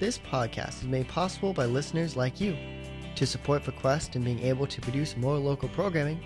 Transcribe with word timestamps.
This 0.00 0.16
podcast 0.16 0.82
is 0.82 0.84
made 0.84 1.08
possible 1.08 1.52
by 1.52 1.64
listeners 1.66 2.16
like 2.16 2.40
you. 2.40 2.56
To 3.16 3.26
support 3.26 3.64
the 3.64 3.72
Quest 3.72 4.14
and 4.14 4.24
being 4.24 4.38
able 4.40 4.66
to 4.68 4.80
produce 4.80 5.16
more 5.16 5.36
local 5.36 5.68
programming, 5.70 6.20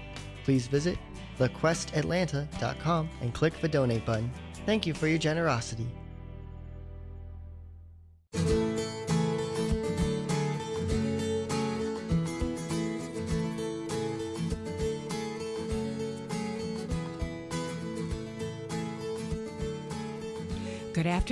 please 0.45 0.67
visit 0.67 0.99
thequestatlanta.com 1.39 3.09
and 3.23 3.33
click 3.33 3.59
the 3.63 3.69
donate 3.69 4.05
button. 4.05 4.31
Thank 4.67 4.87
you 4.87 4.93
for 4.93 5.07
your 5.07 5.19
generosity. 5.19 5.87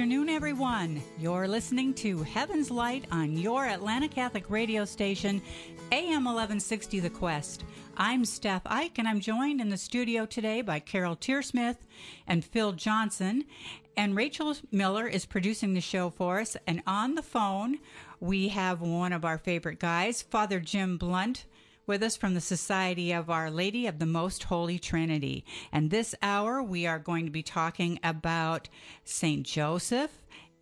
Afternoon, 0.00 0.30
everyone. 0.30 1.02
You're 1.18 1.46
listening 1.46 1.92
to 1.96 2.22
Heaven's 2.22 2.70
Light 2.70 3.04
on 3.12 3.36
your 3.36 3.66
Atlanta 3.66 4.08
Catholic 4.08 4.48
radio 4.48 4.86
station, 4.86 5.42
AM 5.92 6.24
1160 6.24 7.00
The 7.00 7.10
Quest. 7.10 7.64
I'm 7.98 8.24
Steph 8.24 8.62
Ike, 8.64 8.98
and 8.98 9.06
I'm 9.06 9.20
joined 9.20 9.60
in 9.60 9.68
the 9.68 9.76
studio 9.76 10.24
today 10.24 10.62
by 10.62 10.80
Carol 10.80 11.16
Tearsmith 11.16 11.76
and 12.26 12.42
Phil 12.42 12.72
Johnson. 12.72 13.44
And 13.94 14.16
Rachel 14.16 14.56
Miller 14.72 15.06
is 15.06 15.26
producing 15.26 15.74
the 15.74 15.82
show 15.82 16.08
for 16.08 16.40
us. 16.40 16.56
And 16.66 16.82
on 16.86 17.14
the 17.14 17.22
phone, 17.22 17.76
we 18.20 18.48
have 18.48 18.80
one 18.80 19.12
of 19.12 19.26
our 19.26 19.36
favorite 19.36 19.80
guys, 19.80 20.22
Father 20.22 20.60
Jim 20.60 20.96
Blount 20.96 21.44
with 21.86 22.02
us 22.02 22.16
from 22.16 22.34
the 22.34 22.40
Society 22.40 23.12
of 23.12 23.30
Our 23.30 23.50
Lady 23.50 23.86
of 23.86 23.98
the 23.98 24.06
Most 24.06 24.44
Holy 24.44 24.78
Trinity. 24.78 25.44
And 25.72 25.90
this 25.90 26.14
hour, 26.22 26.62
we 26.62 26.86
are 26.86 26.98
going 26.98 27.24
to 27.24 27.30
be 27.30 27.42
talking 27.42 27.98
about 28.02 28.68
St. 29.04 29.44
Joseph 29.44 30.10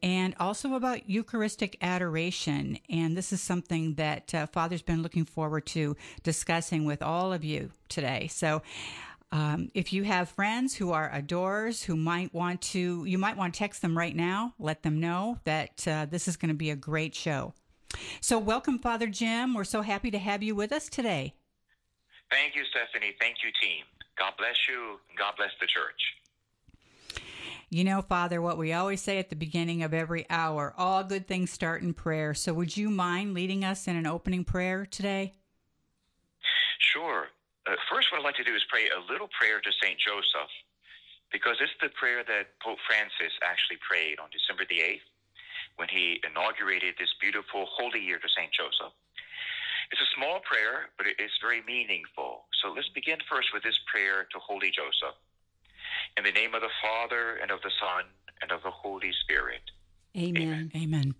and 0.03 0.35
also 0.39 0.75
about 0.75 1.09
Eucharistic 1.09 1.77
adoration. 1.81 2.79
And 2.89 3.17
this 3.17 3.33
is 3.33 3.41
something 3.41 3.95
that 3.95 4.35
uh, 4.35 4.47
Father's 4.47 4.83
been 4.83 5.03
looking 5.03 5.25
forward 5.25 5.67
to 5.67 5.97
discussing 6.23 6.85
with 6.85 7.03
all 7.03 7.33
of 7.33 7.45
you 7.45 7.71
today. 7.89 8.29
So, 8.31 8.63
um, 9.31 9.69
if 9.75 9.93
you 9.93 10.05
have 10.05 10.31
friends 10.31 10.75
who 10.75 10.93
are 10.93 11.11
adorers 11.13 11.83
who 11.83 11.97
might 11.97 12.33
want 12.33 12.63
to, 12.63 13.05
you 13.05 13.19
might 13.19 13.37
want 13.37 13.53
to 13.53 13.59
text 13.59 13.83
them 13.83 13.97
right 13.97 14.17
now. 14.17 14.55
Let 14.59 14.83
them 14.83 15.01
know 15.01 15.39
that 15.45 15.87
uh, 15.87 16.07
this 16.07 16.29
is 16.29 16.39
going 16.39 16.49
to 16.49 16.55
be 16.55 16.71
a 16.71 16.77
great 16.77 17.15
show. 17.15 17.53
So, 18.21 18.39
welcome, 18.39 18.79
Father 18.79 19.07
Jim. 19.07 19.55
We're 19.55 19.65
so 19.65 19.83
happy 19.83 20.11
to 20.11 20.19
have 20.19 20.43
you 20.43 20.55
with 20.55 20.73
us 20.73 20.89
today. 20.89 21.35
Thank 22.31 22.55
you, 22.55 22.63
Stephanie. 22.71 23.15
Thank 23.21 23.37
you, 23.43 23.51
team. 23.61 23.85
God 24.19 24.33
bless 24.37 24.69
you. 24.69 25.01
God 25.17 25.35
bless 25.37 25.51
the 25.61 25.67
church. 25.67 27.23
You 27.71 27.85
know, 27.85 28.01
Father, 28.03 28.41
what 28.41 28.57
we 28.57 28.73
always 28.73 29.03
say 29.03 29.19
at 29.19 29.29
the 29.29 29.37
beginning 29.37 29.83
of 29.83 29.93
every 29.93 30.25
hour 30.31 30.73
all 30.79 31.05
good 31.05 31.27
things 31.27 31.51
start 31.51 31.83
in 31.83 31.93
prayer. 31.93 32.35
So, 32.35 32.53
would 32.55 32.77
you 32.77 32.91
mind 32.91 33.35
leading 33.35 33.65
us 33.65 33.87
in 33.87 33.97
an 33.97 34.07
opening 34.07 34.45
prayer 34.45 34.87
today? 34.87 35.35
Sure. 36.79 37.29
Uh, 37.67 37.77
first, 37.91 38.11
what 38.11 38.21
I'd 38.21 38.25
like 38.25 38.37
to 38.37 38.45
do 38.45 38.55
is 38.55 38.63
pray 38.71 38.89
a 38.89 39.13
little 39.13 39.29
prayer 39.39 39.61
to 39.61 39.71
St. 39.83 39.99
Joseph, 40.01 40.51
because 41.31 41.57
it's 41.61 41.73
the 41.83 41.91
prayer 41.91 42.25
that 42.25 42.59
Pope 42.63 42.79
Francis 42.87 43.37
actually 43.45 43.79
prayed 43.87 44.19
on 44.19 44.29
December 44.33 44.65
the 44.69 44.81
8th 44.81 45.09
when 45.79 45.89
he 45.89 46.21
inaugurated 46.27 46.95
this 46.99 47.15
beautiful 47.21 47.67
holy 47.71 48.01
year 48.01 48.19
to 48.19 48.29
St. 48.29 48.51
Joseph. 48.53 48.93
It's 49.91 50.03
a 50.03 50.11
small 50.15 50.41
prayer, 50.41 50.91
but 50.99 51.07
it's 51.07 51.39
very 51.41 51.63
meaningful. 51.63 52.45
So 52.61 52.75
let's 52.75 52.91
begin 52.91 53.19
first 53.31 53.55
with 53.55 53.63
this 53.63 53.79
prayer 53.87 54.27
to 54.33 54.39
Holy 54.39 54.71
Joseph. 54.71 55.17
In 56.19 56.25
the 56.25 56.33
name 56.33 56.55
of 56.55 56.61
the 56.61 56.75
Father, 56.83 57.39
and 57.41 57.51
of 57.51 57.63
the 57.63 57.71
Son, 57.81 58.05
and 58.43 58.51
of 58.51 58.63
the 58.63 58.71
Holy 58.71 59.13
Spirit. 59.23 59.63
Amen. 60.17 60.43
Amen. 60.43 60.71
Amen. 60.75 61.15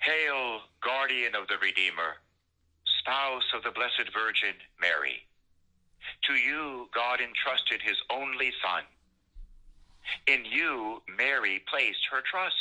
Hail, 0.00 0.60
guardian 0.80 1.34
of 1.34 1.48
the 1.48 1.58
Redeemer, 1.58 2.16
spouse 3.00 3.44
of 3.54 3.64
the 3.64 3.70
Blessed 3.70 4.08
Virgin 4.14 4.54
Mary. 4.80 5.26
To 6.28 6.34
you, 6.34 6.88
God 6.94 7.20
entrusted 7.20 7.82
his 7.82 7.96
only 8.10 8.52
Son. 8.62 8.84
In 10.26 10.44
you, 10.44 11.02
Mary 11.18 11.62
placed 11.68 12.06
her 12.10 12.22
trust. 12.22 12.54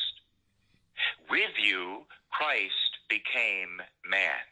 With 1.30 1.56
you, 1.58 2.06
Christ 2.32 2.92
became 3.10 3.82
man. 4.10 4.46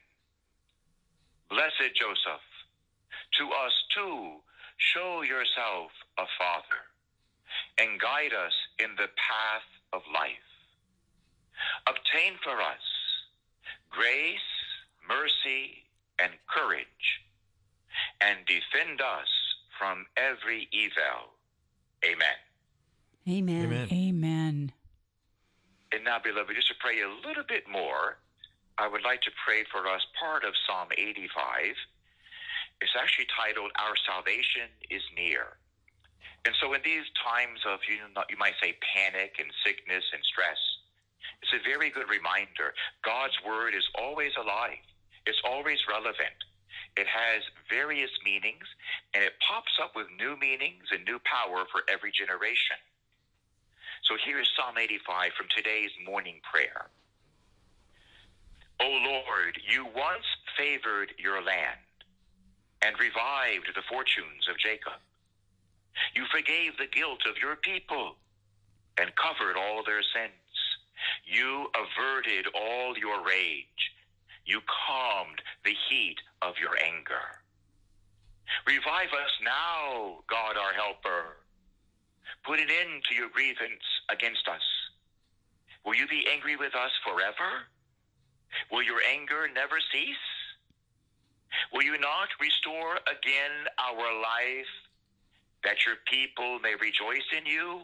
Blessed 1.49 1.95
Joseph, 1.95 2.45
to 3.39 3.45
us 3.45 3.73
too, 3.95 4.41
show 4.77 5.21
yourself 5.21 5.91
a 6.17 6.25
father 6.37 6.83
and 7.77 7.99
guide 7.99 8.33
us 8.33 8.53
in 8.79 8.91
the 8.97 9.07
path 9.15 9.67
of 9.93 10.01
life. 10.13 10.47
Obtain 11.87 12.33
for 12.43 12.59
us 12.61 12.85
grace, 13.89 14.51
mercy, 15.07 15.83
and 16.19 16.31
courage, 16.47 17.21
and 18.21 18.39
defend 18.45 19.01
us 19.01 19.27
from 19.79 20.05
every 20.17 20.67
evil. 20.71 21.33
Amen. 22.05 22.37
Amen. 23.27 23.65
Amen. 23.65 23.87
Amen. 23.91 24.71
And 25.91 26.03
now, 26.03 26.19
beloved, 26.19 26.53
just 26.55 26.67
to 26.67 26.75
pray 26.79 26.99
a 27.01 27.27
little 27.27 27.47
bit 27.47 27.63
more, 27.69 28.19
I 28.77 28.87
would 28.87 29.03
like 29.03 29.21
to 29.23 29.31
pray 29.43 29.63
for 29.71 29.87
us 29.87 30.05
part 30.19 30.43
of 30.43 30.53
Psalm 30.67 30.89
85. 30.91 31.73
It's 32.81 32.93
actually 32.99 33.27
titled, 33.33 33.71
Our 33.79 33.95
Salvation 34.05 34.69
is 34.91 35.01
Near. 35.15 35.57
And 36.45 36.53
so, 36.61 36.73
in 36.73 36.81
these 36.83 37.07
times 37.17 37.59
of, 37.65 37.79
you, 37.89 37.97
know, 38.13 38.23
you 38.29 38.37
might 38.37 38.55
say, 38.61 38.77
panic 38.93 39.39
and 39.39 39.49
sickness 39.65 40.03
and 40.13 40.21
stress, 40.23 40.59
it's 41.41 41.53
a 41.53 41.63
very 41.63 41.89
good 41.89 42.09
reminder 42.09 42.73
God's 43.03 43.35
word 43.45 43.73
is 43.73 43.85
always 43.97 44.31
alive, 44.39 44.83
it's 45.25 45.41
always 45.43 45.79
relevant. 45.89 46.37
It 46.95 47.05
has 47.05 47.43
various 47.69 48.09
meanings, 48.25 48.65
and 49.13 49.23
it 49.23 49.33
pops 49.45 49.77
up 49.81 49.93
with 49.95 50.07
new 50.17 50.35
meanings 50.37 50.89
and 50.91 51.05
new 51.05 51.19
power 51.25 51.65
for 51.71 51.85
every 51.89 52.11
generation. 52.11 52.77
So 54.07 54.15
here 54.23 54.39
is 54.39 54.47
Psalm 54.55 54.77
85 54.77 55.33
from 55.35 55.47
today's 55.53 55.91
morning 56.05 56.39
prayer. 56.49 56.87
O 58.79 58.87
Lord, 58.87 59.59
you 59.67 59.83
once 59.83 60.23
favored 60.57 61.11
your 61.19 61.43
land 61.43 61.83
and 62.81 62.95
revived 62.97 63.67
the 63.75 63.83
fortunes 63.89 64.47
of 64.49 64.57
Jacob. 64.57 65.03
You 66.15 66.23
forgave 66.31 66.77
the 66.79 66.87
guilt 66.87 67.27
of 67.27 67.35
your 67.35 67.57
people 67.57 68.15
and 68.97 69.11
covered 69.19 69.57
all 69.57 69.83
their 69.83 70.03
sins. 70.15 70.55
You 71.25 71.67
averted 71.75 72.47
all 72.55 72.97
your 72.97 73.25
rage. 73.25 73.91
You 74.45 74.61
calmed 74.87 75.41
the 75.65 75.75
heat 75.89 76.23
of 76.41 76.53
your 76.61 76.79
anger. 76.81 77.43
Revive 78.65 79.11
us 79.11 79.35
now, 79.43 80.23
God 80.29 80.55
our 80.55 80.71
helper. 80.71 81.43
Put 82.45 82.59
an 82.59 82.69
end 82.69 83.03
to 83.09 83.15
your 83.15 83.29
grievance 83.29 83.83
against 84.09 84.47
us. 84.47 84.61
Will 85.85 85.95
you 85.95 86.07
be 86.07 86.27
angry 86.31 86.55
with 86.55 86.75
us 86.75 86.91
forever? 87.03 87.67
Will 88.71 88.83
your 88.83 89.01
anger 89.09 89.47
never 89.53 89.79
cease? 89.91 90.27
Will 91.73 91.83
you 91.83 91.97
not 91.99 92.27
restore 92.39 92.95
again 93.07 93.67
our 93.79 94.21
life 94.21 94.73
that 95.63 95.85
your 95.85 95.95
people 96.11 96.59
may 96.59 96.75
rejoice 96.75 97.27
in 97.35 97.45
you? 97.45 97.81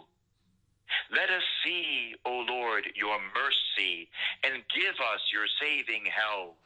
Let 1.12 1.30
us 1.30 1.44
see, 1.64 2.16
O 2.26 2.46
Lord, 2.48 2.86
your 2.96 3.18
mercy 3.34 4.10
and 4.44 4.64
give 4.76 4.96
us 5.00 5.22
your 5.32 5.48
saving 5.62 6.06
help. 6.06 6.58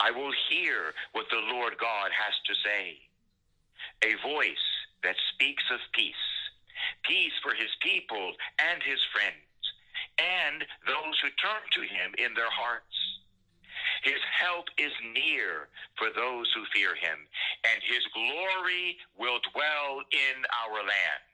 I 0.00 0.10
will 0.10 0.32
hear 0.50 0.94
what 1.12 1.26
the 1.30 1.42
Lord 1.54 1.74
God 1.78 2.10
has 2.10 2.34
to 2.46 2.54
say. 2.64 2.98
A 4.02 4.14
voice 4.22 4.68
that 5.02 5.16
speaks 5.34 5.64
of 5.72 5.80
peace 5.92 6.27
peace 7.08 7.32
for 7.42 7.54
his 7.54 7.72
people 7.82 8.36
and 8.60 8.82
his 8.84 9.00
friends, 9.10 9.64
and 10.20 10.62
those 10.86 11.16
who 11.24 11.32
turn 11.40 11.64
to 11.72 11.82
him 11.82 12.12
in 12.20 12.34
their 12.34 12.52
hearts. 12.52 12.84
His 14.04 14.20
help 14.38 14.66
is 14.78 14.92
near 15.14 15.68
for 15.96 16.08
those 16.14 16.46
who 16.54 16.62
fear 16.72 16.94
him, 16.94 17.18
and 17.64 17.82
his 17.82 18.04
glory 18.14 18.96
will 19.18 19.40
dwell 19.52 20.04
in 20.12 20.36
our 20.62 20.78
land. 20.78 21.24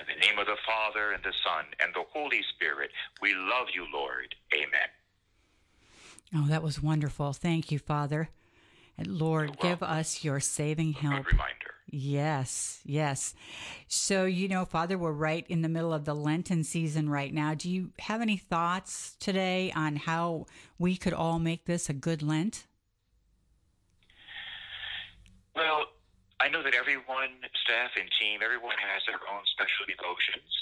In 0.00 0.06
the 0.06 0.26
name 0.26 0.38
of 0.38 0.46
the 0.46 0.56
Father, 0.64 1.12
and 1.12 1.22
the 1.24 1.34
Son, 1.44 1.64
and 1.82 1.92
the 1.92 2.04
Holy 2.12 2.40
Spirit, 2.54 2.90
we 3.20 3.34
love 3.34 3.66
you, 3.74 3.84
Lord. 3.92 4.34
Amen. 4.54 4.88
Oh, 6.34 6.46
that 6.48 6.62
was 6.62 6.82
wonderful. 6.82 7.32
Thank 7.32 7.72
you, 7.72 7.78
Father. 7.78 8.28
And 8.96 9.18
Lord, 9.18 9.58
give 9.58 9.82
us 9.82 10.24
your 10.24 10.40
saving 10.40 10.92
help. 10.92 11.24
Good 11.24 11.32
reminder. 11.32 11.74
Yes, 11.90 12.80
yes. 12.84 13.34
So, 13.86 14.26
you 14.26 14.46
know, 14.46 14.66
Father, 14.66 14.98
we're 14.98 15.12
right 15.12 15.46
in 15.48 15.62
the 15.62 15.70
middle 15.70 15.94
of 15.94 16.04
the 16.04 16.14
Lenten 16.14 16.62
season 16.62 17.08
right 17.08 17.32
now. 17.32 17.54
Do 17.54 17.70
you 17.70 17.92
have 18.00 18.20
any 18.20 18.36
thoughts 18.36 19.16
today 19.18 19.72
on 19.74 19.96
how 19.96 20.46
we 20.78 20.96
could 20.96 21.14
all 21.14 21.38
make 21.38 21.64
this 21.64 21.88
a 21.88 21.94
good 21.94 22.22
Lent? 22.22 22.66
Well, 25.56 25.86
I 26.40 26.48
know 26.48 26.62
that 26.62 26.74
everyone, 26.74 27.40
staff 27.64 27.90
and 27.96 28.08
team, 28.20 28.40
everyone 28.44 28.76
has 28.76 29.00
their 29.08 29.18
own 29.24 29.42
special 29.56 29.88
devotions. 29.88 30.52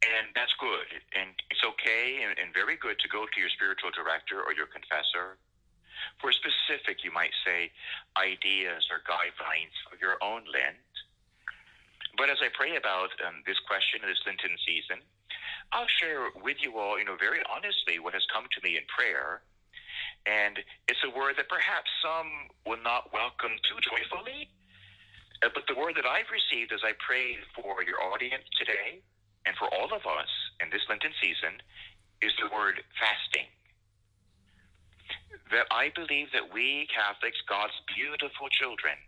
And 0.00 0.32
that's 0.34 0.52
good. 0.56 0.88
And 1.12 1.30
it's 1.50 1.62
okay 1.62 2.24
and, 2.24 2.38
and 2.40 2.54
very 2.56 2.76
good 2.80 2.96
to 3.04 3.08
go 3.08 3.26
to 3.28 3.36
your 3.40 3.50
spiritual 3.52 3.90
director 3.92 4.40
or 4.40 4.56
your 4.56 4.66
confessor 4.66 5.36
for 6.20 6.32
specific, 6.32 7.04
you 7.04 7.12
might 7.12 7.34
say, 7.44 7.70
ideas 8.16 8.86
or 8.90 9.02
guidelines 9.06 9.74
for 9.88 9.96
your 10.00 10.16
own 10.22 10.44
Lent. 10.50 10.80
But 12.16 12.30
as 12.30 12.38
I 12.40 12.48
pray 12.52 12.76
about 12.76 13.12
um, 13.26 13.44
this 13.46 13.60
question 13.68 14.00
in 14.02 14.08
this 14.08 14.20
Lenten 14.24 14.56
season, 14.64 15.04
I'll 15.72 15.90
share 16.00 16.32
with 16.42 16.56
you 16.60 16.78
all, 16.78 16.98
you 16.98 17.04
know, 17.04 17.16
very 17.16 17.40
honestly 17.44 17.98
what 17.98 18.14
has 18.14 18.24
come 18.32 18.48
to 18.48 18.60
me 18.64 18.76
in 18.76 18.84
prayer. 18.88 19.42
And 20.24 20.58
it's 20.88 21.02
a 21.04 21.12
word 21.12 21.36
that 21.36 21.48
perhaps 21.48 21.90
some 22.02 22.50
will 22.64 22.80
not 22.82 23.12
welcome 23.12 23.54
too 23.68 23.78
joyfully. 23.84 24.48
Uh, 25.44 25.52
but 25.52 25.68
the 25.68 25.76
word 25.76 25.94
that 25.96 26.06
I've 26.08 26.30
received 26.32 26.72
as 26.72 26.80
I 26.82 26.96
pray 26.98 27.36
for 27.54 27.84
your 27.84 28.00
audience 28.00 28.48
today 28.56 29.04
and 29.44 29.54
for 29.56 29.68
all 29.68 29.92
of 29.92 30.02
us 30.08 30.32
in 30.64 30.72
this 30.72 30.82
Lenten 30.88 31.12
season 31.20 31.60
is 32.22 32.32
the 32.40 32.48
word 32.48 32.80
fasting. 32.96 33.46
That 35.50 35.66
I 35.70 35.92
believe 35.94 36.32
that 36.32 36.52
we 36.52 36.88
Catholics, 36.90 37.38
God's 37.48 37.76
beautiful 37.94 38.48
children, 38.50 38.98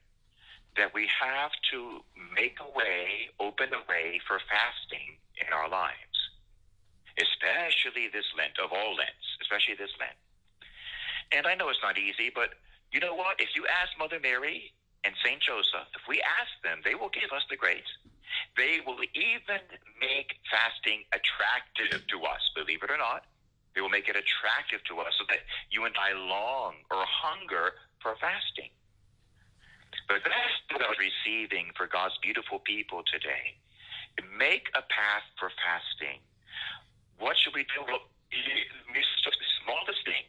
that 0.76 0.94
we 0.94 1.10
have 1.10 1.50
to 1.72 2.04
make 2.34 2.58
a 2.62 2.70
way, 2.78 3.30
open 3.40 3.74
a 3.74 3.82
way 3.90 4.20
for 4.26 4.38
fasting 4.46 5.18
in 5.42 5.52
our 5.52 5.68
lives, 5.68 6.18
especially 7.18 8.06
this 8.12 8.26
Lent, 8.38 8.58
of 8.62 8.70
all 8.70 8.94
Lents, 8.94 9.26
especially 9.42 9.74
this 9.74 9.90
Lent. 9.98 10.14
And 11.32 11.46
I 11.46 11.54
know 11.54 11.68
it's 11.68 11.82
not 11.82 11.98
easy, 11.98 12.30
but 12.32 12.54
you 12.92 13.00
know 13.00 13.14
what? 13.14 13.40
If 13.40 13.52
you 13.54 13.66
ask 13.66 13.90
Mother 13.98 14.20
Mary 14.22 14.72
and 15.04 15.14
St. 15.24 15.42
Joseph, 15.42 15.90
if 15.94 16.06
we 16.08 16.22
ask 16.22 16.54
them, 16.62 16.80
they 16.84 16.94
will 16.94 17.10
give 17.10 17.34
us 17.34 17.42
the 17.50 17.56
grace. 17.56 17.90
They 18.56 18.80
will 18.86 19.02
even 19.14 19.62
make 20.00 20.38
fasting 20.50 21.04
attractive 21.12 22.06
to 22.06 22.16
us, 22.24 22.42
believe 22.54 22.82
it 22.82 22.90
or 22.90 22.98
not. 22.98 23.24
They 23.78 23.82
will 23.86 23.94
make 23.94 24.10
it 24.10 24.18
attractive 24.18 24.82
to 24.90 24.98
us 25.06 25.14
so 25.22 25.24
that 25.30 25.46
you 25.70 25.86
and 25.86 25.94
I 25.94 26.10
long 26.10 26.82
or 26.90 26.98
hunger 27.06 27.78
for 28.02 28.18
fasting. 28.18 28.74
But 30.10 30.26
that's 30.26 30.58
what 30.74 30.82
I 30.82 30.90
was 30.90 30.98
receiving 30.98 31.70
for 31.78 31.86
God's 31.86 32.18
beautiful 32.18 32.58
people 32.58 33.06
today. 33.06 33.54
Make 34.34 34.66
a 34.74 34.82
path 34.82 35.22
for 35.38 35.54
fasting. 35.62 36.18
What 37.22 37.38
should 37.38 37.54
we 37.54 37.70
do? 37.70 37.86
Well, 37.86 38.02
the 38.34 39.50
smallest 39.62 40.02
thing 40.02 40.26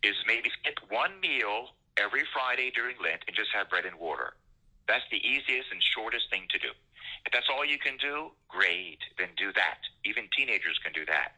is 0.00 0.16
maybe 0.24 0.48
skip 0.56 0.80
one 0.88 1.20
meal 1.20 1.76
every 2.00 2.24
Friday 2.32 2.72
during 2.72 2.96
Lent 3.04 3.20
and 3.28 3.36
just 3.36 3.52
have 3.52 3.68
bread 3.68 3.84
and 3.84 4.00
water. 4.00 4.32
That's 4.88 5.04
the 5.12 5.20
easiest 5.20 5.68
and 5.68 5.82
shortest 5.92 6.32
thing 6.32 6.48
to 6.48 6.58
do. 6.58 6.72
If 7.28 7.36
that's 7.36 7.52
all 7.52 7.68
you 7.68 7.76
can 7.76 8.00
do, 8.00 8.32
great, 8.48 9.04
then 9.20 9.28
do 9.36 9.52
that. 9.60 9.84
Even 10.08 10.24
teenagers 10.32 10.80
can 10.80 10.96
do 10.96 11.04
that. 11.04 11.36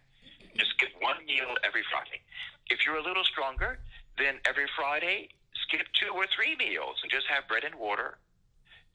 Just 0.56 0.70
skip 0.72 0.90
one 1.00 1.24
meal 1.26 1.54
every 1.64 1.82
Friday. 1.90 2.22
If 2.70 2.86
you're 2.86 2.96
a 2.96 3.02
little 3.02 3.24
stronger, 3.24 3.78
then 4.18 4.38
every 4.46 4.66
Friday, 4.76 5.28
skip 5.66 5.86
two 5.98 6.14
or 6.14 6.26
three 6.30 6.56
meals 6.56 7.00
and 7.02 7.10
just 7.10 7.26
have 7.26 7.48
bread 7.48 7.64
and 7.64 7.74
water 7.74 8.18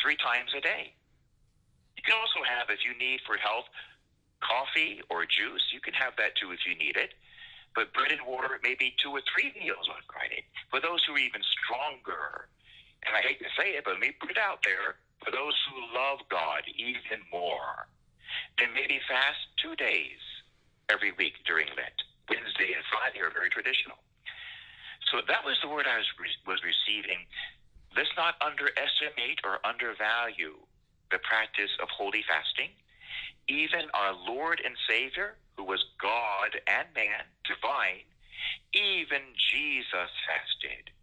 three 0.01 0.15
times 0.15 0.51
a 0.55 0.61
day. 0.61 0.93
You 1.97 2.03
can 2.03 2.15
also 2.15 2.39
have, 2.47 2.71
if 2.71 2.79
you 2.87 2.95
need 2.95 3.19
for 3.27 3.35
health, 3.35 3.67
coffee 4.39 5.03
or 5.11 5.27
juice. 5.27 5.67
You 5.75 5.83
can 5.83 5.93
have 5.93 6.15
that 6.15 6.35
too 6.39 6.51
if 6.51 6.63
you 6.63 6.75
need 6.79 6.95
it. 6.95 7.13
But 7.75 7.93
bread 7.93 8.11
and 8.11 8.23
water, 8.25 8.59
maybe 8.63 8.95
two 8.97 9.11
or 9.11 9.21
three 9.27 9.53
meals 9.59 9.87
on 9.91 10.01
Friday. 10.07 10.47
For 10.71 10.79
those 10.79 11.03
who 11.03 11.13
are 11.13 11.21
even 11.21 11.43
stronger, 11.43 12.47
and 13.05 13.15
I 13.15 13.21
hate 13.21 13.39
to 13.39 13.51
say 13.59 13.75
it, 13.75 13.83
but 13.83 13.99
let 13.99 14.01
me 14.01 14.15
put 14.19 14.31
it 14.31 14.39
out 14.39 14.63
there, 14.63 14.95
for 15.23 15.31
those 15.31 15.53
who 15.67 15.77
love 15.91 16.19
God 16.31 16.63
even 16.75 17.19
more, 17.31 17.87
then 18.57 18.71
maybe 18.73 18.99
fast 19.07 19.51
two 19.61 19.75
days 19.75 20.23
every 20.89 21.13
week 21.17 21.33
during 21.45 21.67
Lent. 21.77 21.99
Wednesday 22.29 22.73
and 22.73 22.83
Friday 22.91 23.21
are 23.21 23.33
very 23.33 23.49
traditional. 23.49 23.97
So 25.09 25.21
that 25.25 25.41
was 25.45 25.57
the 25.61 25.69
word 25.69 25.89
I 25.89 25.97
was, 25.97 26.09
was 26.45 26.61
receiving. 26.61 27.25
Let's 27.97 28.13
not 28.17 28.37
underestimate 28.41 29.41
or 29.41 29.57
undervalue 29.65 30.61
the 31.09 31.17
practice 31.25 31.73
of 31.81 31.89
holy 31.89 32.21
fasting. 32.29 32.69
Even 33.49 33.89
our 33.97 34.13
Lord 34.13 34.61
and 34.61 34.77
Savior, 34.85 35.37
who 35.57 35.65
was 35.65 35.81
God 35.97 36.53
and 36.69 36.85
man, 36.93 37.25
divine, 37.49 38.05
even 38.73 39.33
Jesus 39.49 40.11
fasted. 40.29 40.93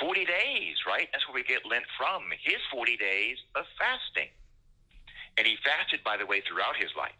40 0.00 0.26
days, 0.26 0.76
right? 0.86 1.08
That's 1.12 1.24
where 1.28 1.34
we 1.34 1.44
get 1.44 1.64
Lent 1.64 1.86
from, 1.96 2.28
his 2.42 2.60
40 2.70 2.96
days 2.96 3.38
of 3.54 3.64
fasting. 3.78 4.28
And 5.38 5.46
he 5.46 5.56
fasted, 5.64 6.04
by 6.04 6.16
the 6.16 6.26
way, 6.26 6.42
throughout 6.44 6.76
his 6.76 6.90
life. 6.98 7.16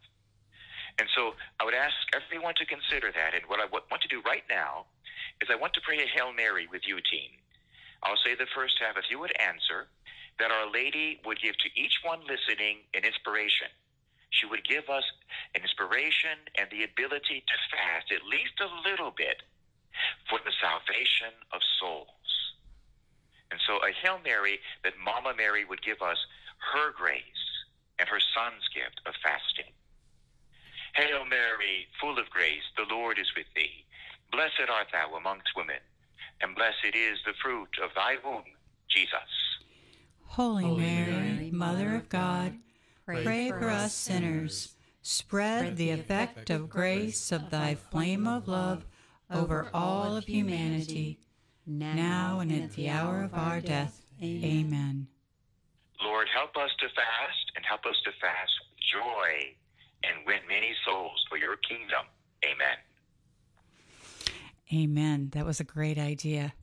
And 0.98 1.08
so 1.14 1.34
I 1.58 1.64
would 1.64 1.74
ask 1.74 1.94
everyone 2.14 2.54
to 2.56 2.66
consider 2.66 3.10
that. 3.10 3.34
And 3.34 3.42
what 3.46 3.60
I 3.60 3.66
want 3.66 4.02
to 4.02 4.08
do 4.08 4.22
right 4.22 4.44
now 4.48 4.86
is 5.42 5.48
I 5.50 5.56
want 5.56 5.74
to 5.74 5.80
pray 5.80 5.98
a 5.98 6.06
Hail 6.06 6.32
Mary 6.32 6.68
with 6.70 6.82
you, 6.86 6.96
team. 7.02 7.34
I'll 8.02 8.20
say 8.22 8.34
the 8.34 8.46
first 8.54 8.78
half. 8.78 8.96
If 8.96 9.10
you 9.10 9.18
would 9.18 9.32
answer, 9.40 9.88
that 10.38 10.50
Our 10.50 10.70
Lady 10.70 11.20
would 11.24 11.40
give 11.40 11.56
to 11.58 11.68
each 11.74 12.00
one 12.02 12.20
listening 12.26 12.86
an 12.94 13.04
inspiration. 13.04 13.68
She 14.30 14.46
would 14.46 14.66
give 14.66 14.90
us 14.90 15.04
an 15.54 15.62
inspiration 15.62 16.38
and 16.58 16.66
the 16.70 16.82
ability 16.82 17.42
to 17.46 17.56
fast 17.70 18.10
at 18.10 18.26
least 18.26 18.58
a 18.58 18.88
little 18.88 19.14
bit 19.14 19.42
for 20.28 20.38
the 20.44 20.52
salvation 20.58 21.30
of 21.52 21.62
souls. 21.78 22.08
And 23.50 23.60
so 23.66 23.78
a 23.86 23.94
Hail 24.02 24.18
Mary 24.24 24.58
that 24.82 24.98
Mama 24.98 25.34
Mary 25.36 25.64
would 25.64 25.82
give 25.82 26.02
us 26.02 26.18
her 26.74 26.90
grace 26.90 27.22
and 27.98 28.08
her 28.08 28.18
son's 28.34 28.66
gift 28.74 29.00
of 29.06 29.14
fasting. 29.22 29.70
Hail 30.94 31.24
Mary, 31.24 31.88
full 32.00 32.18
of 32.20 32.30
grace, 32.30 32.62
the 32.76 32.86
Lord 32.88 33.18
is 33.18 33.26
with 33.36 33.46
thee. 33.56 33.84
Blessed 34.30 34.70
art 34.70 34.86
thou 34.92 35.16
amongst 35.16 35.48
women, 35.56 35.80
and 36.40 36.54
blessed 36.54 36.94
is 36.94 37.18
the 37.26 37.32
fruit 37.42 37.70
of 37.82 37.90
thy 37.96 38.16
womb, 38.24 38.44
Jesus. 38.88 39.18
Holy, 40.22 40.64
Holy 40.64 40.80
Mary, 40.80 41.10
Mary, 41.10 41.50
Mother 41.50 41.96
of 41.96 42.08
God, 42.08 42.54
pray, 43.04 43.24
pray 43.24 43.48
for 43.50 43.68
us 43.70 43.92
sinners. 43.92 44.76
Spread 45.02 45.76
the 45.76 45.90
effect 45.90 46.48
of 46.48 46.70
grace 46.70 47.32
of 47.32 47.50
thy 47.50 47.74
flame 47.74 48.26
of 48.26 48.46
love 48.46 48.86
over 49.30 49.68
all 49.74 50.16
of 50.16 50.24
humanity, 50.24 51.18
now 51.66 52.38
and 52.38 52.52
at 52.52 52.72
the 52.72 52.88
hour 52.88 53.22
of 53.22 53.34
our 53.34 53.60
death. 53.60 54.00
Amen. 54.22 55.08
Lord, 56.02 56.28
help 56.32 56.56
us 56.56 56.70
to 56.78 56.86
fast 56.86 57.52
and 57.56 57.64
help 57.66 57.84
us 57.84 57.96
to 58.04 58.12
fast 58.20 58.52
with 58.70 59.02
joy 59.02 59.56
and 60.08 60.26
win 60.26 60.40
many 60.48 60.74
souls 60.86 61.24
for 61.28 61.38
your 61.38 61.56
kingdom. 61.56 62.06
Amen. 62.44 62.76
Amen. 64.72 65.30
That 65.32 65.46
was 65.46 65.60
a 65.60 65.64
great 65.64 65.98
idea. 65.98 66.54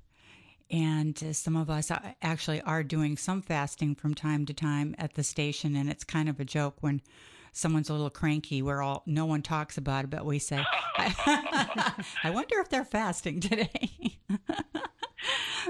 And 0.70 1.22
uh, 1.22 1.34
some 1.34 1.56
of 1.56 1.70
us 1.70 1.92
actually 2.22 2.62
are 2.62 2.84
doing 2.84 3.18
some 3.18 3.42
fasting 3.42 3.96
from 3.96 4.14
time 4.14 4.46
to 4.46 4.54
time 4.54 4.96
at 4.98 5.16
the 5.16 5.24
station, 5.24 5.76
and 5.76 5.90
it's 5.90 6.04
kind 6.04 6.30
of 6.30 6.40
a 6.40 6.46
joke 6.46 6.76
when 6.80 7.02
someone's 7.52 7.90
a 7.90 7.94
little 7.94 8.10
cranky. 8.10 8.62
We're 8.62 8.82
all 8.82 9.04
no 9.06 9.26
one 9.26 9.42
talks 9.42 9.78
about 9.78 10.06
it, 10.06 10.10
but 10.10 10.26
we 10.26 10.40
say, 10.40 10.64
"I, 10.98 12.04
I 12.24 12.30
wonder 12.30 12.60
if 12.60 12.70
they're 12.70 12.86
fasting 12.86 13.40
today." 13.40 14.18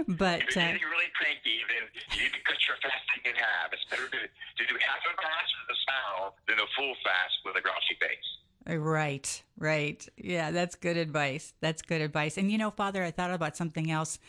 but 0.08 0.42
if 0.44 0.56
you're 0.56 0.66
uh, 0.66 0.92
really 0.92 1.12
cranky, 1.16 1.60
then 1.68 1.88
you 2.12 2.24
need 2.24 2.34
to 2.34 2.42
cut 2.46 2.58
your 2.68 2.78
fasting 2.82 3.32
in 3.32 3.36
half. 3.36 3.74
It's 3.74 3.86
better 3.90 4.08
to, 4.08 4.20
to 4.20 4.64
do 4.68 4.76
half 4.80 5.02
a 5.06 5.16
fast 5.22 5.52
with 5.60 5.76
a 5.76 5.80
smile 5.84 6.36
than 6.48 6.60
a 6.60 6.68
full 6.76 6.94
fast 7.04 7.36
with 7.46 7.56
a 7.58 7.62
grouchy 7.62 7.98
face. 8.00 8.32
Right, 8.68 9.42
right. 9.58 10.08
Yeah, 10.18 10.52
that's 10.52 10.76
good 10.76 10.96
advice. 10.96 11.54
That's 11.62 11.82
good 11.82 12.02
advice. 12.02 12.38
And 12.38 12.52
you 12.52 12.58
know, 12.58 12.70
Father, 12.70 13.04
I 13.04 13.12
thought 13.12 13.32
about 13.32 13.58
something 13.58 13.90
else 13.90 14.20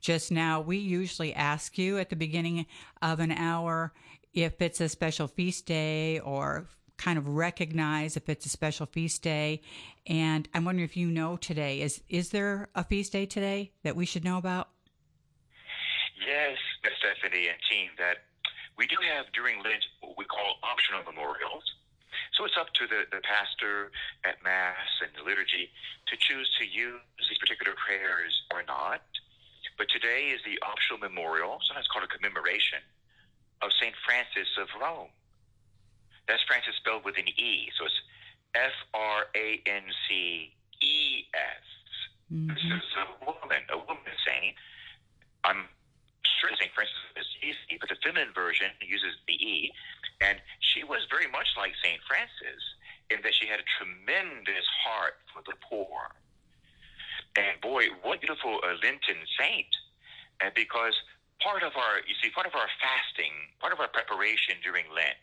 just 0.00 0.32
now. 0.32 0.60
We 0.60 0.78
usually 0.78 1.34
ask 1.34 1.76
you 1.76 1.98
at 1.98 2.08
the 2.08 2.16
beginning 2.16 2.66
of 3.02 3.20
an 3.20 3.32
hour 3.32 3.92
if 4.32 4.62
it's 4.62 4.80
a 4.80 4.88
special 4.88 5.28
feast 5.28 5.66
day 5.66 6.18
or 6.20 6.66
kind 6.98 7.18
of 7.18 7.28
recognize 7.28 8.16
if 8.16 8.28
it's 8.28 8.46
a 8.46 8.48
special 8.48 8.86
feast 8.86 9.22
day. 9.22 9.60
And 10.06 10.48
I'm 10.54 10.64
wondering 10.64 10.84
if 10.84 10.96
you 10.96 11.08
know 11.08 11.36
today 11.36 11.80
is 11.80 12.02
is 12.08 12.30
there 12.30 12.68
a 12.74 12.84
feast 12.84 13.12
day 13.12 13.26
today 13.26 13.72
that 13.82 13.96
we 13.96 14.06
should 14.06 14.24
know 14.24 14.38
about? 14.38 14.68
Yes, 16.26 16.56
Stephanie 16.98 17.48
and 17.48 17.58
team, 17.68 17.90
that 17.98 18.22
we 18.78 18.86
do 18.86 18.96
have 19.02 19.26
during 19.34 19.62
Lent 19.62 19.84
what 20.00 20.16
we 20.16 20.24
call 20.24 20.58
optional 20.62 21.02
memorials. 21.02 21.62
So 22.34 22.44
it's 22.44 22.56
up 22.56 22.72
to 22.74 22.86
the, 22.86 23.04
the 23.10 23.20
pastor 23.20 23.90
at 24.24 24.42
Mass 24.42 24.88
and 25.02 25.10
the 25.18 25.22
liturgy 25.22 25.68
to 26.08 26.14
choose 26.16 26.48
to 26.58 26.64
use 26.64 27.02
these 27.18 27.38
particular 27.38 27.74
prayers 27.76 28.32
or 28.50 28.62
not. 28.62 29.02
But 29.76 29.88
today 29.90 30.32
is 30.32 30.40
the 30.44 30.58
optional 30.64 30.98
memorial, 30.98 31.58
sometimes 31.66 31.88
called 31.88 32.04
a 32.04 32.12
commemoration, 32.12 32.80
of 33.60 33.70
St. 33.78 33.94
Francis 34.04 34.48
of 34.58 34.68
Rome. 34.80 35.12
That's 36.28 36.42
Francis 36.46 36.74
spelled 36.76 37.04
with 37.04 37.18
an 37.18 37.28
E, 37.28 37.70
so 37.78 37.84
it's 37.84 38.00
F 38.54 38.76
R 38.94 39.26
A 39.34 39.60
N 39.66 39.82
C 40.08 40.52
E 40.80 41.26
S. 41.34 41.66
Mm-hmm. 42.32 42.48
This 42.48 42.64
is 42.64 42.88
a 42.96 43.06
woman, 43.24 43.62
a 43.70 43.78
woman 43.78 44.14
saint. 44.26 44.56
I'm 45.44 45.68
sure 46.40 46.50
St. 46.58 46.70
Francis 46.72 46.96
is 47.18 47.28
easy, 47.42 47.78
but 47.78 47.88
the 47.90 47.98
feminine 48.02 48.32
version 48.34 48.70
uses 48.80 49.18
the 49.26 49.34
E. 49.34 49.72
And 50.22 50.38
she 50.60 50.84
was 50.84 51.02
very 51.10 51.26
much 51.30 51.50
like 51.58 51.74
St. 51.82 51.98
Francis 52.06 52.62
in 53.10 53.18
that 53.26 53.34
she 53.34 53.46
had 53.50 53.58
a 53.58 53.66
tremendous 53.76 54.66
heart 54.86 55.18
for 55.34 55.42
the 55.44 55.58
poor. 55.58 56.14
And 57.34 57.58
boy, 57.60 57.90
what 58.02 58.20
beautiful 58.20 58.60
uh, 58.62 58.78
Lenten 58.80 59.18
saint. 59.38 59.72
And 60.40 60.54
because 60.54 60.94
part 61.42 61.62
of 61.62 61.74
our, 61.74 62.02
you 62.06 62.14
see, 62.22 62.30
part 62.30 62.46
of 62.46 62.54
our 62.54 62.70
fasting, 62.78 63.34
part 63.58 63.72
of 63.72 63.80
our 63.80 63.90
preparation 63.90 64.62
during 64.62 64.86
Lent 64.94 65.18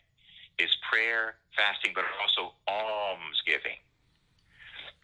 is 0.59 0.69
prayer, 0.89 1.35
fasting, 1.55 1.91
but 1.95 2.05
also 2.21 2.53
alms 2.67 3.41
giving. 3.45 3.79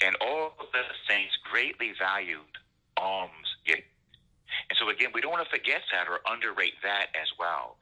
And 0.04 0.16
all 0.22 0.54
the 0.60 0.84
saints 1.08 1.38
greatly 1.50 1.94
valued 1.98 2.52
alms 2.98 3.56
giving. 3.66 3.84
And 4.70 4.78
so 4.78 4.90
again, 4.90 5.10
we 5.14 5.22
don't 5.22 5.32
want 5.32 5.44
to 5.44 5.50
forget 5.50 5.82
that 5.92 6.08
or 6.08 6.20
underrate 6.28 6.76
that 6.84 7.08
as 7.20 7.28
well. 7.40 7.78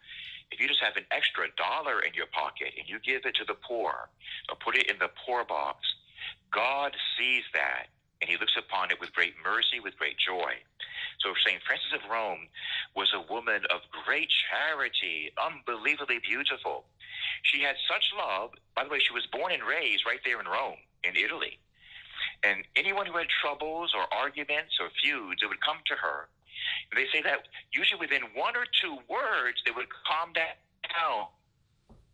If 0.51 0.59
you 0.59 0.67
just 0.67 0.81
have 0.81 0.95
an 0.97 1.05
extra 1.09 1.47
dollar 1.57 2.01
in 2.01 2.13
your 2.13 2.27
pocket 2.27 2.73
and 2.77 2.87
you 2.87 2.99
give 2.99 3.25
it 3.25 3.35
to 3.35 3.45
the 3.45 3.55
poor 3.55 4.09
or 4.49 4.55
put 4.63 4.77
it 4.77 4.89
in 4.89 4.97
the 4.99 5.09
poor 5.25 5.43
box, 5.43 5.81
God 6.51 6.95
sees 7.17 7.43
that 7.53 7.87
and 8.23 8.31
he 8.31 8.39
looks 8.39 8.55
upon 8.55 8.87
it 8.87 9.03
with 9.03 9.11
great 9.11 9.35
mercy, 9.43 9.83
with 9.83 9.99
great 9.99 10.15
joy. 10.15 10.55
So 11.19 11.35
St. 11.43 11.59
Francis 11.67 11.91
of 11.91 12.07
Rome 12.07 12.47
was 12.95 13.11
a 13.11 13.19
woman 13.27 13.67
of 13.67 13.83
great 13.91 14.31
charity, 14.47 15.27
unbelievably 15.35 16.23
beautiful. 16.23 16.87
She 17.43 17.59
had 17.59 17.75
such 17.83 18.15
love. 18.15 18.55
By 18.79 18.87
the 18.87 18.89
way, 18.89 19.03
she 19.03 19.11
was 19.11 19.27
born 19.27 19.51
and 19.51 19.59
raised 19.59 20.07
right 20.07 20.23
there 20.23 20.39
in 20.39 20.47
Rome, 20.47 20.79
in 21.03 21.19
Italy. 21.19 21.59
And 22.47 22.63
anyone 22.79 23.11
who 23.11 23.19
had 23.19 23.27
troubles 23.43 23.91
or 23.91 24.07
arguments 24.07 24.79
or 24.79 24.87
feuds, 25.03 25.43
it 25.43 25.51
would 25.51 25.59
come 25.59 25.83
to 25.91 25.99
her. 25.99 26.31
They 26.95 27.11
say 27.11 27.19
that 27.27 27.51
usually 27.75 27.99
within 27.99 28.31
one 28.39 28.55
or 28.55 28.63
two 28.79 29.03
words, 29.11 29.59
they 29.67 29.75
would 29.75 29.91
calm 30.07 30.31
that 30.39 30.63
down 30.87 31.27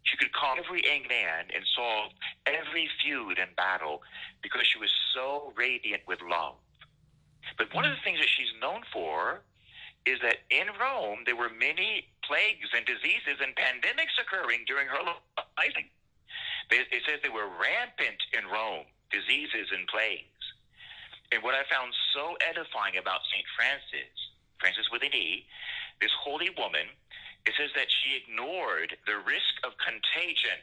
she 0.03 0.17
could 0.17 0.33
calm 0.33 0.57
every 0.57 0.81
man 1.07 1.45
and 1.53 1.63
solve 1.75 2.11
every 2.45 2.89
feud 3.01 3.37
and 3.37 3.55
battle 3.55 4.01
because 4.41 4.65
she 4.65 4.79
was 4.79 4.91
so 5.13 5.53
radiant 5.55 6.01
with 6.07 6.19
love. 6.21 6.55
But 7.57 7.73
one 7.73 7.85
of 7.85 7.91
the 7.91 8.01
things 8.03 8.19
that 8.19 8.29
she's 8.29 8.53
known 8.61 8.81
for 8.91 9.41
is 10.05 10.19
that 10.21 10.47
in 10.49 10.67
Rome 10.79 11.23
there 11.25 11.35
were 11.35 11.49
many 11.49 12.07
plagues 12.23 12.69
and 12.73 12.85
diseases 12.85 13.41
and 13.41 13.53
pandemics 13.55 14.15
occurring 14.21 14.63
during 14.65 14.87
her 14.87 15.03
life. 15.03 15.75
It 16.71 17.01
says 17.05 17.19
they 17.21 17.29
were 17.29 17.49
rampant 17.49 18.21
in 18.33 18.45
Rome, 18.47 18.85
diseases 19.11 19.73
and 19.73 19.87
plagues. 19.87 20.45
And 21.31 21.43
what 21.43 21.53
I 21.53 21.65
found 21.69 21.93
so 22.13 22.37
edifying 22.41 22.97
about 22.97 23.21
St. 23.29 23.45
Francis, 23.53 24.13
Francis 24.57 24.89
with 24.91 25.03
an 25.03 25.13
E, 25.13 25.45
this 26.01 26.13
holy 26.17 26.49
woman, 26.57 26.89
it 27.45 27.53
says 27.57 27.71
that 27.75 27.87
she 27.89 28.19
ignored 28.19 28.95
the 29.07 29.17
risk 29.23 29.53
of 29.63 29.77
contagion. 29.79 30.59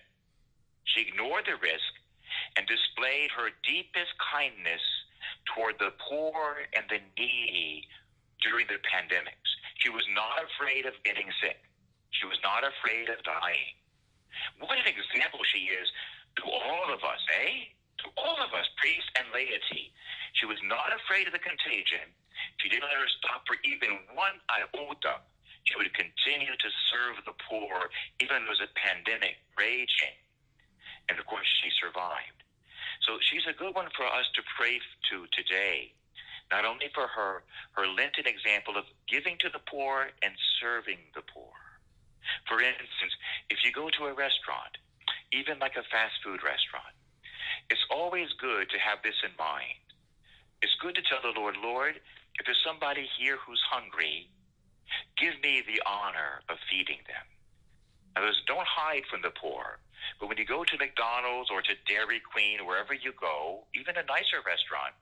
She 0.84 1.08
ignored 1.08 1.46
the 1.46 1.56
risk 1.58 1.92
and 2.56 2.66
displayed 2.66 3.30
her 3.32 3.50
deepest 3.64 4.12
kindness 4.20 4.82
toward 5.50 5.78
the 5.78 5.92
poor 5.98 6.62
and 6.76 6.84
the 6.88 7.00
needy 7.18 7.88
during 8.42 8.66
the 8.68 8.80
pandemics. 8.84 9.50
She 9.78 9.90
was 9.90 10.04
not 10.14 10.40
afraid 10.44 10.86
of 10.86 10.94
getting 11.04 11.28
sick. 11.42 11.58
She 12.10 12.26
was 12.26 12.38
not 12.42 12.64
afraid 12.64 13.08
of 13.08 13.20
dying. 13.24 13.76
What 14.60 14.78
an 14.78 14.88
example 14.88 15.40
she 15.48 15.68
is 15.72 15.88
to 16.40 16.44
all 16.44 16.92
of 16.92 17.00
us, 17.04 17.22
eh? 17.40 17.72
To 18.04 18.08
all 18.20 18.36
of 18.40 18.52
us, 18.52 18.68
priests 18.76 19.08
and 19.16 19.26
laity. 19.32 19.92
She 20.36 20.44
was 20.44 20.60
not 20.64 20.92
afraid 20.92 21.26
of 21.26 21.32
the 21.32 21.40
contagion. 21.40 22.12
She 22.60 22.68
didn't 22.68 22.84
let 22.84 23.00
her 23.00 23.08
stop 23.20 23.48
for 23.48 23.56
even 23.64 24.04
one 24.12 24.36
iota 24.52 25.24
she 25.66 25.76
would 25.76 25.90
continue 25.94 26.54
to 26.54 26.70
serve 26.90 27.22
the 27.26 27.34
poor, 27.50 27.90
even 28.22 28.46
was 28.46 28.62
a 28.62 28.70
pandemic 28.78 29.42
raging. 29.58 30.14
And 31.10 31.18
of 31.18 31.26
course, 31.26 31.46
she 31.62 31.70
survived. 31.74 32.42
So 33.02 33.18
she's 33.20 33.46
a 33.46 33.54
good 33.54 33.74
one 33.74 33.90
for 33.94 34.06
us 34.06 34.26
to 34.34 34.42
pray 34.58 34.78
to 35.10 35.26
today. 35.34 35.92
Not 36.50 36.64
only 36.64 36.86
for 36.94 37.06
her, 37.10 37.42
her 37.74 37.86
Lenten 37.86 38.26
example 38.26 38.78
of 38.78 38.86
giving 39.10 39.36
to 39.42 39.50
the 39.50 39.62
poor 39.66 40.10
and 40.22 40.34
serving 40.62 40.98
the 41.14 41.22
poor. 41.26 41.54
For 42.46 42.62
instance, 42.62 43.14
if 43.50 43.62
you 43.66 43.70
go 43.70 43.90
to 43.90 44.06
a 44.06 44.14
restaurant, 44.14 44.78
even 45.32 45.58
like 45.58 45.74
a 45.74 45.86
fast 45.90 46.14
food 46.22 46.42
restaurant, 46.42 46.94
it's 47.70 47.82
always 47.90 48.30
good 48.38 48.70
to 48.70 48.78
have 48.78 49.02
this 49.02 49.18
in 49.26 49.34
mind. 49.38 49.82
It's 50.62 50.74
good 50.80 50.94
to 50.94 51.02
tell 51.02 51.22
the 51.22 51.34
Lord, 51.38 51.56
Lord, 51.62 51.98
if 52.38 52.46
there's 52.46 52.62
somebody 52.64 53.08
here 53.18 53.38
who's 53.42 53.62
hungry, 53.70 54.30
Give 55.16 55.40
me 55.42 55.62
the 55.66 55.82
honor 55.86 56.42
of 56.48 56.58
feeding 56.70 57.00
them. 57.06 57.26
In 58.16 58.22
other 58.22 58.28
words, 58.28 58.42
don't 58.46 58.66
hide 58.66 59.04
from 59.10 59.22
the 59.22 59.30
poor. 59.30 59.78
But 60.20 60.28
when 60.28 60.38
you 60.38 60.44
go 60.44 60.64
to 60.64 60.78
McDonald's 60.78 61.50
or 61.50 61.62
to 61.62 61.74
Dairy 61.86 62.20
Queen, 62.20 62.64
wherever 62.64 62.94
you 62.94 63.12
go, 63.12 63.64
even 63.74 63.96
a 63.96 64.04
nicer 64.04 64.40
restaurant, 64.44 64.94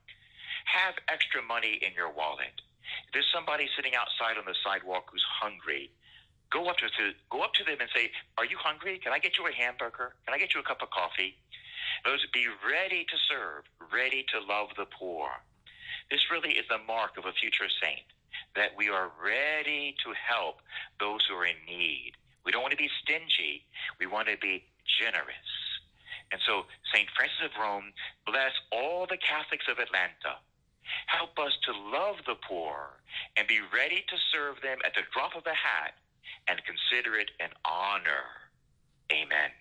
have 0.65 0.95
extra 1.07 1.41
money 1.41 1.79
in 1.81 1.93
your 1.93 2.11
wallet. 2.11 2.61
If 3.07 3.13
there's 3.13 3.31
somebody 3.33 3.69
sitting 3.75 3.95
outside 3.95 4.37
on 4.37 4.45
the 4.45 4.55
sidewalk 4.63 5.09
who's 5.11 5.25
hungry, 5.39 5.91
go 6.49 6.67
up 6.67 6.77
to, 6.77 6.87
go 7.29 7.41
up 7.41 7.53
to 7.55 7.63
them 7.63 7.77
and 7.79 7.89
say, 7.95 8.11
"Are 8.37 8.45
you 8.45 8.57
hungry? 8.57 8.99
Can 8.99 9.13
I 9.13 9.19
get 9.19 9.37
you 9.37 9.47
a 9.47 9.53
hamburger? 9.53 10.15
Can 10.25 10.33
I 10.33 10.37
get 10.37 10.53
you 10.53 10.59
a 10.59 10.63
cup 10.63 10.81
of 10.81 10.89
coffee?" 10.89 11.37
Those 12.03 12.25
be 12.33 12.47
ready 12.67 13.05
to 13.05 13.17
serve, 13.29 13.65
ready 13.91 14.23
to 14.31 14.39
love 14.39 14.75
the 14.75 14.85
poor. 14.85 15.41
This 16.09 16.29
really 16.29 16.57
is 16.57 16.67
the 16.67 16.79
mark 16.79 17.17
of 17.17 17.25
a 17.25 17.33
future 17.33 17.69
saint 17.81 18.05
that 18.55 18.71
we 18.77 18.89
are 18.89 19.11
ready 19.21 19.95
to 20.03 20.13
help 20.13 20.61
those 20.99 21.21
who 21.27 21.35
are 21.35 21.45
in 21.45 21.59
need. 21.67 22.13
We 22.45 22.51
don't 22.51 22.61
want 22.61 22.71
to 22.71 22.77
be 22.77 22.89
stingy. 23.03 23.65
We 23.99 24.07
want 24.07 24.27
to 24.27 24.37
be 24.37 24.63
generous. 25.01 25.49
And 26.31 26.41
so 26.45 26.65
St. 26.93 27.07
Francis 27.15 27.45
of 27.45 27.51
Rome 27.59 27.91
bless 28.25 28.53
all 28.71 29.05
the 29.07 29.17
Catholics 29.17 29.65
of 29.69 29.79
Atlanta. 29.79 30.41
Help 31.07 31.37
us 31.39 31.53
to 31.65 31.71
love 31.71 32.17
the 32.25 32.35
poor 32.47 33.01
and 33.37 33.47
be 33.47 33.59
ready 33.73 34.03
to 34.07 34.15
serve 34.31 34.61
them 34.61 34.77
at 34.85 34.93
the 34.93 35.01
drop 35.13 35.35
of 35.35 35.45
a 35.45 35.53
hat 35.53 35.93
and 36.47 36.59
consider 36.63 37.17
it 37.17 37.31
an 37.39 37.49
honor. 37.65 38.25
Amen. 39.11 39.51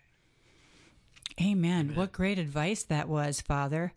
Amen. 1.40 1.86
Amen. 1.86 1.96
What 1.96 2.12
great 2.12 2.38
advice 2.38 2.82
that 2.84 3.08
was, 3.08 3.40
Father. 3.40 3.92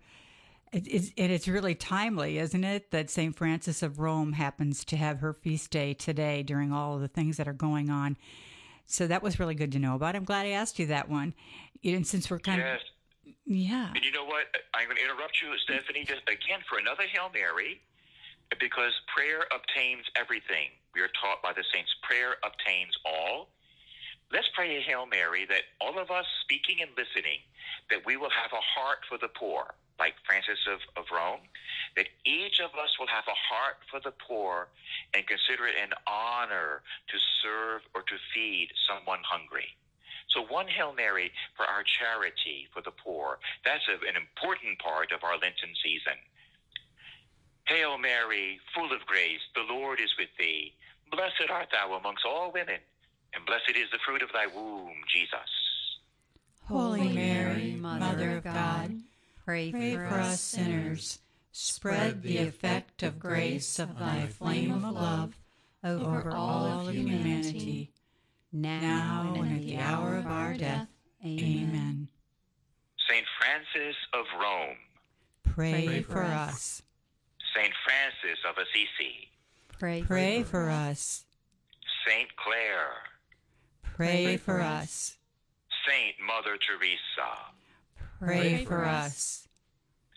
It, 0.77 0.87
it's, 0.87 1.11
it's 1.17 1.47
really 1.47 1.73
timely, 1.73 2.37
isn't 2.37 2.63
it, 2.63 2.91
that 2.91 3.09
St. 3.09 3.35
Francis 3.35 3.81
of 3.81 3.99
Rome 3.99 4.33
happens 4.33 4.85
to 4.85 4.97
have 4.97 5.21
her 5.21 5.33
feast 5.33 5.71
day 5.71 5.95
today 5.95 6.43
during 6.43 6.71
all 6.71 6.93
of 6.93 7.01
the 7.01 7.07
things 7.07 7.37
that 7.37 7.47
are 7.47 7.53
going 7.53 7.89
on. 7.89 8.15
So 8.85 9.07
that 9.07 9.23
was 9.23 9.39
really 9.39 9.55
good 9.55 9.71
to 9.71 9.79
know 9.79 9.95
about. 9.95 10.15
I'm 10.15 10.23
glad 10.23 10.45
I 10.45 10.51
asked 10.51 10.77
you 10.77 10.85
that 10.87 11.09
one. 11.09 11.33
And 11.83 12.05
since 12.05 12.29
we're 12.29 12.37
kind 12.37 12.59
yes. 12.59 12.81
of. 13.25 13.33
Yeah. 13.47 13.89
And 13.95 14.05
you 14.05 14.11
know 14.11 14.25
what? 14.25 14.45
I'm 14.75 14.85
going 14.85 14.97
to 14.97 15.03
interrupt 15.03 15.41
you, 15.41 15.49
Stephanie, 15.57 16.03
just 16.05 16.21
again 16.27 16.59
for 16.69 16.77
another 16.77 17.03
Hail 17.11 17.31
Mary, 17.33 17.81
because 18.59 18.91
prayer 19.07 19.45
obtains 19.49 20.05
everything. 20.15 20.69
We 20.93 21.01
are 21.01 21.09
taught 21.19 21.41
by 21.41 21.53
the 21.53 21.63
saints 21.73 21.89
prayer 22.03 22.35
obtains 22.45 22.93
all. 23.03 23.49
Let's 24.31 24.49
pray 24.53 24.77
a 24.77 24.81
Hail 24.81 25.07
Mary 25.07 25.45
that 25.49 25.63
all 25.81 25.97
of 25.97 26.11
us 26.11 26.25
speaking 26.43 26.77
and 26.81 26.91
listening, 26.91 27.39
that 27.89 28.05
we 28.05 28.15
will 28.15 28.29
have 28.29 28.51
a 28.53 28.61
heart 28.61 28.99
for 29.09 29.17
the 29.17 29.29
poor 29.29 29.73
like 29.99 30.13
Francis 30.25 30.59
of, 30.69 30.79
of 30.95 31.05
Rome, 31.11 31.45
that 31.95 32.07
each 32.25 32.59
of 32.59 32.71
us 32.77 32.97
will 32.99 33.09
have 33.09 33.25
a 33.27 33.37
heart 33.37 33.81
for 33.89 33.99
the 33.99 34.13
poor 34.13 34.69
and 35.13 35.25
consider 35.25 35.65
it 35.67 35.75
an 35.81 35.93
honor 36.05 36.81
to 37.09 37.17
serve 37.41 37.81
or 37.93 38.01
to 38.01 38.15
feed 38.33 38.69
someone 38.85 39.19
hungry. 39.25 39.73
So, 40.29 40.43
one 40.43 40.67
Hail 40.67 40.93
Mary 40.93 41.31
for 41.55 41.65
our 41.65 41.83
charity 41.83 42.67
for 42.73 42.81
the 42.81 42.91
poor. 42.91 43.39
That's 43.65 43.87
a, 43.87 43.97
an 44.05 44.15
important 44.19 44.77
part 44.79 45.11
of 45.11 45.23
our 45.23 45.33
Lenten 45.39 45.73
season. 45.81 46.19
Hail 47.65 47.97
Mary, 47.97 48.59
full 48.75 48.91
of 48.93 49.05
grace, 49.05 49.43
the 49.55 49.65
Lord 49.67 49.99
is 49.99 50.13
with 50.17 50.29
thee. 50.37 50.73
Blessed 51.11 51.49
art 51.49 51.69
thou 51.71 51.95
amongst 51.95 52.25
all 52.25 52.51
women, 52.51 52.79
and 53.33 53.45
blessed 53.45 53.75
is 53.75 53.89
the 53.91 53.99
fruit 54.05 54.21
of 54.21 54.29
thy 54.33 54.47
womb, 54.47 54.95
Jesus. 55.07 55.51
Holy 56.67 57.09
Mary, 57.13 57.77
Mother 57.79 58.37
of 58.37 58.43
God 58.43 58.86
Pray, 59.47 59.71
Pray 59.71 59.95
for, 59.95 60.09
for 60.09 60.15
us 60.15 60.41
sinners. 60.41 61.19
Spread 61.53 62.21
the 62.21 62.39
effect 62.39 63.01
of 63.01 63.17
grace 63.17 63.79
of 63.79 63.97
thy 63.97 64.27
flame 64.27 64.73
of 64.73 64.93
love 64.93 65.39
over 65.85 66.35
all 66.35 66.89
of 66.89 66.93
humanity, 66.93 67.93
now 68.51 69.35
and 69.37 69.55
at 69.55 69.61
the 69.61 69.77
hour 69.77 70.17
of 70.17 70.27
our 70.27 70.53
death. 70.53 70.89
Amen. 71.25 72.09
Saint 73.09 73.25
Francis 73.39 73.95
of 74.13 74.25
Rome. 74.37 74.75
Pray, 75.43 75.85
Pray 75.85 76.01
for 76.01 76.23
us. 76.23 76.81
Saint 77.55 77.73
Francis 77.85 78.43
of 78.45 78.57
Assisi. 78.57 79.29
Pray, 79.79 80.03
Pray 80.05 80.43
for 80.43 80.69
us. 80.69 81.23
Saint 82.05 82.27
Clare. 82.35 82.91
Pray 83.81 84.35
for 84.35 84.59
us. 84.59 85.15
Saint 85.87 86.15
Mother 86.19 86.57
Teresa. 86.57 87.56
Pray 88.19 88.65
for 88.65 88.85
us. 88.85 89.47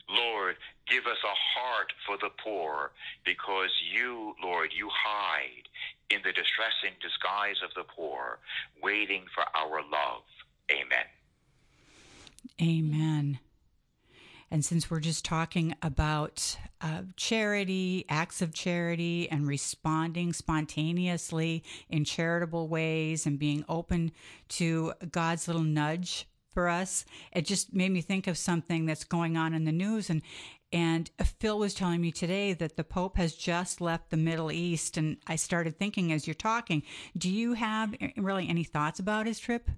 Lord, 0.09 0.57
give 0.88 1.07
us 1.07 1.19
a 1.25 1.59
heart 1.59 1.92
for 2.07 2.16
the 2.19 2.30
poor 2.42 2.90
because 3.25 3.71
you, 3.95 4.35
Lord, 4.42 4.71
you 4.76 4.88
hide 4.92 5.69
in 6.11 6.19
the 6.25 6.33
distressing 6.33 6.97
disguise 7.00 7.57
of 7.64 7.71
the 7.75 7.85
poor, 7.85 8.38
waiting 8.83 9.25
for 9.35 9.45
our 9.57 9.83
love. 9.83 10.23
Amen. 10.71 11.07
Amen. 12.61 13.38
And 14.50 14.64
since 14.64 14.90
we're 14.90 14.99
just 15.00 15.25
talking 15.25 15.76
about 15.80 16.57
uh, 16.80 17.02
charity, 17.16 18.04
acts 18.09 18.42
of 18.42 18.52
charity, 18.52 19.30
and 19.30 19.47
responding 19.47 20.33
spontaneously 20.33 21.62
in 21.88 22.04
charitable 22.04 22.66
ways 22.66 23.26
and 23.26 23.38
being 23.38 23.64
open 23.69 24.11
to 24.49 24.92
God's 25.12 25.47
little 25.47 25.62
nudge 25.62 26.26
for 26.61 26.69
us, 26.69 27.07
it 27.33 27.47
just 27.47 27.73
made 27.73 27.90
me 27.90 28.02
think 28.02 28.26
of 28.26 28.37
something 28.37 28.85
that's 28.85 29.05
going 29.05 29.35
on 29.35 29.55
in 29.55 29.64
the 29.64 29.73
news. 29.73 30.11
And 30.11 30.21
and 30.71 31.11
Phil 31.38 31.59
was 31.59 31.73
telling 31.73 32.02
me 32.02 32.12
today 32.12 32.52
that 32.52 32.76
the 32.76 32.85
Pope 32.85 33.17
has 33.17 33.33
just 33.33 33.81
left 33.81 34.11
the 34.11 34.19
Middle 34.19 34.52
East. 34.52 34.99
And 34.99 35.17
I 35.26 35.37
started 35.37 35.79
thinking 35.79 36.12
as 36.12 36.26
you're 36.26 36.35
talking, 36.35 36.83
do 37.17 37.31
you 37.31 37.55
have 37.55 37.97
eh, 37.99 38.11
really 38.19 38.47
any 38.47 38.62
thoughts 38.62 39.00
about 39.00 39.25
his 39.25 39.40
trip? 39.40 39.71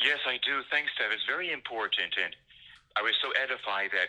Yes, 0.00 0.18
I 0.26 0.40
do. 0.48 0.64
Thanks, 0.70 0.90
Deb. 0.96 1.12
It's 1.12 1.28
very 1.28 1.52
important. 1.52 2.16
And 2.16 2.34
I 2.96 3.02
was 3.02 3.12
so 3.20 3.28
edified 3.36 3.90
that 3.92 4.08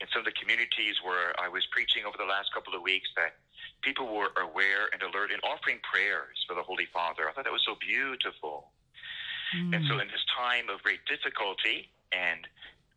in 0.00 0.08
some 0.12 0.18
of 0.18 0.26
the 0.26 0.34
communities 0.42 0.96
where 1.06 1.30
I 1.40 1.48
was 1.48 1.64
preaching 1.70 2.02
over 2.04 2.18
the 2.18 2.26
last 2.26 2.52
couple 2.52 2.74
of 2.74 2.82
weeks 2.82 3.08
that 3.14 3.38
people 3.82 4.10
were 4.10 4.34
aware 4.42 4.90
and 4.92 5.00
alert 5.00 5.30
and 5.30 5.40
offering 5.44 5.78
prayers 5.86 6.42
for 6.48 6.56
the 6.58 6.62
Holy 6.62 6.88
Father. 6.92 7.30
I 7.30 7.32
thought 7.32 7.44
that 7.44 7.54
was 7.54 7.64
so 7.64 7.78
beautiful. 7.78 8.74
Mm. 9.56 9.76
And 9.76 9.82
so 9.88 9.98
in 9.98 10.08
this 10.08 10.24
time 10.36 10.68
of 10.68 10.82
great 10.82 11.00
difficulty 11.08 11.88
and 12.12 12.44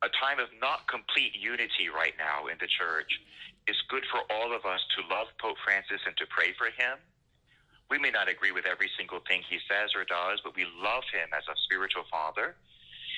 a 0.04 0.10
time 0.18 0.40
of 0.40 0.50
not 0.60 0.88
complete 0.90 1.38
unity 1.38 1.88
right 1.94 2.14
now 2.18 2.48
in 2.48 2.58
the 2.60 2.68
church, 2.68 3.22
it's 3.68 3.82
good 3.88 4.04
for 4.10 4.26
all 4.34 4.52
of 4.56 4.66
us 4.66 4.82
to 4.98 5.06
love 5.14 5.30
Pope 5.38 5.58
Francis 5.64 6.02
and 6.06 6.18
to 6.18 6.26
pray 6.28 6.52
for 6.58 6.74
him. 6.74 6.98
We 7.90 8.00
may 8.00 8.10
not 8.10 8.28
agree 8.32 8.52
with 8.52 8.66
every 8.66 8.90
single 8.98 9.20
thing 9.28 9.44
he 9.46 9.60
says 9.68 9.92
or 9.94 10.08
does, 10.08 10.40
but 10.44 10.56
we 10.56 10.66
love 10.80 11.04
him 11.12 11.30
as 11.36 11.44
a 11.46 11.56
spiritual 11.68 12.08
father. 12.10 12.56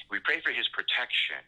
We 0.09 0.19
pray 0.19 0.41
for 0.41 0.51
his 0.51 0.67
protection. 0.73 1.39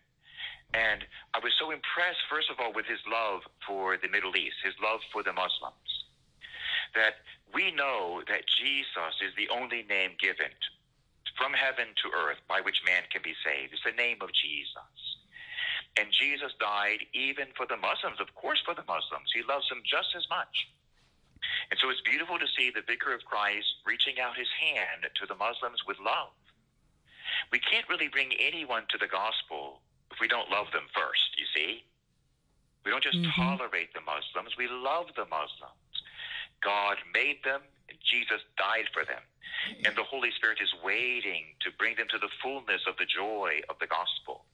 And 0.74 1.04
I 1.34 1.40
was 1.40 1.52
so 1.60 1.72
impressed, 1.72 2.22
first 2.30 2.50
of 2.50 2.60
all, 2.60 2.72
with 2.72 2.86
his 2.86 3.02
love 3.10 3.42
for 3.68 3.98
the 3.98 4.08
Middle 4.08 4.36
East, 4.38 4.56
his 4.64 4.74
love 4.82 5.00
for 5.12 5.24
the 5.24 5.34
Muslims, 5.34 6.06
that 6.94 7.22
we 7.54 7.72
know 7.72 8.22
that 8.28 8.48
Jesus 8.48 9.14
is 9.22 9.34
the 9.36 9.50
only 9.50 9.84
name 9.84 10.16
given 10.20 10.54
from 11.38 11.54
heaven 11.54 11.92
to 12.04 12.12
earth 12.16 12.40
by 12.48 12.62
which 12.62 12.82
man 12.86 13.04
can 13.12 13.22
be 13.22 13.36
saved. 13.44 13.74
It's 13.74 13.84
the 13.84 13.96
name 13.96 14.20
of 14.22 14.32
Jesus. 14.34 14.96
And 15.96 16.12
Jesus 16.12 16.52
died 16.60 17.08
even 17.14 17.48
for 17.56 17.66
the 17.66 17.80
Muslims, 17.80 18.20
of 18.20 18.34
course, 18.36 18.60
for 18.66 18.76
the 18.76 18.84
Muslims. 18.88 19.32
He 19.32 19.44
loves 19.44 19.68
them 19.70 19.84
just 19.88 20.12
as 20.16 20.28
much. 20.30 20.68
And 21.72 21.80
so 21.80 21.90
it's 21.90 22.02
beautiful 22.02 22.40
to 22.40 22.48
see 22.58 22.72
the 22.72 22.84
Vicar 22.84 23.14
of 23.14 23.24
Christ 23.24 23.68
reaching 23.86 24.20
out 24.20 24.36
his 24.36 24.50
hand 24.60 25.08
to 25.08 25.26
the 25.28 25.36
Muslims 25.36 25.84
with 25.88 26.00
love. 26.00 26.36
We 27.52 27.60
can't 27.60 27.88
really 27.88 28.08
bring 28.08 28.34
anyone 28.40 28.84
to 28.90 28.98
the 28.98 29.08
gospel 29.08 29.82
if 30.12 30.20
we 30.20 30.28
don't 30.28 30.50
love 30.50 30.68
them 30.72 30.88
first, 30.94 31.36
you 31.38 31.46
see. 31.56 31.84
We 32.84 32.92
don't 32.92 33.04
just 33.04 33.18
mm-hmm. 33.18 33.34
tolerate 33.36 33.94
the 33.94 34.06
Muslims, 34.06 34.56
we 34.58 34.68
love 34.68 35.08
the 35.16 35.26
Muslims. 35.26 35.80
God 36.64 36.98
made 37.14 37.44
them, 37.44 37.62
Jesus 38.04 38.42
died 38.58 38.90
for 38.94 39.06
them. 39.06 39.22
And 39.86 39.96
the 39.96 40.04
Holy 40.04 40.32
Spirit 40.32 40.60
is 40.62 40.74
waiting 40.84 41.56
to 41.62 41.72
bring 41.78 41.96
them 41.96 42.08
to 42.12 42.20
the 42.20 42.32
fullness 42.42 42.82
of 42.88 42.98
the 42.98 43.06
joy 43.06 43.62
of 43.70 43.78
the 43.80 43.88
gospel. 43.88 44.46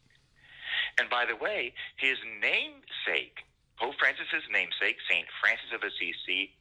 And 1.00 1.09
by 1.09 1.25
the 1.25 1.35
way, 1.35 1.73
his 1.97 2.17
namesake, 2.39 3.43
Pope 3.79 3.95
Francis's 4.00 4.47
namesake, 4.51 4.97
St. 5.09 5.27
Francis 5.39 5.71
of 5.73 5.83
Assisi, 5.83 6.55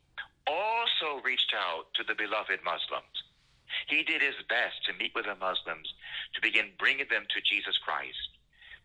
also 0.46 1.22
reached 1.22 1.54
out 1.54 1.92
to 1.94 2.02
the 2.04 2.14
beloved 2.14 2.62
Muslims. 2.64 3.16
He 3.86 4.02
did 4.02 4.22
his 4.22 4.38
best 4.48 4.82
to 4.86 4.98
meet 4.98 5.14
with 5.14 5.26
the 5.26 5.38
Muslims 5.38 5.94
to 6.34 6.40
begin 6.40 6.74
bringing 6.78 7.06
them 7.10 7.26
to 7.30 7.40
Jesus 7.42 7.78
Christ. 7.78 8.40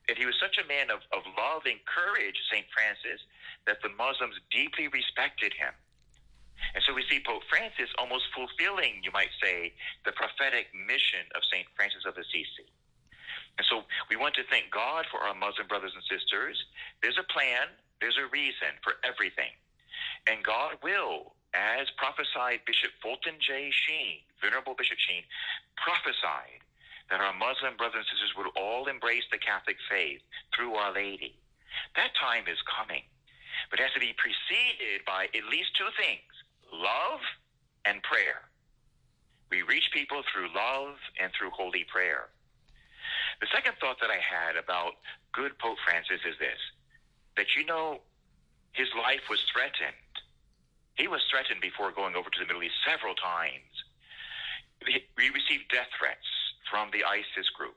And 0.07 0.17
he 0.17 0.25
was 0.25 0.37
such 0.37 0.61
a 0.61 0.67
man 0.67 0.93
of, 0.93 1.01
of 1.09 1.25
love 1.33 1.65
and 1.65 1.81
courage, 1.89 2.37
St. 2.51 2.65
Francis, 2.69 3.21
that 3.65 3.81
the 3.81 3.89
Muslims 3.97 4.37
deeply 4.53 4.87
respected 4.87 5.53
him. 5.57 5.73
And 6.75 6.83
so 6.83 6.91
we 6.91 7.07
see 7.07 7.23
Pope 7.23 7.47
Francis 7.47 7.87
almost 7.95 8.27
fulfilling, 8.35 8.99
you 8.99 9.09
might 9.15 9.31
say, 9.39 9.71
the 10.03 10.11
prophetic 10.11 10.67
mission 10.75 11.23
of 11.31 11.39
St. 11.47 11.63
Francis 11.71 12.03
of 12.03 12.19
Assisi. 12.19 12.67
And 13.55 13.63
so 13.71 13.87
we 14.11 14.19
want 14.19 14.35
to 14.35 14.43
thank 14.51 14.75
God 14.75 15.07
for 15.07 15.23
our 15.23 15.31
Muslim 15.31 15.71
brothers 15.71 15.95
and 15.95 16.03
sisters. 16.11 16.59
There's 16.99 17.15
a 17.15 17.23
plan, 17.31 17.71
there's 18.03 18.19
a 18.19 18.27
reason 18.27 18.75
for 18.83 18.99
everything. 19.07 19.55
And 20.27 20.43
God 20.43 20.75
will, 20.83 21.39
as 21.55 21.87
prophesied 21.95 22.67
Bishop 22.67 22.91
Fulton 22.99 23.39
J. 23.39 23.71
Sheen, 23.71 24.27
Venerable 24.43 24.75
Bishop 24.75 24.99
Sheen, 24.99 25.23
prophesied 25.79 26.59
that 27.07 27.23
our 27.23 27.31
Muslim 27.31 27.79
brothers 27.79 28.03
and 28.03 28.19
sisters 28.19 28.35
would 28.35 28.51
all 28.59 28.91
embrace 28.91 29.23
the 29.31 29.39
Catholic 29.39 29.79
faith 29.87 30.19
through 30.51 30.75
Our 30.75 30.91
Lady. 30.91 31.39
That 31.95 32.11
time 32.19 32.51
is 32.51 32.59
coming, 32.67 33.07
but 33.71 33.79
it 33.79 33.87
has 33.87 33.95
to 33.95 34.03
be 34.03 34.11
preceded 34.19 35.07
by 35.07 35.31
at 35.31 35.47
least 35.47 35.71
two 35.79 35.87
things 35.95 36.34
love 36.75 37.21
and 37.85 38.01
prayer. 38.03 38.45
We 39.49 39.61
reach 39.61 39.89
people 39.93 40.21
through 40.31 40.49
love 40.53 40.95
and 41.21 41.31
through 41.31 41.51
holy 41.51 41.85
prayer. 41.87 42.29
The 43.41 43.47
second 43.53 43.75
thought 43.79 43.99
that 44.01 44.09
I 44.09 44.19
had 44.19 44.55
about 44.55 44.99
good 45.33 45.57
Pope 45.59 45.77
Francis 45.85 46.21
is 46.25 46.37
this 46.39 46.59
that 47.35 47.51
you 47.55 47.65
know, 47.65 47.99
his 48.71 48.87
life 48.95 49.27
was 49.29 49.43
threatened. 49.51 49.95
He 50.95 51.07
was 51.07 51.19
threatened 51.27 51.59
before 51.59 51.91
going 51.91 52.15
over 52.15 52.31
to 52.31 52.39
the 52.39 52.47
Middle 52.47 52.63
East 52.63 52.79
several 52.87 53.15
times. 53.15 53.75
He 54.87 55.29
received 55.29 55.67
death 55.67 55.91
threats 55.99 56.23
from 56.71 56.91
the 56.95 57.03
ISIS 57.03 57.51
group. 57.51 57.75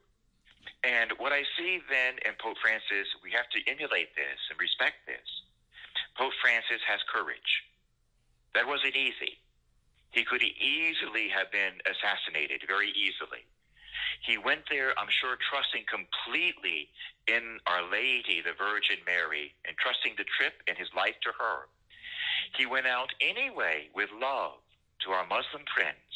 And 0.87 1.11
what 1.19 1.35
I 1.35 1.43
see 1.59 1.83
then 1.91 2.23
in 2.23 2.39
Pope 2.39 2.59
Francis, 2.63 3.11
we 3.23 3.35
have 3.35 3.51
to 3.51 3.59
emulate 3.67 4.15
this 4.15 4.39
and 4.51 4.59
respect 4.63 5.03
this. 5.11 5.27
Pope 6.15 6.35
Francis 6.39 6.83
has 6.87 7.03
courage. 7.11 7.67
That 8.55 8.67
wasn't 8.67 8.97
easy. 8.97 9.39
He 10.11 10.25
could 10.25 10.43
easily 10.43 11.29
have 11.29 11.53
been 11.53 11.81
assassinated, 11.85 12.65
very 12.67 12.91
easily. 12.97 13.45
He 14.23 14.39
went 14.39 14.65
there, 14.71 14.99
I'm 14.99 15.11
sure, 15.21 15.37
trusting 15.37 15.85
completely 15.87 16.89
in 17.27 17.61
Our 17.67 17.85
Lady, 17.91 18.41
the 18.41 18.57
Virgin 18.57 18.99
Mary, 19.07 19.55
and 19.67 19.77
trusting 19.77 20.15
the 20.17 20.25
trip 20.39 20.63
and 20.67 20.77
his 20.79 20.89
life 20.97 21.17
to 21.23 21.33
her. 21.39 21.69
He 22.57 22.67
went 22.67 22.87
out 22.87 23.13
anyway 23.21 23.91
with 23.95 24.09
love 24.17 24.59
to 25.05 25.13
our 25.13 25.27
Muslim 25.27 25.65
friends, 25.75 26.11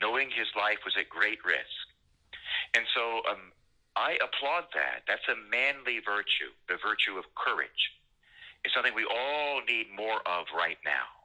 knowing 0.00 0.30
his 0.30 0.48
life 0.56 0.82
was 0.84 0.96
at 0.98 1.08
great 1.08 1.38
risk. 1.44 1.86
And 2.74 2.84
so 2.94 3.22
um, 3.30 3.52
I 3.96 4.18
applaud 4.18 4.68
that. 4.74 5.06
That's 5.06 5.26
a 5.28 5.38
manly 5.50 6.00
virtue, 6.00 6.50
the 6.68 6.76
virtue 6.82 7.16
of 7.18 7.24
courage. 7.34 7.94
It's 8.64 8.74
something 8.74 8.94
we 8.94 9.06
all 9.06 9.62
need 9.64 9.86
more 9.94 10.20
of 10.26 10.46
right 10.56 10.78
now. 10.84 11.19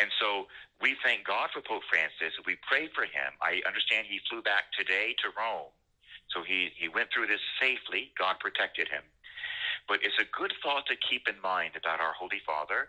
And 0.00 0.08
so 0.16 0.48
we 0.80 0.96
thank 1.04 1.28
God 1.28 1.52
for 1.52 1.60
Pope 1.60 1.84
Francis. 1.92 2.32
We 2.48 2.56
pray 2.64 2.88
for 2.96 3.04
him. 3.04 3.36
I 3.44 3.60
understand 3.68 4.08
he 4.08 4.20
flew 4.32 4.40
back 4.40 4.72
today 4.72 5.12
to 5.20 5.28
Rome. 5.36 5.68
So 6.32 6.40
he, 6.40 6.72
he 6.74 6.88
went 6.88 7.12
through 7.12 7.28
this 7.28 7.42
safely. 7.60 8.10
God 8.16 8.40
protected 8.40 8.88
him. 8.88 9.04
But 9.86 10.00
it's 10.02 10.16
a 10.16 10.28
good 10.32 10.54
thought 10.64 10.86
to 10.88 10.96
keep 10.96 11.28
in 11.28 11.36
mind 11.42 11.76
about 11.76 12.00
our 12.00 12.16
Holy 12.16 12.40
Father. 12.46 12.88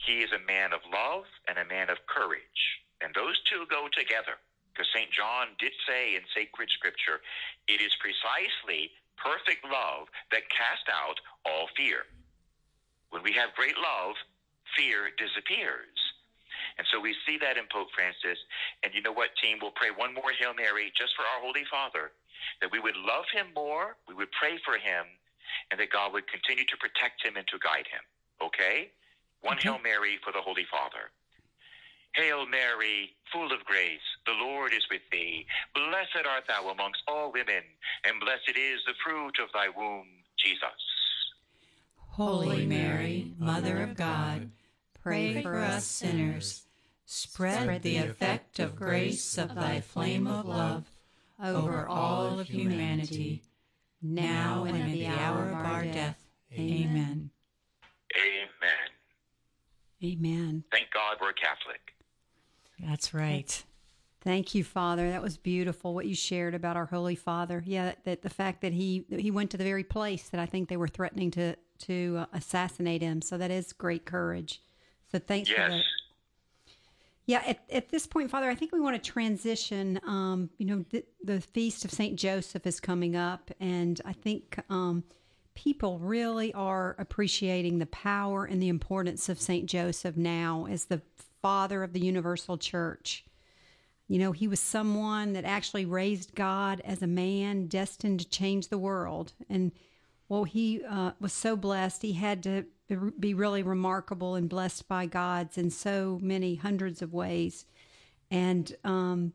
He 0.00 0.24
is 0.24 0.32
a 0.32 0.40
man 0.48 0.72
of 0.72 0.80
love 0.88 1.28
and 1.46 1.58
a 1.58 1.68
man 1.68 1.90
of 1.90 2.00
courage. 2.08 2.80
And 3.04 3.12
those 3.12 3.36
two 3.44 3.68
go 3.68 3.92
together. 3.92 4.40
Because 4.72 4.88
St. 4.94 5.12
John 5.12 5.52
did 5.60 5.72
say 5.84 6.16
in 6.16 6.24
sacred 6.32 6.70
scripture, 6.72 7.20
it 7.68 7.84
is 7.84 7.92
precisely 8.00 8.88
perfect 9.20 9.68
love 9.68 10.08
that 10.32 10.48
casts 10.48 10.88
out 10.88 11.20
all 11.44 11.68
fear. 11.76 12.08
When 13.10 13.22
we 13.22 13.36
have 13.36 13.52
great 13.54 13.76
love, 13.76 14.16
fear 14.72 15.12
disappears. 15.20 15.92
And 16.78 16.86
so 16.90 17.00
we 17.00 17.14
see 17.26 17.36
that 17.38 17.56
in 17.56 17.64
Pope 17.72 17.88
Francis. 17.94 18.38
And 18.82 18.94
you 18.94 19.02
know 19.02 19.12
what, 19.12 19.36
team? 19.40 19.58
We'll 19.60 19.76
pray 19.76 19.90
one 19.90 20.14
more 20.14 20.32
Hail 20.32 20.54
Mary 20.54 20.92
just 20.96 21.14
for 21.16 21.22
our 21.22 21.40
Holy 21.40 21.64
Father, 21.70 22.12
that 22.60 22.72
we 22.72 22.80
would 22.80 22.96
love 22.96 23.26
him 23.32 23.52
more, 23.54 23.96
we 24.08 24.14
would 24.14 24.32
pray 24.32 24.58
for 24.64 24.74
him, 24.74 25.06
and 25.70 25.80
that 25.80 25.90
God 25.90 26.12
would 26.12 26.26
continue 26.28 26.64
to 26.64 26.76
protect 26.76 27.24
him 27.24 27.36
and 27.36 27.46
to 27.48 27.58
guide 27.60 27.86
him. 27.86 28.04
Okay? 28.40 28.90
One 29.42 29.56
okay. 29.58 29.68
Hail 29.68 29.78
Mary 29.82 30.18
for 30.24 30.32
the 30.32 30.40
Holy 30.40 30.64
Father. 30.70 31.10
Hail 32.14 32.46
Mary, 32.46 33.16
full 33.32 33.52
of 33.52 33.64
grace, 33.64 34.04
the 34.26 34.32
Lord 34.32 34.72
is 34.72 34.84
with 34.90 35.00
thee. 35.10 35.46
Blessed 35.74 36.26
art 36.28 36.44
thou 36.46 36.68
amongst 36.68 37.00
all 37.08 37.32
women, 37.32 37.64
and 38.04 38.20
blessed 38.20 38.56
is 38.56 38.80
the 38.86 38.92
fruit 39.02 39.38
of 39.42 39.48
thy 39.54 39.68
womb, 39.74 40.08
Jesus. 40.36 40.76
Holy 41.96 42.66
Mary, 42.66 43.32
Mother 43.38 43.82
of 43.82 43.96
God, 43.96 44.50
pray 45.02 45.42
for 45.42 45.56
us 45.58 45.84
sinners. 45.84 46.66
Spread 47.04 47.82
the 47.82 47.98
effect 47.98 48.58
of 48.58 48.76
grace 48.76 49.36
of 49.36 49.54
thy 49.54 49.80
flame 49.80 50.26
of 50.26 50.46
love 50.46 50.84
over 51.42 51.86
all 51.86 52.38
of 52.38 52.48
humanity, 52.48 53.42
now 54.00 54.64
and 54.64 54.80
at 54.80 54.90
the 54.90 55.06
hour 55.06 55.48
of 55.48 55.54
our 55.54 55.84
death. 55.84 56.18
Amen. 56.54 57.30
Amen. 58.16 58.90
Amen. 60.04 60.64
Thank 60.70 60.90
God 60.92 61.16
we're 61.20 61.32
Catholic. 61.32 61.94
That's 62.78 63.14
right. 63.14 63.62
Thank 64.22 64.54
you, 64.54 64.62
Father. 64.62 65.10
That 65.10 65.22
was 65.22 65.36
beautiful 65.36 65.94
what 65.94 66.06
you 66.06 66.14
shared 66.14 66.54
about 66.54 66.76
our 66.76 66.86
Holy 66.86 67.16
Father. 67.16 67.62
Yeah, 67.66 67.86
that, 67.86 68.04
that 68.04 68.22
the 68.22 68.30
fact 68.30 68.60
that 68.60 68.72
he 68.72 69.04
that 69.10 69.20
he 69.20 69.30
went 69.30 69.50
to 69.50 69.56
the 69.56 69.64
very 69.64 69.84
place 69.84 70.28
that 70.28 70.40
I 70.40 70.46
think 70.46 70.68
they 70.68 70.76
were 70.76 70.88
threatening 70.88 71.30
to 71.32 71.56
to 71.80 72.18
uh, 72.20 72.26
assassinate 72.32 73.02
him. 73.02 73.20
So 73.20 73.36
that 73.38 73.50
is 73.50 73.72
great 73.72 74.04
courage. 74.04 74.60
So 75.12 75.18
thanks 75.18 75.50
yes. 75.50 75.58
for 75.58 75.70
that. 75.70 75.82
Yeah, 77.26 77.42
at, 77.46 77.60
at 77.70 77.88
this 77.90 78.06
point, 78.06 78.30
Father, 78.30 78.50
I 78.50 78.54
think 78.54 78.72
we 78.72 78.80
want 78.80 79.00
to 79.00 79.10
transition. 79.10 80.00
Um, 80.04 80.50
you 80.58 80.66
know, 80.66 80.84
the, 80.90 81.04
the 81.22 81.40
feast 81.40 81.84
of 81.84 81.92
Saint 81.92 82.18
Joseph 82.18 82.66
is 82.66 82.80
coming 82.80 83.14
up, 83.14 83.52
and 83.60 84.00
I 84.04 84.12
think 84.12 84.58
um, 84.68 85.04
people 85.54 85.98
really 86.00 86.52
are 86.54 86.96
appreciating 86.98 87.78
the 87.78 87.86
power 87.86 88.44
and 88.44 88.60
the 88.60 88.68
importance 88.68 89.28
of 89.28 89.40
Saint 89.40 89.66
Joseph 89.66 90.16
now 90.16 90.66
as 90.68 90.86
the 90.86 91.00
father 91.42 91.84
of 91.84 91.92
the 91.92 92.00
universal 92.00 92.58
church. 92.58 93.24
You 94.08 94.18
know, 94.18 94.32
he 94.32 94.48
was 94.48 94.60
someone 94.60 95.32
that 95.34 95.44
actually 95.44 95.84
raised 95.84 96.34
God 96.34 96.82
as 96.84 97.02
a 97.02 97.06
man 97.06 97.66
destined 97.66 98.20
to 98.20 98.28
change 98.28 98.68
the 98.68 98.78
world. 98.78 99.32
And 99.48 99.72
well, 100.28 100.44
he 100.44 100.82
uh, 100.84 101.12
was 101.20 101.32
so 101.32 101.56
blessed. 101.56 102.02
He 102.02 102.14
had 102.14 102.42
to 102.42 102.66
be 103.18 103.34
really 103.34 103.62
remarkable 103.62 104.34
and 104.34 104.48
blessed 104.48 104.88
by 104.88 105.06
God's 105.06 105.56
in 105.58 105.70
so 105.70 106.18
many 106.22 106.56
hundreds 106.56 107.02
of 107.02 107.12
ways. 107.12 107.64
And 108.30 108.74
um, 108.84 109.32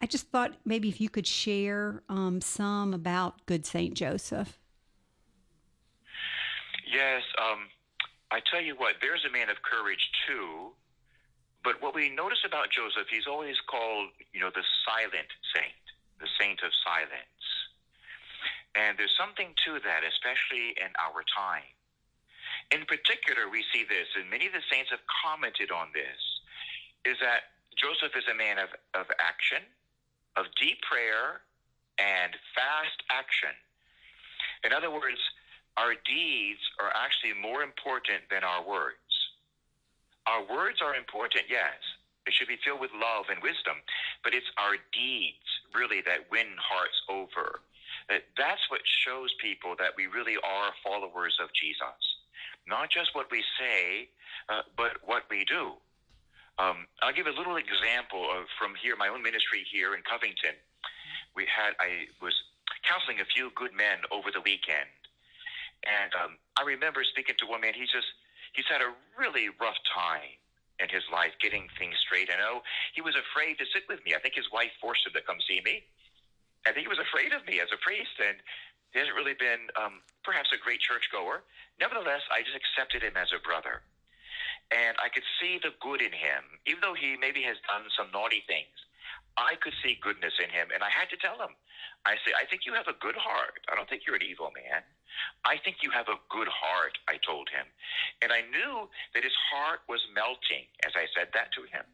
I 0.00 0.06
just 0.06 0.28
thought 0.28 0.54
maybe 0.64 0.88
if 0.88 1.00
you 1.00 1.08
could 1.08 1.26
share 1.26 2.02
um, 2.08 2.40
some 2.40 2.94
about 2.94 3.46
good 3.46 3.64
Saint 3.66 3.94
Joseph. 3.94 4.58
Yes, 6.92 7.22
um, 7.40 7.68
I 8.30 8.40
tell 8.50 8.60
you 8.60 8.74
what, 8.76 8.94
there's 9.00 9.24
a 9.28 9.32
man 9.32 9.50
of 9.50 9.56
courage 9.62 10.10
too 10.26 10.72
but 11.66 11.82
what 11.82 11.98
we 11.98 12.14
notice 12.14 12.46
about 12.46 12.70
Joseph, 12.70 13.10
he's 13.10 13.26
always 13.26 13.58
called, 13.66 14.14
you 14.30 14.38
know, 14.38 14.54
the 14.54 14.62
silent 14.86 15.26
saint, 15.50 15.82
the 16.22 16.30
saint 16.38 16.62
of 16.62 16.70
silence. 16.86 17.42
And 18.78 18.94
there's 18.94 19.18
something 19.18 19.50
to 19.66 19.82
that, 19.82 20.06
especially 20.06 20.78
in 20.78 20.94
our 20.94 21.26
time. 21.26 21.75
In 22.72 22.84
particular, 22.86 23.48
we 23.48 23.62
see 23.72 23.84
this, 23.86 24.08
and 24.18 24.28
many 24.28 24.46
of 24.46 24.52
the 24.52 24.64
saints 24.70 24.90
have 24.90 25.02
commented 25.06 25.70
on 25.70 25.88
this, 25.94 26.18
is 27.04 27.16
that 27.22 27.54
Joseph 27.78 28.16
is 28.16 28.26
a 28.26 28.34
man 28.34 28.58
of, 28.58 28.70
of 28.98 29.06
action, 29.22 29.62
of 30.34 30.46
deep 30.58 30.82
prayer, 30.82 31.46
and 31.98 32.34
fast 32.54 32.98
action. 33.08 33.54
In 34.64 34.72
other 34.72 34.90
words, 34.90 35.20
our 35.76 35.94
deeds 35.94 36.60
are 36.80 36.90
actually 36.96 37.36
more 37.38 37.62
important 37.62 38.26
than 38.30 38.42
our 38.42 38.66
words. 38.66 38.96
Our 40.26 40.42
words 40.42 40.82
are 40.82 40.96
important, 40.96 41.44
yes. 41.48 41.78
They 42.26 42.32
should 42.32 42.48
be 42.48 42.58
filled 42.64 42.80
with 42.80 42.90
love 42.96 43.30
and 43.30 43.38
wisdom, 43.38 43.78
but 44.24 44.34
it's 44.34 44.50
our 44.58 44.74
deeds 44.90 45.46
really 45.70 46.02
that 46.02 46.26
win 46.32 46.50
hearts 46.58 46.98
over. 47.08 47.60
That's 48.08 48.64
what 48.70 48.80
shows 49.06 49.30
people 49.38 49.76
that 49.78 49.94
we 49.96 50.06
really 50.10 50.36
are 50.42 50.74
followers 50.82 51.38
of 51.38 51.52
Jesus. 51.54 52.15
Not 52.66 52.90
just 52.90 53.14
what 53.14 53.30
we 53.30 53.44
say, 53.58 54.10
uh, 54.48 54.62
but 54.76 54.98
what 55.06 55.24
we 55.30 55.44
do. 55.44 55.78
Um, 56.58 56.86
I'll 57.02 57.12
give 57.12 57.26
a 57.26 57.36
little 57.36 57.56
example 57.56 58.26
of 58.32 58.48
from 58.58 58.74
here, 58.80 58.96
my 58.96 59.08
own 59.08 59.22
ministry 59.22 59.62
here 59.70 59.94
in 59.94 60.02
Covington. 60.02 60.56
We 61.36 61.46
had, 61.46 61.76
I 61.78 62.08
was 62.20 62.34
counseling 62.82 63.20
a 63.20 63.28
few 63.28 63.52
good 63.54 63.76
men 63.76 64.02
over 64.10 64.32
the 64.32 64.40
weekend. 64.40 64.88
And 65.84 66.10
um, 66.16 66.40
I 66.56 66.64
remember 66.64 67.04
speaking 67.04 67.36
to 67.38 67.46
one 67.46 67.60
man, 67.60 67.76
he 67.76 67.84
just, 67.84 68.08
he's 68.56 68.66
had 68.66 68.80
a 68.80 68.90
really 69.20 69.52
rough 69.60 69.76
time 69.92 70.32
in 70.80 70.88
his 70.88 71.04
life 71.12 71.36
getting 71.40 71.68
things 71.78 71.96
straight. 72.00 72.32
I 72.32 72.40
know 72.40 72.64
he 72.96 73.04
was 73.04 73.14
afraid 73.14 73.60
to 73.60 73.66
sit 73.72 73.84
with 73.88 74.00
me. 74.04 74.16
I 74.16 74.20
think 74.20 74.34
his 74.34 74.48
wife 74.52 74.72
forced 74.80 75.06
him 75.06 75.12
to 75.12 75.22
come 75.22 75.38
see 75.44 75.60
me. 75.64 75.84
I 76.66 76.72
think 76.72 76.88
he 76.88 76.92
was 76.92 76.98
afraid 76.98 77.30
of 77.30 77.46
me 77.46 77.60
as 77.62 77.70
a 77.70 77.78
priest, 77.78 78.18
and 78.18 78.36
he 78.96 79.04
hasn't 79.04 79.12
really 79.12 79.36
been 79.36 79.68
um, 79.76 80.00
perhaps 80.24 80.48
a 80.56 80.58
great 80.64 80.80
churchgoer. 80.80 81.44
Nevertheless, 81.76 82.24
I 82.32 82.40
just 82.40 82.56
accepted 82.56 83.04
him 83.04 83.12
as 83.12 83.28
a 83.28 83.44
brother. 83.44 83.84
And 84.72 84.96
I 84.96 85.12
could 85.12 85.28
see 85.36 85.60
the 85.60 85.76
good 85.84 86.00
in 86.00 86.16
him, 86.16 86.56
even 86.64 86.80
though 86.80 86.96
he 86.96 87.12
maybe 87.20 87.44
has 87.44 87.60
done 87.68 87.84
some 87.92 88.08
naughty 88.08 88.40
things. 88.48 88.72
I 89.36 89.60
could 89.60 89.76
see 89.84 90.00
goodness 90.00 90.32
in 90.40 90.48
him, 90.48 90.72
and 90.72 90.80
I 90.80 90.88
had 90.88 91.12
to 91.12 91.20
tell 91.20 91.36
him. 91.36 91.52
I 92.08 92.16
say, 92.24 92.32
I 92.32 92.48
think 92.48 92.64
you 92.64 92.72
have 92.72 92.88
a 92.88 92.96
good 92.96 93.20
heart. 93.20 93.60
I 93.68 93.76
don't 93.76 93.84
think 93.84 94.08
you're 94.08 94.16
an 94.16 94.24
evil 94.24 94.48
man. 94.56 94.80
I 95.44 95.60
think 95.60 95.84
you 95.84 95.92
have 95.92 96.08
a 96.08 96.16
good 96.32 96.48
heart, 96.48 96.96
I 97.04 97.20
told 97.20 97.52
him. 97.52 97.68
And 98.24 98.32
I 98.32 98.48
knew 98.48 98.88
that 99.12 99.28
his 99.28 99.36
heart 99.52 99.84
was 99.92 100.00
melting 100.16 100.72
as 100.88 100.96
I 100.96 101.04
said 101.12 101.36
that 101.36 101.52
to 101.52 101.68
him. 101.68 101.84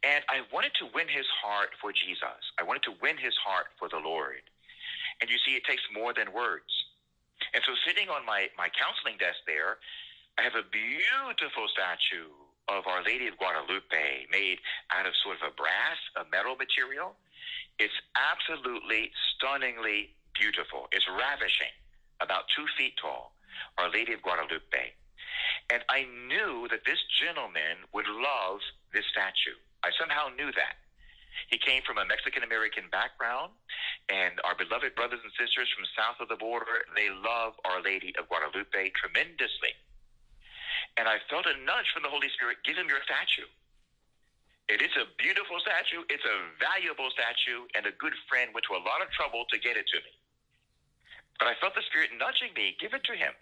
And 0.00 0.24
I 0.32 0.48
wanted 0.48 0.72
to 0.80 0.88
win 0.96 1.12
his 1.12 1.28
heart 1.44 1.76
for 1.76 1.92
Jesus. 1.92 2.40
I 2.56 2.64
wanted 2.64 2.88
to 2.88 2.96
win 3.04 3.20
his 3.20 3.36
heart 3.44 3.68
for 3.76 3.92
the 3.92 4.00
Lord. 4.00 4.48
And 5.20 5.30
you 5.30 5.38
see, 5.46 5.54
it 5.54 5.64
takes 5.64 5.82
more 5.92 6.12
than 6.12 6.32
words. 6.32 6.70
And 7.52 7.62
so, 7.66 7.74
sitting 7.86 8.08
on 8.08 8.24
my, 8.26 8.48
my 8.58 8.70
counseling 8.72 9.18
desk 9.18 9.38
there, 9.46 9.78
I 10.38 10.42
have 10.42 10.54
a 10.54 10.66
beautiful 10.66 11.66
statue 11.70 12.30
of 12.68 12.86
Our 12.86 13.02
Lady 13.04 13.28
of 13.28 13.36
Guadalupe 13.38 14.26
made 14.30 14.58
out 14.90 15.06
of 15.06 15.12
sort 15.22 15.38
of 15.38 15.52
a 15.52 15.54
brass, 15.54 15.98
a 16.16 16.24
metal 16.30 16.56
material. 16.56 17.14
It's 17.78 17.94
absolutely 18.16 19.10
stunningly 19.34 20.14
beautiful. 20.34 20.88
It's 20.90 21.06
ravishing 21.10 21.74
about 22.20 22.50
two 22.54 22.66
feet 22.78 22.94
tall, 23.00 23.34
Our 23.78 23.90
Lady 23.90 24.14
of 24.14 24.22
Guadalupe. 24.22 24.94
And 25.70 25.82
I 25.88 26.06
knew 26.28 26.68
that 26.70 26.84
this 26.86 27.00
gentleman 27.20 27.86
would 27.92 28.06
love 28.08 28.60
this 28.92 29.04
statue. 29.10 29.58
I 29.82 29.90
somehow 29.98 30.28
knew 30.34 30.50
that. 30.54 30.80
He 31.48 31.58
came 31.58 31.82
from 31.82 31.98
a 31.98 32.06
Mexican 32.06 32.42
American 32.42 32.88
background, 32.90 33.52
and 34.08 34.40
our 34.44 34.54
beloved 34.54 34.94
brothers 34.94 35.20
and 35.22 35.32
sisters 35.38 35.68
from 35.74 35.84
south 35.94 36.18
of 36.20 36.28
the 36.28 36.38
border, 36.38 36.86
they 36.96 37.10
love 37.10 37.54
Our 37.64 37.82
Lady 37.82 38.14
of 38.16 38.28
Guadalupe 38.28 38.92
tremendously. 38.94 39.74
And 40.96 41.08
I 41.08 41.18
felt 41.26 41.46
a 41.46 41.56
nudge 41.62 41.90
from 41.92 42.02
the 42.06 42.12
Holy 42.12 42.30
Spirit 42.38 42.62
give 42.62 42.78
him 42.78 42.86
your 42.86 43.02
statue. 43.02 43.48
It 44.68 44.80
is 44.80 44.94
a 44.96 45.04
beautiful 45.20 45.60
statue, 45.60 46.06
it's 46.08 46.24
a 46.24 46.36
valuable 46.56 47.12
statue, 47.12 47.68
and 47.76 47.84
a 47.84 47.92
good 48.00 48.16
friend 48.30 48.54
went 48.56 48.64
to 48.72 48.78
a 48.78 48.82
lot 48.82 49.04
of 49.04 49.12
trouble 49.12 49.44
to 49.52 49.56
get 49.60 49.76
it 49.76 49.84
to 49.92 49.98
me. 50.00 50.12
But 51.38 51.52
I 51.52 51.54
felt 51.60 51.74
the 51.74 51.84
Spirit 51.90 52.16
nudging 52.16 52.54
me, 52.56 52.78
give 52.80 52.94
it 52.96 53.04
to 53.04 53.14
him. 53.14 53.34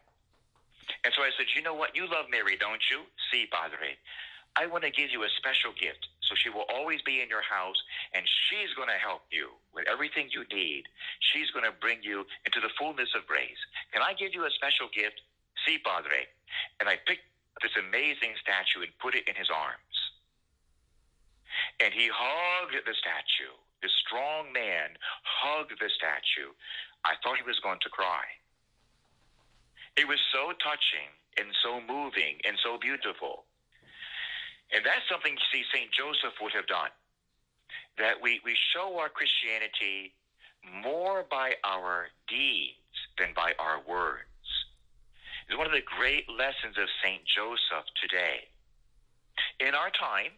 And 1.04 1.14
so 1.14 1.22
I 1.22 1.30
said, 1.38 1.46
You 1.54 1.62
know 1.62 1.74
what? 1.74 1.94
You 1.94 2.10
love 2.10 2.26
Mary, 2.30 2.56
don't 2.58 2.82
you? 2.90 3.06
See, 3.30 3.46
Padre. 3.46 3.94
I 4.56 4.66
want 4.66 4.84
to 4.84 4.90
give 4.90 5.10
you 5.10 5.22
a 5.24 5.30
special 5.38 5.72
gift. 5.72 6.08
So 6.28 6.34
she 6.34 6.48
will 6.48 6.66
always 6.70 7.02
be 7.02 7.20
in 7.20 7.28
your 7.28 7.42
house, 7.42 7.76
and 8.14 8.22
she's 8.46 8.72
going 8.74 8.88
to 8.88 9.00
help 9.00 9.26
you 9.30 9.50
with 9.74 9.86
everything 9.90 10.30
you 10.30 10.46
need. 10.54 10.84
She's 11.18 11.50
going 11.50 11.66
to 11.66 11.74
bring 11.74 11.98
you 12.02 12.24
into 12.46 12.60
the 12.60 12.70
fullness 12.78 13.10
of 13.18 13.26
grace. 13.26 13.58
Can 13.92 14.02
I 14.02 14.14
give 14.14 14.32
you 14.32 14.46
a 14.46 14.50
special 14.54 14.86
gift? 14.94 15.20
See, 15.66 15.78
Padre. 15.82 16.26
And 16.78 16.88
I 16.88 16.96
picked 17.06 17.26
this 17.60 17.74
amazing 17.74 18.38
statue 18.38 18.86
and 18.86 18.92
put 19.02 19.14
it 19.14 19.26
in 19.26 19.34
his 19.34 19.50
arms. 19.50 19.96
And 21.82 21.92
he 21.92 22.08
hugged 22.08 22.78
the 22.86 22.94
statue. 22.94 23.54
This 23.82 23.92
strong 24.06 24.52
man 24.54 24.94
hugged 25.26 25.74
the 25.74 25.90
statue. 25.90 26.54
I 27.04 27.18
thought 27.20 27.36
he 27.36 27.46
was 27.46 27.58
going 27.58 27.82
to 27.82 27.90
cry. 27.90 28.22
It 29.96 30.06
was 30.06 30.22
so 30.32 30.54
touching 30.62 31.10
and 31.36 31.50
so 31.62 31.80
moving 31.82 32.38
and 32.46 32.56
so 32.62 32.78
beautiful. 32.78 33.44
And 34.72 34.84
that's 34.84 35.04
something, 35.08 35.32
you 35.32 35.46
see, 35.52 35.64
St. 35.72 35.92
Joseph 35.92 36.34
would 36.40 36.52
have 36.52 36.66
done. 36.66 36.90
That 37.98 38.20
we, 38.22 38.40
we 38.44 38.56
show 38.72 38.98
our 38.98 39.08
Christianity 39.08 40.16
more 40.82 41.24
by 41.28 41.54
our 41.64 42.08
deeds 42.28 42.96
than 43.18 43.36
by 43.36 43.52
our 43.58 43.84
words. 43.84 44.28
It's 45.48 45.58
one 45.58 45.66
of 45.66 45.76
the 45.76 45.84
great 45.84 46.24
lessons 46.30 46.80
of 46.80 46.88
St. 47.04 47.20
Joseph 47.28 47.84
today. 48.00 48.48
In 49.60 49.74
our 49.74 49.90
time, 49.92 50.32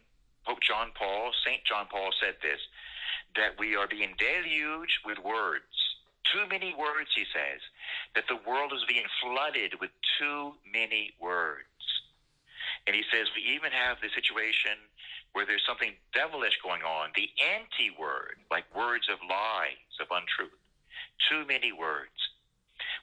Pope 0.45 0.59
John 0.61 0.91
Paul, 0.97 1.31
St. 1.45 1.63
John 1.63 1.87
Paul 1.89 2.11
said 2.19 2.35
this, 2.43 2.59
that 3.35 3.55
we 3.57 3.75
are 3.75 3.87
being 3.87 4.15
deluged 4.19 4.99
with 5.05 5.17
words 5.23 5.71
too 6.35 6.47
many 6.49 6.73
words, 6.73 7.09
he 7.15 7.23
says, 7.31 7.61
that 8.15 8.25
the 8.27 8.39
world 8.49 8.73
is 8.73 8.83
being 8.87 9.05
flooded 9.21 9.79
with 9.79 9.91
too 10.19 10.53
many 10.71 11.13
words. 11.19 11.74
And 12.87 12.95
he 12.95 13.03
says 13.09 13.27
we 13.33 13.41
even 13.55 13.71
have 13.71 13.97
the 14.01 14.13
situation 14.13 14.77
where 15.33 15.45
there's 15.45 15.65
something 15.65 15.93
devilish 16.13 16.55
going 16.63 16.83
on, 16.85 17.09
the 17.15 17.29
anti 17.41 17.91
word, 17.97 18.39
like 18.49 18.63
words 18.75 19.09
of 19.11 19.19
lies, 19.25 19.91
of 19.99 20.07
untruth. 20.11 20.55
Too 21.29 21.43
many 21.45 21.73
words. 21.73 22.15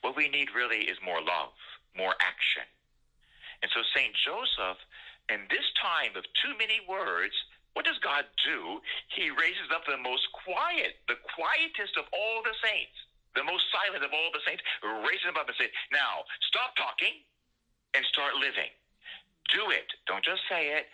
What 0.00 0.16
we 0.16 0.28
need 0.28 0.54
really 0.54 0.88
is 0.88 0.98
more 1.04 1.20
love, 1.20 1.54
more 1.96 2.14
action. 2.22 2.66
And 3.62 3.70
so 3.74 3.82
St. 3.94 4.14
Joseph, 4.24 4.80
in 5.30 5.46
this 5.50 5.66
time 5.78 6.14
of 6.18 6.24
too 6.42 6.54
many 6.58 6.82
words, 6.88 7.34
what 7.74 7.86
does 7.86 7.98
God 8.02 8.26
do? 8.42 8.82
He 9.14 9.30
raises 9.30 9.70
up 9.70 9.86
the 9.86 9.98
most 9.98 10.26
quiet, 10.32 10.98
the 11.06 11.20
quietest 11.36 11.96
of 11.96 12.04
all 12.12 12.42
the 12.42 12.54
saints 12.62 12.96
the 13.34 13.44
most 13.44 13.64
silent 13.72 14.04
of 14.04 14.12
all 14.12 14.28
the 14.32 14.44
saints, 14.44 14.62
raises 15.08 15.24
him 15.24 15.36
up 15.40 15.48
and 15.48 15.56
says, 15.56 15.72
Now, 15.92 16.24
stop 16.52 16.76
talking 16.76 17.24
and 17.96 18.04
start 18.12 18.36
living. 18.36 18.72
Do 19.52 19.70
it. 19.70 19.88
Don't 20.08 20.24
just 20.24 20.42
say 20.48 20.72
it. 20.72 20.88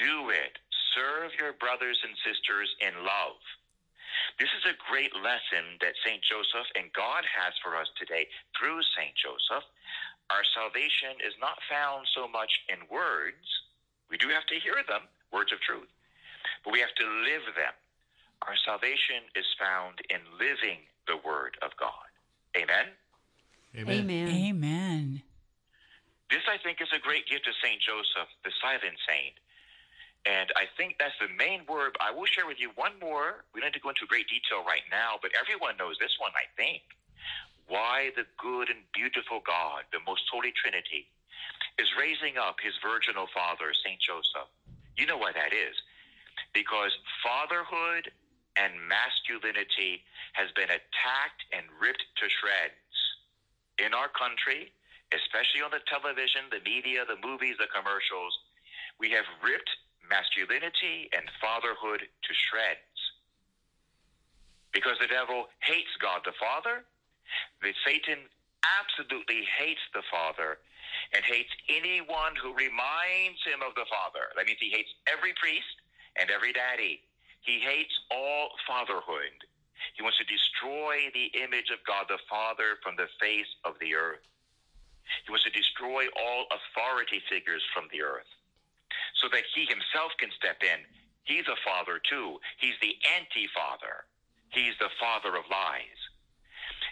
Do 0.00 0.30
it. 0.30 0.56
serve 0.96 1.32
your 1.40 1.52
brothers 1.56 1.96
and 2.04 2.12
sisters 2.20 2.68
in 2.80 2.92
love. 3.04 3.40
This 4.38 4.48
is 4.52 4.64
a 4.68 4.76
great 4.88 5.12
lesson 5.16 5.80
that 5.80 5.96
St. 6.04 6.20
Joseph 6.20 6.68
and 6.76 6.92
God 6.92 7.24
has 7.24 7.52
for 7.64 7.76
us 7.76 7.88
today 7.96 8.28
through 8.56 8.80
St. 8.96 9.12
Joseph. 9.16 9.64
Our 10.28 10.44
salvation 10.52 11.20
is 11.24 11.32
not 11.40 11.60
found 11.68 12.08
so 12.12 12.28
much 12.28 12.52
in 12.68 12.80
words. 12.88 13.44
We 14.08 14.16
do 14.16 14.28
have 14.28 14.44
to 14.52 14.56
hear 14.60 14.80
them, 14.88 15.08
words 15.32 15.52
of 15.52 15.60
truth, 15.60 15.88
but 16.64 16.72
we 16.72 16.80
have 16.80 16.94
to 16.96 17.06
live 17.24 17.48
them. 17.56 17.72
Our 18.48 18.56
salvation 18.64 19.28
is 19.36 19.48
found 19.56 20.00
in 20.08 20.20
living 20.36 20.84
the 21.06 21.16
Word 21.24 21.56
of 21.62 21.72
God. 21.80 22.08
Amen? 22.56 22.92
Amen. 23.76 24.00
Amen. 24.00 24.28
Amen. 24.28 25.22
This, 26.32 26.48
I 26.48 26.56
think, 26.56 26.80
is 26.80 26.88
a 26.96 26.98
great 26.98 27.28
gift 27.28 27.44
of 27.44 27.52
St. 27.60 27.76
Joseph, 27.76 28.32
the 28.40 28.48
silent 28.64 28.96
saint. 29.04 29.36
And 30.24 30.48
I 30.56 30.64
think 30.80 30.96
that's 30.96 31.12
the 31.20 31.28
main 31.28 31.68
word. 31.68 31.92
I 32.00 32.08
will 32.08 32.24
share 32.24 32.48
with 32.48 32.56
you 32.56 32.72
one 32.72 32.96
more. 33.04 33.44
We 33.52 33.60
don't 33.60 33.68
need 33.68 33.76
to 33.76 33.84
go 33.84 33.92
into 33.92 34.08
great 34.08 34.32
detail 34.32 34.64
right 34.64 34.86
now, 34.88 35.20
but 35.20 35.36
everyone 35.36 35.76
knows 35.76 36.00
this 36.00 36.16
one, 36.16 36.32
I 36.32 36.48
think. 36.56 36.80
Why 37.68 38.16
the 38.16 38.24
good 38.40 38.72
and 38.72 38.80
beautiful 38.96 39.44
God, 39.44 39.84
the 39.92 40.00
most 40.08 40.24
holy 40.32 40.56
Trinity, 40.56 41.04
is 41.76 41.92
raising 42.00 42.40
up 42.40 42.56
his 42.64 42.72
virginal 42.80 43.28
father, 43.36 43.76
St. 43.84 44.00
Joseph. 44.00 44.48
You 44.96 45.04
know 45.04 45.20
why 45.20 45.36
that 45.36 45.52
is. 45.52 45.76
Because 46.56 46.96
fatherhood 47.20 48.08
and 48.56 48.72
masculinity 48.88 50.00
has 50.32 50.48
been 50.56 50.72
attacked 50.72 51.44
and 51.52 51.68
ripped 51.76 52.08
to 52.24 52.26
shreds 52.32 52.96
in 53.76 53.92
our 53.92 54.08
country, 54.08 54.72
especially 55.12 55.60
on 55.60 55.70
the 55.70 55.84
television, 55.88 56.48
the 56.48 56.64
media, 56.64 57.04
the 57.04 57.20
movies, 57.20 57.56
the 57.60 57.68
commercials. 57.68 58.32
We 58.98 59.10
have 59.12 59.28
ripped 59.44 59.70
masculinity 60.08 61.08
and 61.12 61.28
fatherhood 61.40 62.04
to 62.04 62.32
shreds. 62.48 62.98
Because 64.72 64.96
the 65.00 65.08
devil 65.08 65.52
hates 65.60 65.92
God 66.00 66.24
the 66.24 66.36
Father, 66.40 66.84
the 67.60 67.76
Satan 67.84 68.24
absolutely 68.64 69.44
hates 69.58 69.84
the 69.92 70.04
Father 70.08 70.58
and 71.12 71.24
hates 71.24 71.52
anyone 71.68 72.36
who 72.40 72.56
reminds 72.56 73.40
him 73.44 73.60
of 73.60 73.76
the 73.76 73.88
Father. 73.88 74.32
That 74.36 74.46
means 74.48 74.60
he 74.60 74.72
hates 74.72 74.92
every 75.08 75.32
priest 75.36 75.76
and 76.16 76.30
every 76.30 76.52
daddy. 76.52 77.04
He 77.40 77.58
hates 77.60 77.92
all 78.10 78.54
fatherhood. 78.68 79.34
He 79.94 80.02
wants 80.02 80.18
to 80.18 80.24
destroy 80.24 81.10
the 81.12 81.32
image 81.42 81.68
of 81.74 81.82
God 81.84 82.06
the 82.08 82.22
Father 82.30 82.78
from 82.82 82.96
the 82.96 83.10
face 83.18 83.50
of 83.64 83.74
the 83.80 83.94
earth. 83.94 84.24
He 85.26 85.32
was 85.32 85.42
to 85.44 85.50
destroy 85.50 86.06
all 86.16 86.46
authority 86.50 87.20
figures 87.28 87.62
from 87.74 87.88
the 87.92 88.02
earth 88.02 88.28
so 89.20 89.28
that 89.30 89.46
he 89.54 89.66
himself 89.66 90.12
can 90.18 90.30
step 90.34 90.62
in. 90.62 90.82
He's 91.24 91.46
a 91.46 91.58
father 91.62 92.02
too. 92.02 92.38
He's 92.58 92.78
the 92.82 92.98
anti 93.14 93.46
father, 93.54 94.06
he's 94.50 94.74
the 94.78 94.92
father 94.98 95.36
of 95.36 95.46
lies. 95.50 96.00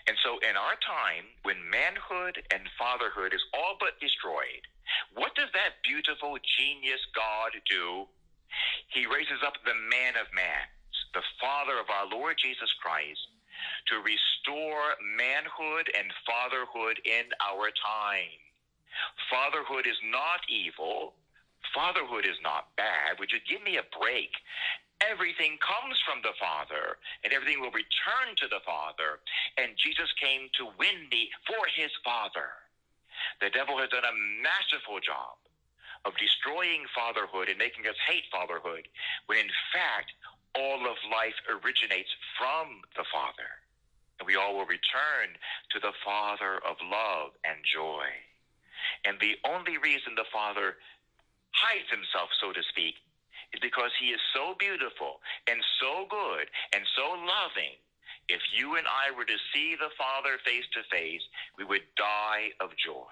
And 0.06 0.16
so, 0.24 0.38
in 0.40 0.56
our 0.56 0.78
time, 0.80 1.28
when 1.42 1.60
manhood 1.68 2.40
and 2.50 2.64
fatherhood 2.78 3.34
is 3.34 3.44
all 3.52 3.76
but 3.78 4.00
destroyed, 4.00 4.64
what 5.14 5.34
does 5.34 5.52
that 5.52 5.84
beautiful 5.84 6.38
genius 6.56 7.02
God 7.14 7.52
do? 7.68 8.08
He 8.90 9.06
raises 9.06 9.42
up 9.46 9.54
the 9.62 9.76
man 9.76 10.18
of 10.18 10.26
man, 10.34 10.66
the 11.14 11.22
Father 11.38 11.78
of 11.78 11.86
our 11.90 12.06
Lord 12.10 12.38
Jesus 12.42 12.70
Christ, 12.82 13.20
to 13.88 14.02
restore 14.02 14.96
manhood 15.16 15.88
and 15.96 16.12
fatherhood 16.26 17.00
in 17.04 17.30
our 17.40 17.70
time. 17.80 18.34
Fatherhood 19.30 19.86
is 19.86 19.98
not 20.04 20.44
evil. 20.48 21.14
Fatherhood 21.74 22.26
is 22.26 22.36
not 22.42 22.74
bad. 22.76 23.18
Would 23.18 23.32
you 23.32 23.40
give 23.46 23.62
me 23.62 23.78
a 23.78 23.86
break? 23.96 24.34
Everything 25.00 25.56
comes 25.64 25.96
from 26.04 26.20
the 26.20 26.36
Father, 26.36 27.00
and 27.24 27.32
everything 27.32 27.60
will 27.60 27.72
return 27.72 28.36
to 28.36 28.48
the 28.48 28.60
Father. 28.66 29.24
And 29.56 29.72
Jesus 29.80 30.12
came 30.20 30.52
to 30.60 30.68
win 30.76 31.08
me 31.08 31.32
for 31.48 31.64
his 31.72 31.90
Father. 32.04 32.52
The 33.40 33.48
devil 33.50 33.78
has 33.78 33.88
done 33.88 34.04
a 34.04 34.20
masterful 34.42 35.00
job 35.00 35.40
of 36.04 36.16
destroying 36.16 36.84
fatherhood 36.96 37.48
and 37.48 37.58
making 37.58 37.86
us 37.86 37.96
hate 38.08 38.24
fatherhood, 38.32 38.88
when 39.26 39.38
in 39.38 39.52
fact, 39.72 40.12
all 40.56 40.84
of 40.88 40.96
life 41.12 41.36
originates 41.48 42.10
from 42.36 42.80
the 42.96 43.04
Father. 43.12 43.59
And 44.20 44.28
we 44.28 44.36
all 44.36 44.52
will 44.54 44.68
return 44.68 45.32
to 45.72 45.80
the 45.80 45.96
Father 46.04 46.60
of 46.68 46.76
love 46.84 47.32
and 47.48 47.56
joy. 47.64 48.04
And 49.08 49.16
the 49.18 49.40
only 49.48 49.80
reason 49.80 50.12
the 50.14 50.28
Father 50.28 50.76
hides 51.56 51.88
himself, 51.88 52.28
so 52.36 52.52
to 52.52 52.62
speak, 52.68 53.00
is 53.52 53.60
because 53.64 53.90
he 53.98 54.12
is 54.12 54.20
so 54.36 54.54
beautiful 54.60 55.24
and 55.48 55.58
so 55.80 56.04
good 56.08 56.46
and 56.76 56.84
so 56.94 57.16
loving. 57.16 57.80
If 58.28 58.44
you 58.54 58.76
and 58.76 58.86
I 58.86 59.10
were 59.16 59.24
to 59.24 59.40
see 59.50 59.74
the 59.74 59.90
Father 59.98 60.38
face 60.44 60.68
to 60.76 60.86
face, 60.92 61.24
we 61.58 61.64
would 61.64 61.82
die 61.96 62.54
of 62.60 62.70
joy. 62.78 63.10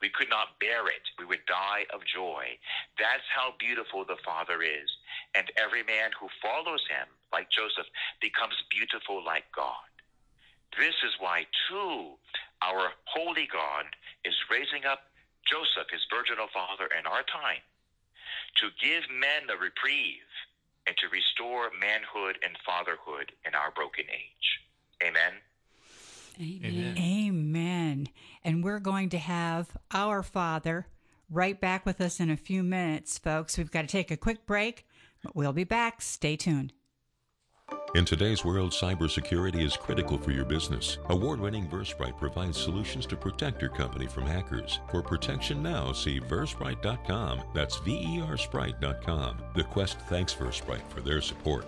We 0.00 0.08
could 0.08 0.28
not 0.28 0.60
bear 0.60 0.86
it. 0.88 1.04
We 1.18 1.24
would 1.24 1.44
die 1.46 1.84
of 1.92 2.00
joy. 2.04 2.56
That's 2.98 3.24
how 3.34 3.54
beautiful 3.58 4.04
the 4.04 4.20
Father 4.24 4.62
is. 4.62 4.88
And 5.34 5.50
every 5.56 5.82
man 5.82 6.10
who 6.18 6.28
follows 6.40 6.84
him, 6.88 7.08
like 7.32 7.48
Joseph, 7.50 7.88
becomes 8.20 8.56
beautiful 8.70 9.24
like 9.24 9.44
God. 9.54 9.88
This 10.78 10.94
is 11.04 11.12
why, 11.18 11.46
too, 11.68 12.14
our 12.62 12.90
holy 13.04 13.48
God 13.50 13.86
is 14.24 14.34
raising 14.50 14.84
up 14.84 15.00
Joseph, 15.46 15.90
his 15.90 16.02
virginal 16.10 16.48
father, 16.52 16.88
in 16.98 17.06
our 17.06 17.22
time 17.22 17.62
to 18.60 18.68
give 18.80 19.02
men 19.10 19.50
a 19.50 19.60
reprieve 19.60 20.30
and 20.86 20.96
to 20.96 21.08
restore 21.08 21.70
manhood 21.80 22.38
and 22.44 22.56
fatherhood 22.64 23.32
in 23.46 23.54
our 23.54 23.70
broken 23.70 24.04
age. 24.10 24.60
Amen. 25.02 25.32
Amen. 26.40 26.98
Amen. 26.98 28.08
And 28.42 28.64
we're 28.64 28.80
going 28.80 29.08
to 29.10 29.18
have 29.18 29.76
our 29.92 30.22
Father 30.22 30.86
right 31.30 31.60
back 31.60 31.86
with 31.86 32.00
us 32.00 32.20
in 32.20 32.30
a 32.30 32.36
few 32.36 32.62
minutes, 32.62 33.18
folks. 33.18 33.56
We've 33.56 33.70
got 33.70 33.82
to 33.82 33.88
take 33.88 34.10
a 34.10 34.16
quick 34.16 34.46
break, 34.46 34.86
but 35.22 35.36
we'll 35.36 35.52
be 35.52 35.64
back. 35.64 36.02
Stay 36.02 36.36
tuned. 36.36 36.72
In 37.94 38.04
today's 38.04 38.44
world, 38.44 38.72
cybersecurity 38.72 39.64
is 39.64 39.76
critical 39.76 40.18
for 40.18 40.32
your 40.32 40.44
business. 40.44 40.98
Award-winning 41.10 41.68
Versprite 41.68 42.18
provides 42.18 42.58
solutions 42.58 43.06
to 43.06 43.16
protect 43.16 43.62
your 43.62 43.70
company 43.70 44.08
from 44.08 44.26
hackers. 44.26 44.80
For 44.90 45.00
protection 45.00 45.62
now, 45.62 45.92
see 45.92 46.18
versprite.com. 46.18 47.42
That's 47.54 47.76
V-E-R-Sprite.com. 47.76 49.38
The 49.54 49.62
Quest 49.62 50.00
thanks 50.08 50.34
Versprite 50.34 50.82
for 50.88 51.02
their 51.02 51.20
support. 51.20 51.66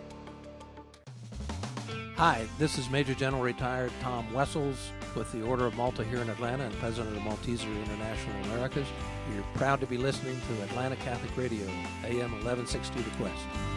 Hi, 2.17 2.45
this 2.59 2.77
is 2.77 2.91
Major 2.91 3.15
General 3.15 3.43
Retired 3.43 3.93
Tom 4.01 4.33
Wessels 4.35 4.91
with 5.15 5.31
the 5.31 5.43
Order 5.43 5.67
of 5.67 5.77
Malta 5.77 6.03
here 6.03 6.19
in 6.19 6.29
Atlanta 6.29 6.65
and 6.65 6.75
President 6.81 7.17
of 7.17 7.23
Malteser 7.23 7.85
International 7.85 8.43
Americas. 8.47 8.89
You're 9.33 9.45
proud 9.55 9.79
to 9.79 9.87
be 9.87 9.97
listening 9.97 10.41
to 10.41 10.63
Atlanta 10.65 10.97
Catholic 10.97 11.37
Radio, 11.37 11.67
AM 12.05 12.33
1160 12.33 13.01
The 13.01 13.11
Quest. 13.11 13.76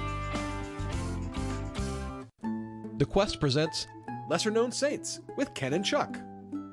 The 3.00 3.06
Quest 3.06 3.40
presents 3.40 3.88
Lesser 4.28 4.52
Known 4.52 4.74
Saints 4.74 5.22
with 5.38 5.54
Ken 5.54 5.72
and 5.72 5.86
Chuck. 5.86 6.20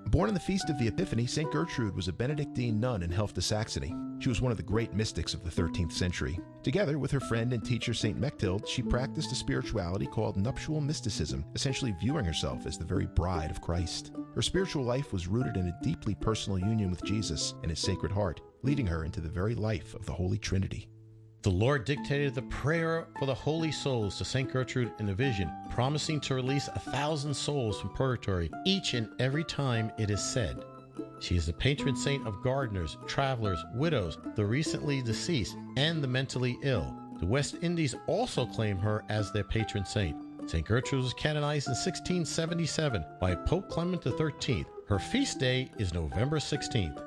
Born 0.06 0.26
on 0.26 0.34
the 0.34 0.40
Feast 0.40 0.68
of 0.68 0.76
the 0.76 0.88
Epiphany, 0.88 1.24
St. 1.24 1.52
Gertrude 1.52 1.94
was 1.94 2.08
a 2.08 2.12
Benedictine 2.12 2.80
nun 2.80 3.04
in 3.04 3.10
Helfta, 3.10 3.40
Saxony. 3.40 3.94
She 4.18 4.28
was 4.28 4.40
one 4.40 4.50
of 4.50 4.56
the 4.56 4.64
great 4.64 4.92
mystics 4.92 5.34
of 5.34 5.44
the 5.44 5.62
13th 5.62 5.92
century. 5.92 6.40
Together 6.64 6.98
with 6.98 7.12
her 7.12 7.20
friend 7.20 7.52
and 7.52 7.64
teacher 7.64 7.94
St. 7.94 8.20
Mechthild, 8.20 8.66
she 8.66 8.82
practiced 8.82 9.30
a 9.30 9.36
spirituality 9.36 10.08
called 10.08 10.36
nuptial 10.36 10.80
mysticism, 10.80 11.44
essentially 11.54 11.94
viewing 12.00 12.24
herself 12.24 12.66
as 12.66 12.76
the 12.76 12.84
very 12.84 13.06
bride 13.06 13.52
of 13.52 13.62
Christ. 13.62 14.10
Her 14.34 14.42
spiritual 14.42 14.82
life 14.82 15.12
was 15.12 15.28
rooted 15.28 15.56
in 15.56 15.68
a 15.68 15.78
deeply 15.80 16.16
personal 16.16 16.58
union 16.58 16.90
with 16.90 17.04
Jesus 17.04 17.54
and 17.62 17.70
his 17.70 17.78
Sacred 17.78 18.10
Heart, 18.10 18.40
leading 18.64 18.88
her 18.88 19.04
into 19.04 19.20
the 19.20 19.28
very 19.28 19.54
life 19.54 19.94
of 19.94 20.04
the 20.06 20.12
Holy 20.12 20.38
Trinity. 20.38 20.88
The 21.46 21.52
Lord 21.52 21.84
dictated 21.84 22.34
the 22.34 22.42
prayer 22.42 23.06
for 23.20 23.26
the 23.26 23.32
holy 23.32 23.70
souls 23.70 24.18
to 24.18 24.24
St. 24.24 24.52
Gertrude 24.52 24.90
in 24.98 25.08
a 25.10 25.14
vision, 25.14 25.48
promising 25.70 26.20
to 26.22 26.34
release 26.34 26.66
a 26.66 26.80
thousand 26.80 27.32
souls 27.34 27.80
from 27.80 27.90
purgatory 27.90 28.50
each 28.64 28.94
and 28.94 29.08
every 29.20 29.44
time 29.44 29.92
it 29.96 30.10
is 30.10 30.20
said. 30.20 30.64
She 31.20 31.36
is 31.36 31.46
the 31.46 31.52
patron 31.52 31.94
saint 31.94 32.26
of 32.26 32.42
gardeners, 32.42 32.96
travelers, 33.06 33.64
widows, 33.76 34.18
the 34.34 34.44
recently 34.44 35.02
deceased, 35.02 35.56
and 35.76 36.02
the 36.02 36.08
mentally 36.08 36.58
ill. 36.64 36.92
The 37.20 37.26
West 37.26 37.54
Indies 37.62 37.94
also 38.08 38.44
claim 38.44 38.76
her 38.78 39.04
as 39.08 39.30
their 39.30 39.44
patron 39.44 39.86
saint. 39.86 40.16
St. 40.50 40.66
Gertrude 40.66 41.04
was 41.04 41.14
canonized 41.14 41.68
in 41.68 41.74
1677 41.74 43.04
by 43.20 43.36
Pope 43.36 43.68
Clement 43.68 44.02
XIII. 44.02 44.66
Her 44.88 44.98
feast 44.98 45.38
day 45.38 45.70
is 45.78 45.94
November 45.94 46.40
16th. 46.40 47.04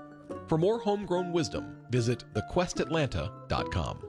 For 0.47 0.57
more 0.57 0.79
homegrown 0.79 1.33
wisdom, 1.33 1.75
visit 1.89 2.23
thequestatlanta.com. 2.33 4.08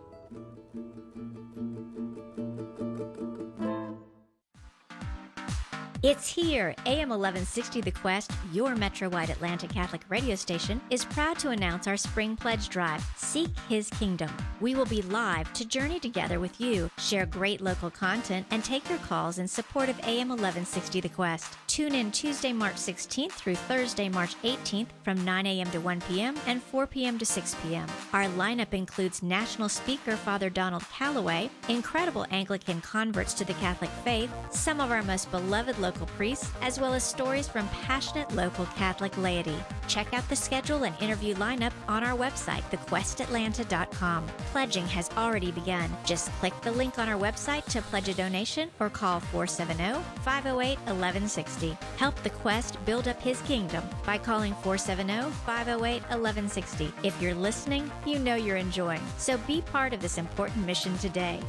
It's 6.03 6.33
here. 6.33 6.75
AM 6.87 7.11
1160 7.11 7.83
The 7.83 7.91
Quest, 7.91 8.31
your 8.55 8.75
Metro 8.75 9.11
Wide 9.11 9.29
Atlanta 9.29 9.69
Catholic 9.69 10.01
radio 10.09 10.35
station, 10.35 10.81
is 10.89 11.05
proud 11.05 11.39
to 11.41 11.51
announce 11.51 11.87
our 11.87 11.99
spring 11.99 12.37
pledge 12.37 12.71
drive, 12.71 13.05
Seek 13.17 13.51
His 13.69 13.91
Kingdom. 13.91 14.31
We 14.63 14.75
will 14.75 14.87
be 14.87 15.03
live 15.03 15.53
to 15.53 15.67
journey 15.67 16.01
together 16.01 16.41
with 16.41 16.59
you, 16.59 16.91
share 16.97 17.27
great 17.27 17.61
local 17.61 17.91
content, 17.91 18.47
and 18.51 18.65
take 18.65 18.89
your 18.89 18.99
calls 19.01 19.37
in 19.39 19.47
support 19.47 19.91
of 19.91 19.99
AM 19.99 20.31
1160 20.31 21.03
The 21.03 21.09
Quest. 21.11 21.59
Tune 21.71 21.95
in 21.95 22.11
Tuesday, 22.11 22.53
March 22.53 22.75
16th 22.75 23.31
through 23.31 23.55
Thursday, 23.55 24.09
March 24.09 24.35
18th 24.43 24.89
from 25.05 25.25
9 25.25 25.47
a.m. 25.47 25.71
to 25.71 25.79
1 25.79 26.01
p.m. 26.01 26.35
and 26.49 26.61
4 26.61 26.85
p.m. 26.89 27.17
to 27.17 27.25
6 27.25 27.55
p.m. 27.63 27.87
Our 28.13 28.25
lineup 28.25 28.75
includes 28.75 29.23
national 29.23 29.69
speaker 29.69 30.17
Father 30.17 30.51
Donald 30.51 30.83
Calloway, 30.91 31.49
incredible 31.69 32.27
Anglican 32.33 32.81
converts 32.81 33.35
to 33.35 33.45
the 33.45 33.55
Catholic 33.55 33.91
faith, 34.03 34.33
some 34.51 34.81
of 34.81 34.91
our 34.91 35.05
most 35.05 35.31
beloved 35.31 35.79
local 35.79 36.07
priests, 36.07 36.51
as 36.61 36.81
well 36.81 36.93
as 36.93 37.05
stories 37.05 37.47
from 37.47 37.69
passionate 37.69 38.35
local 38.35 38.67
Catholic 38.75 39.17
laity. 39.17 39.55
Check 39.87 40.13
out 40.13 40.29
the 40.29 40.35
schedule 40.35 40.83
and 40.83 41.01
interview 41.01 41.37
lineup 41.37 41.73
on 41.87 42.03
our 42.03 42.19
website, 42.19 42.63
thequestatlanta.com. 42.73 44.27
Pledging 44.51 44.89
has 44.89 45.09
already 45.17 45.53
begun. 45.53 45.89
Just 46.05 46.33
click 46.41 46.61
the 46.63 46.73
link 46.73 46.99
on 46.99 47.09
our 47.09 47.19
website 47.19 47.65
to 47.67 47.81
pledge 47.81 48.09
a 48.09 48.15
donation 48.15 48.71
or 48.81 48.91
call 48.91 49.21
470 49.21 50.03
508 50.23 50.77
1160. 50.79 51.60
Help 51.97 52.15
the 52.23 52.31
Quest 52.31 52.85
build 52.85 53.09
up 53.09 53.21
his 53.21 53.41
kingdom 53.43 53.85
by 54.05 54.19
calling 54.19 54.55
470 54.63 55.31
508 55.47 56.03
1160. 56.03 56.93
If 57.03 57.21
you're 57.21 57.35
listening, 57.35 57.91
you 58.07 58.19
know 58.19 58.35
you're 58.35 58.57
enjoying. 58.57 59.03
So 59.19 59.39
be 59.39 59.61
part 59.63 59.93
of 59.93 60.01
this 60.01 60.19
important 60.19 60.67
mission 60.67 60.97
today. 60.99 61.41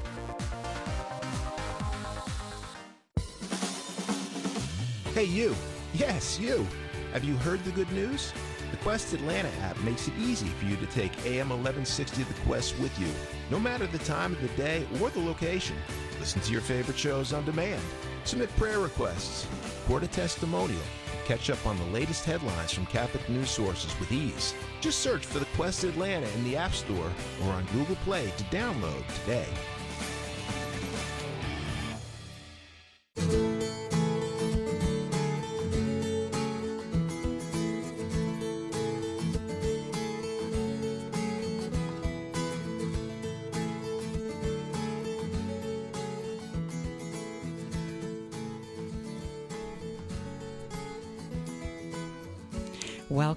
Hey, 5.13 5.25
you. 5.25 5.55
Yes, 5.93 6.39
you. 6.39 6.65
Have 7.13 7.23
you 7.23 7.35
heard 7.37 7.63
the 7.63 7.71
good 7.71 7.91
news? 7.91 8.33
The 8.71 8.77
Quest 8.77 9.13
Atlanta 9.13 9.49
app 9.61 9.77
makes 9.81 10.07
it 10.07 10.13
easy 10.17 10.47
for 10.47 10.65
you 10.65 10.77
to 10.77 10.85
take 10.85 11.11
AM 11.25 11.49
1160 11.49 12.23
The 12.23 12.33
Quest 12.45 12.79
with 12.79 12.97
you, 12.97 13.07
no 13.49 13.59
matter 13.59 13.85
the 13.87 13.99
time 13.99 14.31
of 14.31 14.41
the 14.41 14.47
day 14.49 14.87
or 15.01 15.09
the 15.09 15.19
location. 15.19 15.75
Listen 16.19 16.41
to 16.41 16.51
your 16.51 16.61
favorite 16.61 16.97
shows 16.97 17.33
on 17.33 17.43
demand. 17.43 17.81
Submit 18.23 18.49
prayer 18.55 18.79
requests, 18.79 19.47
record 19.81 20.03
a 20.03 20.07
testimonial, 20.07 20.81
catch 21.25 21.49
up 21.49 21.65
on 21.65 21.77
the 21.77 21.85
latest 21.85 22.23
headlines 22.23 22.71
from 22.71 22.85
Catholic 22.85 23.27
news 23.27 23.49
sources 23.49 23.99
with 23.99 24.11
ease. 24.11 24.53
Just 24.79 24.99
search 24.99 25.25
for 25.25 25.39
The 25.39 25.47
Quest 25.55 25.83
Atlanta 25.83 26.27
in 26.29 26.43
the 26.43 26.55
App 26.55 26.73
Store 26.73 27.11
or 27.43 27.49
on 27.51 27.65
Google 27.73 27.97
Play 27.97 28.31
to 28.37 28.43
download 28.45 29.03
today. 29.23 29.47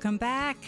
Welcome 0.04 0.18
back. 0.18 0.58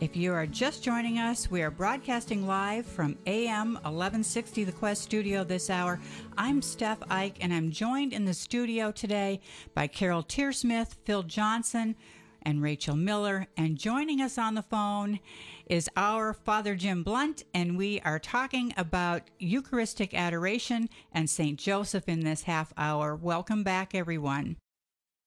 If 0.00 0.16
you 0.16 0.34
are 0.34 0.44
just 0.44 0.84
joining 0.84 1.18
us, 1.18 1.50
we 1.50 1.62
are 1.62 1.70
broadcasting 1.70 2.46
live 2.46 2.84
from 2.84 3.16
AM 3.24 3.72
1160 3.76 4.64
The 4.64 4.72
Quest 4.72 5.00
studio 5.00 5.44
this 5.44 5.70
hour. 5.70 5.98
I'm 6.36 6.60
Steph 6.60 6.98
Ike, 7.08 7.38
and 7.40 7.54
I'm 7.54 7.70
joined 7.70 8.12
in 8.12 8.26
the 8.26 8.34
studio 8.34 8.92
today 8.92 9.40
by 9.74 9.86
Carol 9.86 10.22
Tearsmith, 10.22 10.96
Phil 11.06 11.22
Johnson, 11.22 11.96
and 12.42 12.60
Rachel 12.60 12.94
Miller. 12.94 13.46
And 13.56 13.78
joining 13.78 14.20
us 14.20 14.36
on 14.36 14.54
the 14.54 14.62
phone 14.62 15.20
is 15.64 15.88
our 15.96 16.34
Father 16.34 16.74
Jim 16.74 17.02
Blount, 17.02 17.44
and 17.54 17.78
we 17.78 17.98
are 18.00 18.18
talking 18.18 18.74
about 18.76 19.22
Eucharistic 19.38 20.12
adoration 20.12 20.90
and 21.12 21.30
St. 21.30 21.58
Joseph 21.58 22.10
in 22.10 22.20
this 22.20 22.42
half 22.42 22.74
hour. 22.76 23.16
Welcome 23.16 23.62
back, 23.62 23.94
everyone. 23.94 24.58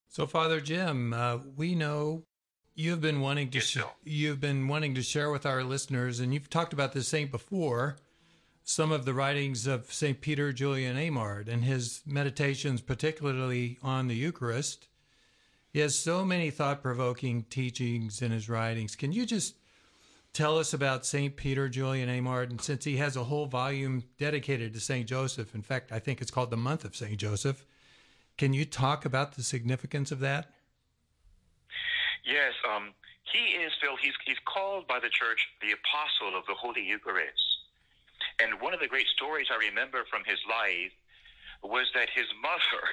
So, 0.08 0.28
Father 0.28 0.62
Jim, 0.62 1.14
uh, 1.14 1.40
we 1.56 1.74
know 1.74 2.26
you've 2.76 3.02
been 3.02 3.22
wanting 3.22 3.50
to 3.50 3.60
sh- 3.60 3.78
you've 4.04 4.42
been 4.42 4.68
wanting 4.68 4.94
to 4.96 5.02
share 5.02 5.32
with 5.32 5.46
our 5.46 5.64
listeners, 5.64 6.20
and 6.20 6.34
you've 6.34 6.50
talked 6.50 6.74
about 6.74 6.94
this 6.94 7.08
saint 7.08 7.32
before. 7.32 7.98
Some 8.68 8.92
of 8.92 9.06
the 9.06 9.14
writings 9.14 9.68
of 9.68 9.94
Saint 9.94 10.22
Peter 10.22 10.52
Julian 10.52 10.98
Eymard 10.98 11.48
and 11.48 11.64
his 11.64 12.02
meditations, 12.04 12.82
particularly 12.82 13.78
on 13.84 14.08
the 14.08 14.16
Eucharist. 14.16 14.88
He 15.72 15.82
has 15.82 16.00
so 16.00 16.26
many 16.26 16.50
thought-provoking 16.50 17.44
teachings 17.44 18.24
in 18.24 18.32
his 18.32 18.50
writings. 18.50 18.96
Can 18.96 19.12
you 19.12 19.28
just 19.28 19.56
tell 20.34 20.58
us 20.58 20.74
about 20.74 21.06
Saint 21.06 21.36
Peter 21.36 21.70
Julian 21.70 22.10
Eymard? 22.10 22.50
And 22.50 22.60
since 22.60 22.86
he 22.86 22.98
has 22.98 23.16
a 23.16 23.26
whole 23.26 23.46
volume 23.46 24.04
dedicated 24.18 24.74
to 24.74 24.80
Saint 24.80 25.08
Joseph, 25.08 25.54
in 25.54 25.62
fact, 25.62 25.92
I 25.92 26.00
think 26.00 26.20
it's 26.20 26.32
called 26.32 26.50
the 26.50 26.58
Month 26.58 26.86
of 26.86 26.96
Saint 26.96 27.18
Joseph. 27.18 27.68
Can 28.36 28.54
you 28.54 28.66
talk 28.66 29.06
about 29.06 29.36
the 29.36 29.44
significance 29.44 30.12
of 30.12 30.22
that? 30.22 30.50
Yes, 32.26 32.58
um, 32.66 32.90
he 33.30 33.62
is, 33.62 33.72
Phil, 33.78 33.94
he's, 34.02 34.18
he's 34.26 34.42
called 34.50 34.90
by 34.90 34.98
the 34.98 35.14
church 35.14 35.46
the 35.62 35.78
apostle 35.78 36.34
of 36.34 36.46
the 36.50 36.58
Holy 36.58 36.82
Eucharist. 36.82 37.46
And 38.42 38.60
one 38.60 38.74
of 38.74 38.82
the 38.82 38.90
great 38.90 39.08
stories 39.14 39.48
I 39.54 39.62
remember 39.62 40.04
from 40.10 40.26
his 40.26 40.42
life 40.50 40.92
was 41.62 41.86
that 41.94 42.10
his 42.10 42.26
mother, 42.42 42.84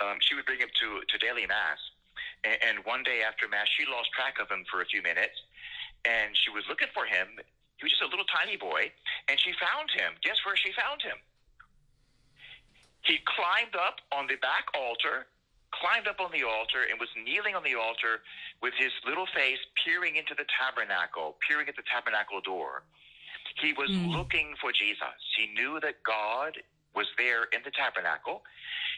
um, 0.00 0.16
she 0.20 0.34
would 0.34 0.48
bring 0.48 0.64
him 0.64 0.72
to, 0.80 1.04
to 1.04 1.16
daily 1.20 1.44
mass. 1.44 1.78
And, 2.44 2.56
and 2.64 2.74
one 2.88 3.04
day 3.04 3.20
after 3.20 3.48
mass, 3.48 3.68
she 3.76 3.84
lost 3.84 4.08
track 4.16 4.40
of 4.40 4.48
him 4.48 4.64
for 4.72 4.80
a 4.80 4.88
few 4.88 5.04
minutes. 5.04 5.36
And 6.08 6.32
she 6.32 6.48
was 6.48 6.64
looking 6.64 6.88
for 6.96 7.04
him. 7.04 7.36
He 7.76 7.84
was 7.84 7.92
just 7.92 8.04
a 8.04 8.08
little 8.08 8.28
tiny 8.32 8.56
boy. 8.56 8.88
And 9.28 9.36
she 9.36 9.52
found 9.60 9.92
him. 9.92 10.16
Guess 10.24 10.40
where 10.48 10.56
she 10.56 10.72
found 10.72 11.04
him? 11.04 11.20
He 13.04 13.20
climbed 13.28 13.76
up 13.76 14.00
on 14.12 14.24
the 14.28 14.36
back 14.40 14.68
altar 14.72 15.28
climbed 15.70 16.08
up 16.08 16.20
on 16.20 16.30
the 16.32 16.42
altar 16.42 16.86
and 16.90 16.98
was 16.98 17.08
kneeling 17.14 17.54
on 17.54 17.62
the 17.62 17.74
altar 17.74 18.22
with 18.62 18.74
his 18.78 18.92
little 19.06 19.26
face 19.34 19.58
peering 19.84 20.16
into 20.16 20.34
the 20.34 20.46
tabernacle, 20.50 21.36
peering 21.46 21.68
at 21.68 21.76
the 21.76 21.86
tabernacle 21.86 22.40
door. 22.40 22.82
He 23.58 23.72
was 23.72 23.90
mm. 23.90 24.10
looking 24.10 24.54
for 24.60 24.72
Jesus. 24.72 25.18
He 25.36 25.50
knew 25.54 25.80
that 25.80 26.02
God 26.02 26.58
was 26.94 27.06
there 27.18 27.46
in 27.54 27.62
the 27.64 27.70
tabernacle. 27.70 28.42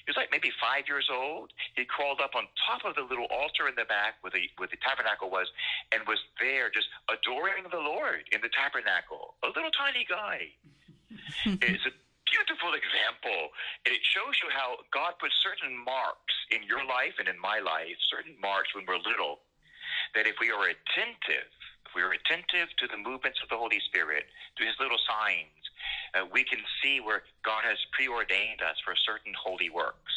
He 0.04 0.10
was 0.10 0.16
like 0.16 0.32
maybe 0.32 0.50
five 0.60 0.88
years 0.88 1.08
old. 1.12 1.52
He 1.76 1.84
crawled 1.84 2.20
up 2.20 2.34
on 2.34 2.48
top 2.66 2.84
of 2.84 2.96
the 2.96 3.04
little 3.04 3.28
altar 3.30 3.68
in 3.68 3.76
the 3.76 3.84
back 3.84 4.18
where 4.20 4.32
the 4.32 4.48
where 4.56 4.68
the 4.68 4.80
tabernacle 4.80 5.30
was, 5.30 5.46
and 5.92 6.02
was 6.08 6.18
there 6.40 6.70
just 6.70 6.88
adoring 7.06 7.68
the 7.70 7.78
Lord 7.78 8.24
in 8.32 8.40
the 8.40 8.50
tabernacle. 8.50 9.34
A 9.44 9.52
little 9.54 9.70
tiny 9.70 10.06
guy. 10.08 10.50
it's 11.62 11.86
a 11.86 11.92
beautiful 12.32 12.72
example. 12.72 13.52
And 13.84 13.92
it 13.92 14.00
shows 14.02 14.40
you 14.40 14.48
how 14.48 14.80
God 14.88 15.20
puts 15.20 15.36
certain 15.44 15.76
marks 15.76 16.34
in 16.48 16.64
your 16.64 16.82
life 16.88 17.20
and 17.20 17.28
in 17.28 17.36
my 17.36 17.60
life, 17.60 17.96
certain 18.08 18.34
marks 18.40 18.72
when 18.72 18.88
we're 18.88 19.00
little, 19.04 19.44
that 20.16 20.24
if 20.24 20.40
we 20.40 20.48
are 20.48 20.72
attentive, 20.72 21.52
if 21.84 21.92
we 21.92 22.00
are 22.00 22.16
attentive 22.16 22.72
to 22.80 22.88
the 22.88 22.96
movements 22.96 23.38
of 23.44 23.52
the 23.52 23.60
Holy 23.60 23.80
Spirit, 23.84 24.24
to 24.56 24.64
his 24.64 24.74
little 24.80 25.00
signs, 25.04 25.62
uh, 26.16 26.24
we 26.32 26.44
can 26.44 26.60
see 26.80 27.04
where 27.04 27.22
God 27.44 27.68
has 27.68 27.76
preordained 27.92 28.64
us 28.64 28.80
for 28.80 28.96
certain 28.96 29.36
holy 29.36 29.68
works. 29.68 30.12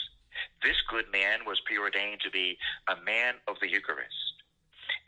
This 0.63 0.79
good 0.87 1.11
man 1.11 1.43
was 1.47 1.59
preordained 1.67 2.19
to 2.23 2.31
be 2.31 2.57
a 2.87 2.95
man 3.03 3.39
of 3.47 3.55
the 3.59 3.67
Eucharist. 3.67 4.35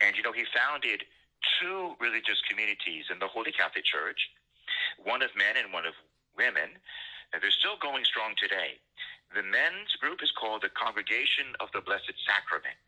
And, 0.00 0.16
you 0.16 0.22
know, 0.22 0.32
he 0.32 0.44
founded 0.52 1.04
two 1.60 1.94
religious 2.00 2.40
communities 2.48 3.08
in 3.12 3.18
the 3.18 3.28
Holy 3.28 3.52
Catholic 3.52 3.84
Church, 3.84 4.18
one 5.04 5.22
of 5.22 5.30
men 5.36 5.56
and 5.56 5.72
one 5.72 5.86
of 5.86 5.94
women, 6.38 6.70
and 7.34 7.42
they're 7.42 7.50
still 7.50 7.76
going 7.82 8.06
strong 8.06 8.38
today. 8.38 8.78
The 9.34 9.42
men's 9.42 9.92
group 10.00 10.22
is 10.22 10.32
called 10.32 10.62
the 10.62 10.72
Congregation 10.72 11.52
of 11.60 11.68
the 11.74 11.82
Blessed 11.82 12.16
Sacrament. 12.24 12.80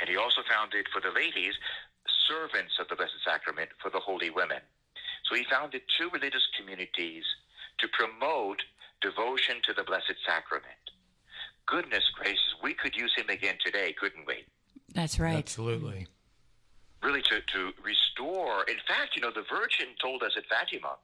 And 0.00 0.08
he 0.08 0.16
also 0.16 0.40
founded 0.48 0.86
for 0.88 1.02
the 1.02 1.12
ladies, 1.12 1.52
Servants 2.24 2.78
of 2.80 2.88
the 2.88 2.96
Blessed 2.96 3.20
Sacrament 3.26 3.68
for 3.82 3.90
the 3.90 4.00
holy 4.00 4.30
women. 4.30 4.64
So 5.28 5.34
he 5.34 5.44
founded 5.44 5.82
two 5.98 6.08
religious 6.08 6.46
communities 6.56 7.24
to 7.78 7.88
promote 7.92 8.62
devotion 9.02 9.60
to 9.64 9.74
the 9.74 9.84
Blessed 9.84 10.16
Sacrament. 10.24 10.80
Goodness 11.66 12.04
gracious, 12.14 12.56
we 12.62 12.72
could 12.72 12.96
use 12.96 13.12
him 13.16 13.28
again 13.28 13.56
today, 13.64 13.92
couldn't 13.98 14.26
we? 14.26 14.44
That's 14.94 15.20
right. 15.20 15.36
Absolutely. 15.36 16.08
Really, 17.02 17.22
to, 17.22 17.40
to 17.40 17.72
restore. 17.82 18.64
In 18.64 18.76
fact, 18.88 19.16
you 19.16 19.22
know, 19.22 19.30
the 19.30 19.44
Virgin 19.48 19.88
told 20.00 20.22
us 20.22 20.32
at 20.36 20.44
Fatima 20.46 20.96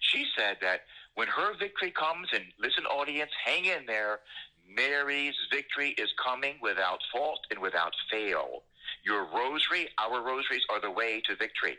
she 0.00 0.26
said 0.36 0.58
that 0.62 0.82
when 1.14 1.28
her 1.28 1.56
victory 1.56 1.90
comes, 1.90 2.28
and 2.32 2.44
listen, 2.60 2.84
audience, 2.86 3.30
hang 3.44 3.64
in 3.66 3.86
there, 3.86 4.20
Mary's 4.68 5.34
victory 5.50 5.90
is 5.98 6.12
coming 6.22 6.56
without 6.60 7.00
fault 7.12 7.40
and 7.50 7.60
without 7.60 7.92
fail. 8.10 8.62
Your 9.04 9.24
rosary, 9.24 9.88
our 9.98 10.22
rosaries, 10.22 10.64
are 10.70 10.80
the 10.80 10.90
way 10.90 11.22
to 11.28 11.36
victory. 11.36 11.78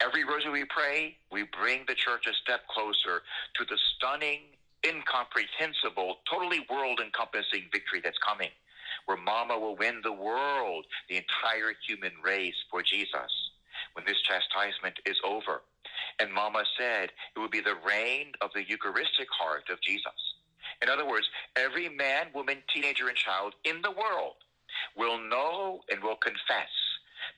Every 0.00 0.24
rosary 0.24 0.52
we 0.52 0.64
pray, 0.64 1.16
we 1.30 1.44
bring 1.58 1.84
the 1.88 1.94
church 1.94 2.26
a 2.26 2.34
step 2.34 2.66
closer 2.68 3.22
to 3.56 3.64
the 3.64 3.78
stunning, 3.96 4.40
incomprehensible, 4.86 6.18
totally 6.30 6.66
world 6.70 7.00
encompassing 7.00 7.68
victory 7.72 8.00
that's 8.02 8.18
coming. 8.18 8.50
where 9.06 9.16
Mama 9.16 9.58
will 9.58 9.76
win 9.76 10.00
the 10.02 10.12
world, 10.12 10.86
the 11.08 11.16
entire 11.16 11.72
human 11.86 12.12
race 12.24 12.54
for 12.70 12.82
Jesus 12.82 13.32
when 13.94 14.04
this 14.06 14.20
chastisement 14.22 14.98
is 15.06 15.16
over. 15.24 15.62
And 16.18 16.32
Mama 16.32 16.64
said 16.78 17.10
it 17.34 17.38
would 17.38 17.50
be 17.50 17.60
the 17.60 17.76
reign 17.86 18.32
of 18.40 18.50
the 18.54 18.64
Eucharistic 18.68 19.28
heart 19.30 19.64
of 19.70 19.80
Jesus. 19.80 20.12
In 20.82 20.88
other 20.88 21.06
words, 21.06 21.26
every 21.56 21.88
man, 21.88 22.26
woman, 22.34 22.58
teenager, 22.72 23.08
and 23.08 23.16
child 23.16 23.54
in 23.64 23.82
the 23.82 23.90
world 23.90 24.36
will 24.96 25.18
know 25.18 25.80
and 25.90 26.02
will 26.02 26.16
confess 26.16 26.70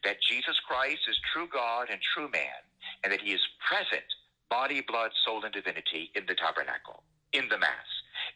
that 0.04 0.16
Jesus 0.28 0.56
Christ 0.66 1.00
is 1.08 1.18
true 1.32 1.48
God 1.52 1.88
and 1.90 2.00
true 2.14 2.28
man, 2.32 2.62
and 3.02 3.12
that 3.12 3.20
he 3.20 3.32
is 3.32 3.40
present, 3.68 4.04
body, 4.50 4.80
blood, 4.86 5.10
soul, 5.24 5.44
and 5.44 5.52
divinity 5.52 6.10
in 6.14 6.24
the 6.26 6.34
tabernacle, 6.34 7.02
in 7.32 7.48
the 7.48 7.58
Mass. 7.58 7.88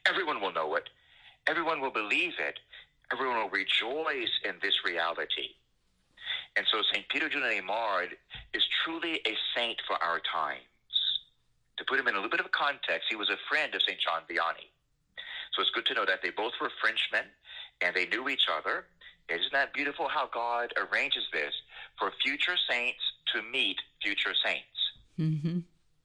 Everyone 0.07 0.41
will 0.41 0.53
know 0.53 0.74
it. 0.76 0.89
Everyone 1.47 1.80
will 1.80 1.91
believe 1.91 2.34
it. 2.39 2.59
Everyone 3.12 3.39
will 3.39 3.51
rejoice 3.51 4.32
in 4.45 4.57
this 4.61 4.74
reality. 4.84 5.57
And 6.57 6.66
so 6.72 6.82
St. 6.92 7.09
Peter 7.09 7.28
Julian 7.28 7.62
Eymard 7.62 8.12
is 8.55 8.62
truly 8.84 9.20
a 9.26 9.34
saint 9.57 9.80
for 9.86 10.03
our 10.03 10.20
times. 10.32 10.62
To 11.78 11.84
put 11.84 12.01
him 12.01 12.09
in 12.09 12.14
a 12.14 12.18
little 12.18 12.30
bit 12.30 12.40
of 12.40 12.46
a 12.46 12.51
context, 12.51 13.07
he 13.09 13.16
was 13.16 13.30
a 13.30 13.38
friend 13.49 13.74
of 13.74 13.82
St. 13.82 13.99
John 14.01 14.22
Vianney. 14.28 14.66
So 15.55 15.62
it's 15.62 15.70
good 15.70 15.86
to 15.86 15.94
know 15.94 16.05
that 16.05 16.20
they 16.22 16.30
both 16.30 16.53
were 16.61 16.70
Frenchmen 16.80 17.30
and 17.80 17.94
they 17.94 18.07
knew 18.07 18.28
each 18.28 18.46
other. 18.51 18.86
Isn't 19.28 19.53
that 19.53 19.72
beautiful 19.72 20.09
how 20.09 20.28
God 20.32 20.72
arranges 20.76 21.24
this 21.32 21.53
for 21.99 22.12
future 22.24 22.57
saints 22.68 23.01
to 23.34 23.42
meet 23.42 23.76
future 24.03 24.34
saints? 24.44 24.78
Mm-hmm. 25.18 25.59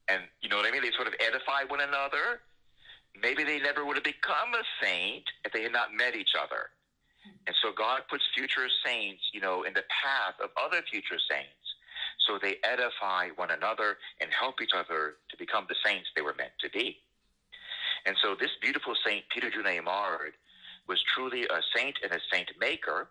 And 0.08 0.22
you 0.42 0.48
know 0.48 0.56
what 0.56 0.66
I 0.66 0.70
mean? 0.70 0.82
They 0.82 0.90
sort 0.94 1.08
of 1.08 1.14
edify 1.18 1.64
one 1.66 1.80
another. 1.80 2.42
Maybe 3.20 3.44
they 3.44 3.58
never 3.60 3.84
would 3.84 3.96
have 3.96 4.04
become 4.04 4.52
a 4.54 4.62
saint 4.84 5.24
if 5.44 5.52
they 5.52 5.62
had 5.62 5.72
not 5.72 5.94
met 5.94 6.14
each 6.14 6.34
other. 6.40 6.70
And 7.46 7.54
so 7.62 7.72
God 7.76 8.02
puts 8.08 8.24
future 8.34 8.68
saints, 8.84 9.22
you 9.32 9.40
know, 9.40 9.64
in 9.64 9.74
the 9.74 9.84
path 10.02 10.34
of 10.42 10.50
other 10.56 10.80
future 10.90 11.18
saints. 11.30 11.64
So 12.26 12.38
they 12.40 12.56
edify 12.64 13.28
one 13.36 13.50
another 13.50 13.98
and 14.20 14.30
help 14.32 14.62
each 14.62 14.72
other 14.74 15.16
to 15.30 15.36
become 15.36 15.66
the 15.68 15.76
saints 15.84 16.08
they 16.16 16.22
were 16.22 16.34
meant 16.36 16.56
to 16.60 16.70
be. 16.70 16.98
And 18.06 18.16
so 18.22 18.34
this 18.38 18.50
beautiful 18.60 18.94
Saint 19.06 19.24
Peter 19.28 19.50
Julian 19.50 19.84
Eymard 19.84 20.32
was 20.88 21.02
truly 21.14 21.44
a 21.44 21.60
saint 21.74 21.96
and 22.02 22.12
a 22.12 22.20
saint 22.32 22.50
maker. 22.60 23.08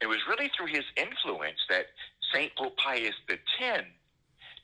It 0.00 0.06
was 0.06 0.18
really 0.28 0.50
through 0.56 0.66
his 0.66 0.84
influence 0.96 1.58
that 1.68 1.86
Saint 2.32 2.54
Pope 2.56 2.76
Pius 2.76 3.14
X 3.28 3.84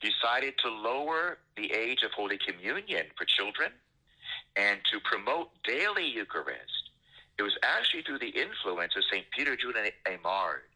decided 0.01 0.55
to 0.65 0.71
lower 0.71 1.39
the 1.57 1.73
age 1.73 2.03
of 2.03 2.13
Holy 2.13 2.39
Communion 2.39 3.07
for 3.17 3.25
children 3.25 3.73
and 4.57 4.79
to 4.93 5.01
promote 5.01 5.51
daily 5.65 6.09
Eucharist. 6.09 6.88
It 7.39 7.43
was 7.43 7.57
actually 7.63 8.03
through 8.03 8.19
the 8.19 8.29
influence 8.31 8.95
of 8.97 9.05
St. 9.11 9.25
Peter 9.37 9.57
Julian 9.57 9.91
Eymard 10.07 10.67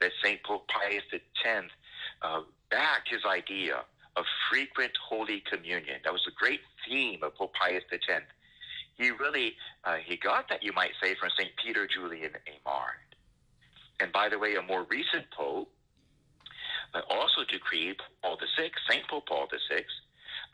that 0.00 0.10
St. 0.22 0.42
Pope 0.42 0.68
Pius 0.68 1.02
X 1.12 1.22
uh, 2.22 2.40
backed 2.70 3.08
his 3.10 3.24
idea 3.24 3.84
of 4.16 4.24
frequent 4.50 4.92
Holy 5.08 5.42
Communion. 5.50 6.00
That 6.04 6.12
was 6.12 6.22
the 6.24 6.32
great 6.36 6.60
theme 6.88 7.22
of 7.22 7.34
Pope 7.34 7.52
Pius 7.54 7.84
X 7.92 8.06
he 8.96 9.10
really 9.10 9.54
uh, 9.84 9.96
he 10.04 10.16
got 10.16 10.48
that 10.48 10.62
you 10.62 10.72
might 10.72 10.92
say 11.02 11.14
from 11.14 11.30
Saint 11.38 11.50
Peter 11.62 11.86
Julian 11.86 12.32
Eymard. 12.48 13.04
And 14.00 14.12
by 14.12 14.28
the 14.28 14.38
way, 14.38 14.56
a 14.56 14.62
more 14.62 14.84
recent 14.90 15.30
pope 15.36 15.70
uh, 16.94 17.00
also 17.10 17.44
decreed 17.50 17.96
Paul 18.22 18.38
VI, 18.56 18.70
Saint 18.88 19.06
Pope 19.08 19.26
Paul 19.26 19.48
VI. 19.50 19.84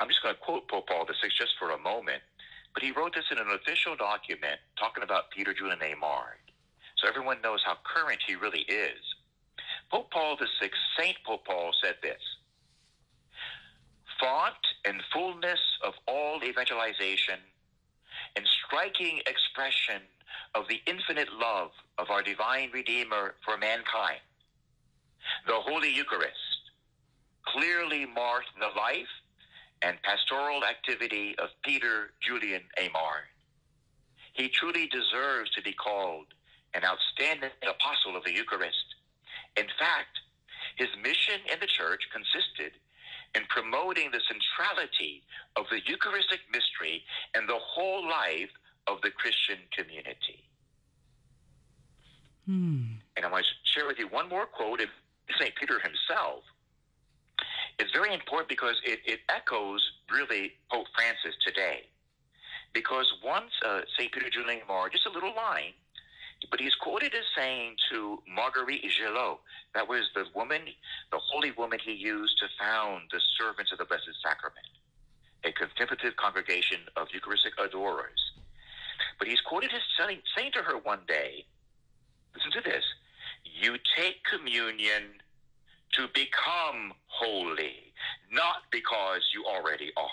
I'm 0.00 0.08
just 0.08 0.22
going 0.22 0.34
to 0.34 0.40
quote 0.40 0.68
Pope 0.68 0.88
Paul 0.88 1.06
VI 1.06 1.28
just 1.38 1.52
for 1.58 1.70
a 1.70 1.78
moment, 1.78 2.22
but 2.74 2.82
he 2.82 2.92
wrote 2.92 3.14
this 3.14 3.24
in 3.30 3.38
an 3.38 3.50
official 3.50 3.96
document 3.96 4.58
talking 4.78 5.02
about 5.02 5.30
Peter 5.30 5.52
Julian 5.52 5.78
Eymard, 5.80 6.40
so 6.96 7.08
everyone 7.08 7.40
knows 7.42 7.60
how 7.64 7.76
current 7.84 8.20
he 8.26 8.34
really 8.34 8.62
is. 8.68 9.00
Pope 9.90 10.10
Paul 10.10 10.36
VI, 10.36 10.70
Saint 10.98 11.16
Pope 11.24 11.44
Paul 11.44 11.72
said 11.82 11.96
this. 12.02 12.20
Font 14.18 14.54
and 14.84 15.02
fullness 15.12 15.60
of 15.84 15.94
all 16.06 16.42
evangelization 16.44 17.38
and 18.36 18.46
striking 18.66 19.20
expression 19.26 20.02
of 20.54 20.68
the 20.68 20.80
infinite 20.86 21.28
love 21.32 21.70
of 21.98 22.10
our 22.10 22.22
divine 22.22 22.70
Redeemer 22.72 23.34
for 23.44 23.56
mankind. 23.58 24.20
The 25.46 25.54
Holy 25.54 25.92
Eucharist 25.92 26.70
clearly 27.46 28.06
marked 28.06 28.50
the 28.58 28.68
life 28.78 29.08
and 29.82 30.00
pastoral 30.02 30.64
activity 30.64 31.34
of 31.38 31.48
Peter 31.64 32.12
Julian 32.22 32.62
Eymard. 32.78 33.26
He 34.32 34.48
truly 34.48 34.86
deserves 34.88 35.50
to 35.50 35.62
be 35.62 35.72
called 35.72 36.26
an 36.74 36.82
outstanding 36.84 37.50
apostle 37.62 38.16
of 38.16 38.24
the 38.24 38.32
Eucharist. 38.32 38.94
In 39.56 39.66
fact, 39.78 40.18
his 40.76 40.88
mission 41.02 41.40
in 41.52 41.60
the 41.60 41.66
church 41.66 42.00
consisted 42.12 42.72
in 43.34 43.42
promoting 43.48 44.10
the 44.10 44.20
centrality 44.24 45.22
of 45.56 45.66
the 45.70 45.80
Eucharistic 45.86 46.40
mystery 46.50 47.02
and 47.34 47.48
the 47.48 47.58
whole 47.58 48.08
life 48.08 48.50
of 48.86 49.00
the 49.02 49.10
Christian 49.10 49.58
community. 49.76 50.44
Hmm. 52.46 52.98
And 53.16 53.24
I 53.24 53.30
want 53.30 53.44
to 53.44 53.50
share 53.64 53.86
with 53.86 53.98
you 53.98 54.08
one 54.08 54.28
more 54.28 54.46
quote 54.46 54.80
of 54.80 54.88
St. 55.38 55.54
Peter 55.56 55.78
himself. 55.78 56.42
It's 57.78 57.90
very 57.92 58.14
important 58.14 58.48
because 58.48 58.76
it, 58.84 59.00
it 59.04 59.20
echoes 59.28 59.80
really 60.10 60.52
Pope 60.70 60.86
Francis 60.94 61.34
today. 61.44 61.86
Because 62.72 63.12
once 63.24 63.50
uh, 63.66 63.80
St. 63.98 64.12
Peter 64.12 64.30
Julian 64.30 64.60
Eymard, 64.60 64.92
just 64.92 65.06
a 65.06 65.10
little 65.10 65.34
line, 65.34 65.72
but 66.50 66.60
he's 66.60 66.74
quoted 66.74 67.14
as 67.14 67.24
saying 67.36 67.76
to 67.90 68.22
Marguerite 68.26 68.82
Guillot, 68.82 69.38
that 69.74 69.88
was 69.88 70.02
the 70.14 70.24
woman, 70.34 70.62
the 71.10 71.18
holy 71.18 71.52
woman 71.52 71.78
he 71.84 71.92
used 71.92 72.38
to 72.38 72.46
found 72.58 73.02
the 73.12 73.20
Servants 73.38 73.72
of 73.72 73.78
the 73.78 73.84
Blessed 73.84 74.10
Sacrament, 74.24 74.66
a 75.44 75.52
contemplative 75.52 76.16
congregation 76.16 76.80
of 76.96 77.08
Eucharistic 77.12 77.52
adorers. 77.58 78.32
But 79.18 79.28
he's 79.28 79.40
quoted 79.40 79.70
as 79.72 79.82
saying, 79.98 80.20
saying 80.36 80.52
to 80.52 80.62
her 80.62 80.78
one 80.78 81.00
day, 81.06 81.46
listen 82.34 82.50
to 82.52 82.60
this, 82.68 82.84
you 83.44 83.76
take 83.96 84.24
communion 84.24 85.21
to 85.92 86.08
become 86.14 86.92
holy, 87.06 87.92
not 88.30 88.62
because 88.70 89.20
you 89.34 89.44
already 89.44 89.92
are. 89.96 90.08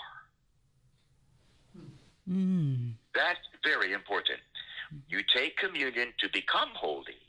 Mm. 2.30 2.92
That's 3.14 3.40
very 3.64 3.92
important. 3.92 4.40
You 5.08 5.20
take 5.34 5.56
communion 5.56 6.12
to 6.20 6.28
become 6.32 6.70
holy, 6.74 7.20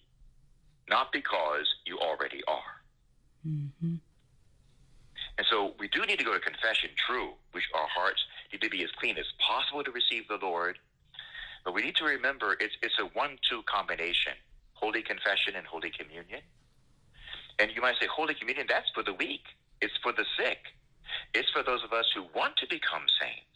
not 0.90 1.12
because 1.12 1.68
you 1.86 1.98
already 2.00 2.42
are. 2.48 2.82
Mm-hmm. 3.48 3.96
And 5.38 5.48
so 5.50 5.74
we 5.80 5.88
do 5.88 6.06
need 6.06 6.20
to 6.20 6.26
go 6.26 6.34
to 6.34 6.40
confession, 6.40 6.90
true, 7.08 7.32
which 7.52 7.64
our 7.74 7.88
hearts 7.88 8.22
need 8.52 8.62
to 8.62 8.70
be 8.70 8.84
as 8.84 8.90
clean 9.00 9.18
as 9.18 9.26
possible 9.40 9.84
to 9.84 9.92
receive 9.92 10.28
the 10.28 10.38
Lord. 10.42 10.78
But 11.64 11.74
we 11.74 11.82
need 11.82 11.96
to 11.98 12.06
remember 12.06 12.58
it's, 12.60 12.76
it's 12.82 12.96
a 13.00 13.06
one 13.18 13.38
two 13.50 13.62
combination 13.64 14.34
Holy 14.74 15.02
Confession 15.02 15.56
and 15.56 15.66
Holy 15.66 15.92
Communion. 15.92 16.42
And 17.62 17.72
you 17.76 17.82
might 17.82 17.96
say, 18.02 18.08
Holy 18.08 18.34
Communion, 18.34 18.66
that's 18.68 18.90
for 18.94 19.04
the 19.04 19.14
weak, 19.14 19.44
it's 19.82 19.94
for 20.02 20.12
the 20.12 20.26
sick, 20.38 20.60
it's 21.34 21.50
for 21.52 21.62
those 21.62 21.84
of 21.84 21.94
us 21.94 22.06
who 22.16 22.26
want 22.34 22.58
to 22.58 22.68
become 22.68 23.04
saints 23.22 23.52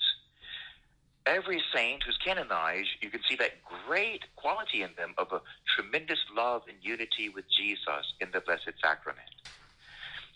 every 1.25 1.61
saint 1.73 2.03
who's 2.03 2.17
canonized, 2.23 2.89
you 3.01 3.09
can 3.09 3.21
see 3.27 3.35
that 3.35 3.51
great 3.87 4.23
quality 4.35 4.81
in 4.81 4.89
them 4.97 5.13
of 5.17 5.31
a 5.31 5.41
tremendous 5.75 6.19
love 6.35 6.63
and 6.67 6.77
unity 6.81 7.29
with 7.29 7.45
Jesus 7.49 8.13
in 8.21 8.29
the 8.31 8.41
Blessed 8.41 8.73
Sacrament. 8.81 9.29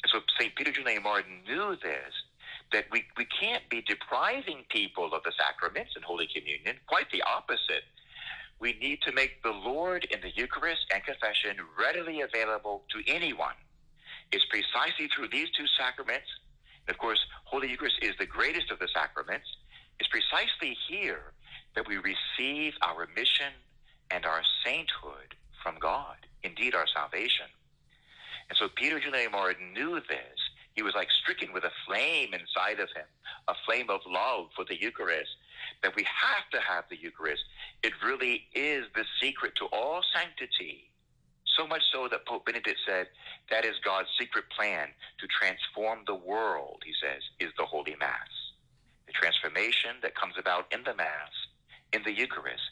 And 0.03 0.11
so 0.11 0.19
St. 0.39 0.55
Peter 0.55 0.71
Julian 0.71 1.03
Martin 1.03 1.41
knew 1.47 1.75
this, 1.81 2.13
that 2.71 2.85
we, 2.91 3.03
we 3.17 3.25
can't 3.25 3.67
be 3.69 3.81
depriving 3.81 4.63
people 4.69 5.13
of 5.13 5.23
the 5.23 5.31
sacraments 5.37 5.91
and 5.95 6.03
Holy 6.03 6.27
Communion. 6.33 6.77
Quite 6.87 7.11
the 7.11 7.21
opposite. 7.23 7.85
We 8.59 8.73
need 8.73 9.01
to 9.03 9.11
make 9.13 9.41
the 9.41 9.51
Lord 9.51 10.05
in 10.11 10.19
the 10.21 10.31
Eucharist 10.35 10.85
and 10.93 11.03
confession 11.03 11.57
readily 11.77 12.21
available 12.21 12.83
to 12.91 13.01
anyone. 13.11 13.55
It's 14.31 14.45
precisely 14.45 15.07
through 15.07 15.29
these 15.29 15.49
two 15.57 15.65
sacraments, 15.77 16.27
and 16.87 16.93
of 16.93 16.99
course, 16.99 17.19
Holy 17.45 17.69
Eucharist 17.69 17.97
is 18.01 18.15
the 18.19 18.25
greatest 18.25 18.69
of 18.69 18.79
the 18.79 18.89
sacraments, 18.93 19.47
it's 19.99 20.09
precisely 20.09 20.77
here 20.87 21.33
that 21.75 21.87
we 21.87 21.97
receive 21.97 22.73
our 22.81 23.07
mission 23.15 23.53
and 24.11 24.25
our 24.25 24.41
sainthood 24.65 25.35
from 25.63 25.77
God, 25.79 26.17
indeed 26.43 26.73
our 26.73 26.87
salvation. 26.87 27.45
And 28.49 28.57
so 28.57 28.67
Peter 28.75 28.99
Julian 28.99 29.31
Eymard 29.31 29.55
knew 29.73 29.99
this. 30.07 30.38
He 30.79 30.83
was 30.83 30.95
like 30.95 31.11
stricken 31.11 31.51
with 31.51 31.65
a 31.65 31.75
flame 31.85 32.33
inside 32.33 32.79
of 32.79 32.87
him, 32.95 33.03
a 33.49 33.53
flame 33.65 33.89
of 33.89 33.99
love 34.07 34.47
for 34.55 34.63
the 34.63 34.79
Eucharist, 34.79 35.35
that 35.83 35.93
we 35.93 36.03
have 36.03 36.49
to 36.53 36.59
have 36.61 36.85
the 36.89 36.95
Eucharist. 36.95 37.43
It 37.83 37.91
really 38.01 38.45
is 38.55 38.85
the 38.95 39.03
secret 39.21 39.57
to 39.57 39.65
all 39.73 40.01
sanctity. 40.15 40.89
So 41.57 41.67
much 41.67 41.81
so 41.91 42.07
that 42.07 42.25
Pope 42.25 42.45
Benedict 42.45 42.79
said 42.87 43.07
that 43.51 43.65
is 43.65 43.75
God's 43.83 44.07
secret 44.17 44.45
plan 44.55 44.87
to 45.19 45.27
transform 45.27 45.99
the 46.07 46.15
world, 46.15 46.81
he 46.85 46.93
says, 47.03 47.23
is 47.41 47.51
the 47.57 47.65
Holy 47.65 47.97
Mass. 47.99 48.31
The 49.05 49.11
transformation 49.11 49.99
that 50.01 50.15
comes 50.15 50.35
about 50.39 50.71
in 50.71 50.85
the 50.85 50.95
Mass, 50.95 51.35
in 51.91 52.03
the 52.03 52.13
Eucharist, 52.13 52.71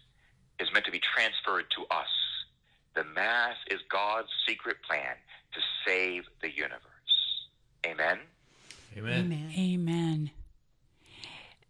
is 0.62 0.72
meant 0.72 0.86
to 0.86 0.94
be 0.94 1.02
transferred 1.14 1.66
to 1.76 1.84
us. 1.94 2.08
The 2.96 3.04
Mass 3.04 3.58
is 3.70 3.82
God's 3.92 4.30
secret 4.48 4.78
plan 4.88 5.18
to 5.52 5.60
save 5.86 6.24
the 6.42 6.50
universe. 6.50 6.97
Amen. 7.88 8.20
Amen. 8.98 9.26
Amen. 9.26 9.52
Amen. 9.58 10.32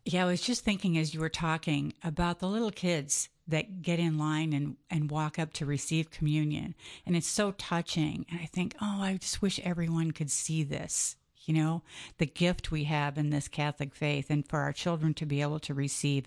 Yeah, 0.05 0.23
I 0.23 0.27
was 0.27 0.41
just 0.41 0.63
thinking 0.63 0.97
as 0.97 1.13
you 1.13 1.19
were 1.19 1.29
talking 1.29 1.93
about 2.03 2.39
the 2.39 2.47
little 2.47 2.71
kids 2.71 3.27
that 3.47 3.81
get 3.81 3.99
in 3.99 4.17
line 4.17 4.53
and, 4.53 4.77
and 4.89 5.11
walk 5.11 5.37
up 5.37 5.53
to 5.53 5.65
receive 5.65 6.11
communion. 6.11 6.75
And 7.05 7.15
it's 7.15 7.27
so 7.27 7.51
touching. 7.51 8.25
And 8.29 8.39
I 8.41 8.45
think, 8.45 8.75
oh, 8.81 9.01
I 9.01 9.17
just 9.17 9.41
wish 9.41 9.59
everyone 9.63 10.11
could 10.11 10.31
see 10.31 10.63
this, 10.63 11.17
you 11.45 11.53
know, 11.53 11.83
the 12.19 12.25
gift 12.25 12.71
we 12.71 12.85
have 12.85 13.17
in 13.17 13.29
this 13.29 13.47
Catholic 13.47 13.95
faith 13.95 14.29
and 14.29 14.47
for 14.47 14.59
our 14.59 14.73
children 14.73 15.13
to 15.15 15.25
be 15.25 15.41
able 15.41 15.59
to 15.59 15.73
receive. 15.73 16.25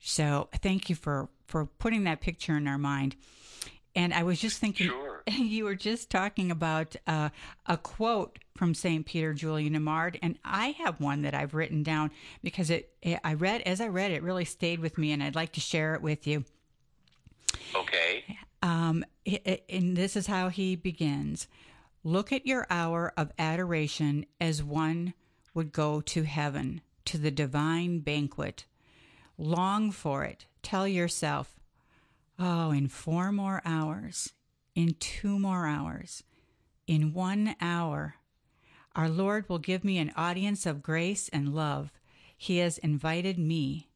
So 0.00 0.48
thank 0.62 0.88
you 0.88 0.96
for, 0.96 1.28
for 1.46 1.66
putting 1.66 2.04
that 2.04 2.20
picture 2.20 2.56
in 2.56 2.66
our 2.68 2.78
mind. 2.78 3.16
And 3.96 4.12
I 4.12 4.22
was 4.22 4.40
just 4.40 4.58
thinking, 4.58 4.88
Sure. 4.88 5.03
you 5.30 5.64
were 5.64 5.74
just 5.74 6.10
talking 6.10 6.50
about 6.50 6.96
uh, 7.06 7.30
a 7.66 7.76
quote 7.76 8.38
from 8.54 8.74
St. 8.74 9.04
Peter 9.06 9.32
Julian 9.32 9.74
Eymard, 9.74 10.18
and 10.22 10.38
I 10.44 10.68
have 10.82 11.00
one 11.00 11.22
that 11.22 11.34
I've 11.34 11.54
written 11.54 11.82
down 11.82 12.10
because 12.42 12.70
it, 12.70 12.92
it, 13.02 13.18
I 13.24 13.34
read, 13.34 13.62
as 13.62 13.80
I 13.80 13.88
read, 13.88 14.12
it 14.12 14.22
really 14.22 14.44
stayed 14.44 14.80
with 14.80 14.98
me, 14.98 15.12
and 15.12 15.22
I'd 15.22 15.34
like 15.34 15.52
to 15.52 15.60
share 15.60 15.94
it 15.94 16.02
with 16.02 16.26
you. 16.26 16.44
Okay. 17.74 18.24
Um, 18.62 19.04
and 19.68 19.96
this 19.96 20.16
is 20.16 20.26
how 20.26 20.48
he 20.48 20.76
begins 20.76 21.48
Look 22.06 22.32
at 22.32 22.46
your 22.46 22.66
hour 22.68 23.14
of 23.16 23.32
adoration 23.38 24.26
as 24.38 24.62
one 24.62 25.14
would 25.54 25.72
go 25.72 26.02
to 26.02 26.24
heaven, 26.24 26.82
to 27.06 27.16
the 27.16 27.30
divine 27.30 28.00
banquet. 28.00 28.66
Long 29.38 29.90
for 29.90 30.22
it. 30.22 30.44
Tell 30.62 30.86
yourself, 30.86 31.54
oh, 32.38 32.72
in 32.72 32.88
four 32.88 33.32
more 33.32 33.62
hours, 33.64 34.34
in 34.74 34.94
two 34.98 35.38
more 35.38 35.66
hours, 35.66 36.22
in 36.86 37.12
one 37.12 37.56
hour, 37.60 38.16
our 38.94 39.08
Lord 39.08 39.48
will 39.48 39.58
give 39.58 39.84
me 39.84 39.98
an 39.98 40.12
audience 40.16 40.66
of 40.66 40.82
grace 40.82 41.28
and 41.30 41.54
love. 41.54 41.90
He 42.36 42.58
has 42.58 42.78
invited 42.78 43.38
me. 43.38 43.88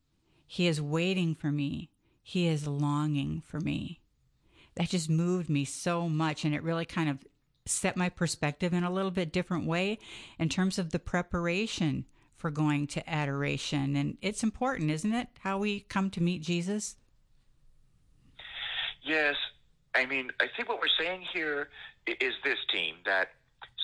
He 0.46 0.66
is 0.66 0.80
waiting 0.80 1.34
for 1.34 1.52
me. 1.52 1.90
He 2.22 2.46
is 2.46 2.66
longing 2.66 3.42
for 3.46 3.60
me. 3.60 4.00
That 4.74 4.90
just 4.90 5.10
moved 5.10 5.48
me 5.48 5.64
so 5.64 6.08
much, 6.08 6.44
and 6.44 6.54
it 6.54 6.62
really 6.62 6.84
kind 6.84 7.10
of 7.10 7.24
set 7.66 7.96
my 7.96 8.08
perspective 8.08 8.72
in 8.72 8.84
a 8.84 8.90
little 8.90 9.10
bit 9.10 9.32
different 9.32 9.66
way 9.66 9.98
in 10.38 10.48
terms 10.48 10.78
of 10.78 10.90
the 10.90 10.98
preparation 10.98 12.06
for 12.36 12.50
going 12.50 12.86
to 12.86 13.10
adoration. 13.10 13.96
And 13.96 14.16
it's 14.22 14.42
important, 14.42 14.90
isn't 14.90 15.12
it? 15.12 15.28
How 15.40 15.58
we 15.58 15.80
come 15.80 16.10
to 16.10 16.22
meet 16.22 16.42
Jesus. 16.42 16.96
Yes. 19.02 19.34
I 19.98 20.06
mean, 20.06 20.30
I 20.40 20.46
think 20.54 20.68
what 20.68 20.78
we're 20.78 20.94
saying 20.96 21.26
here 21.34 21.70
is 22.06 22.34
this, 22.44 22.58
team, 22.72 22.94
that 23.04 23.30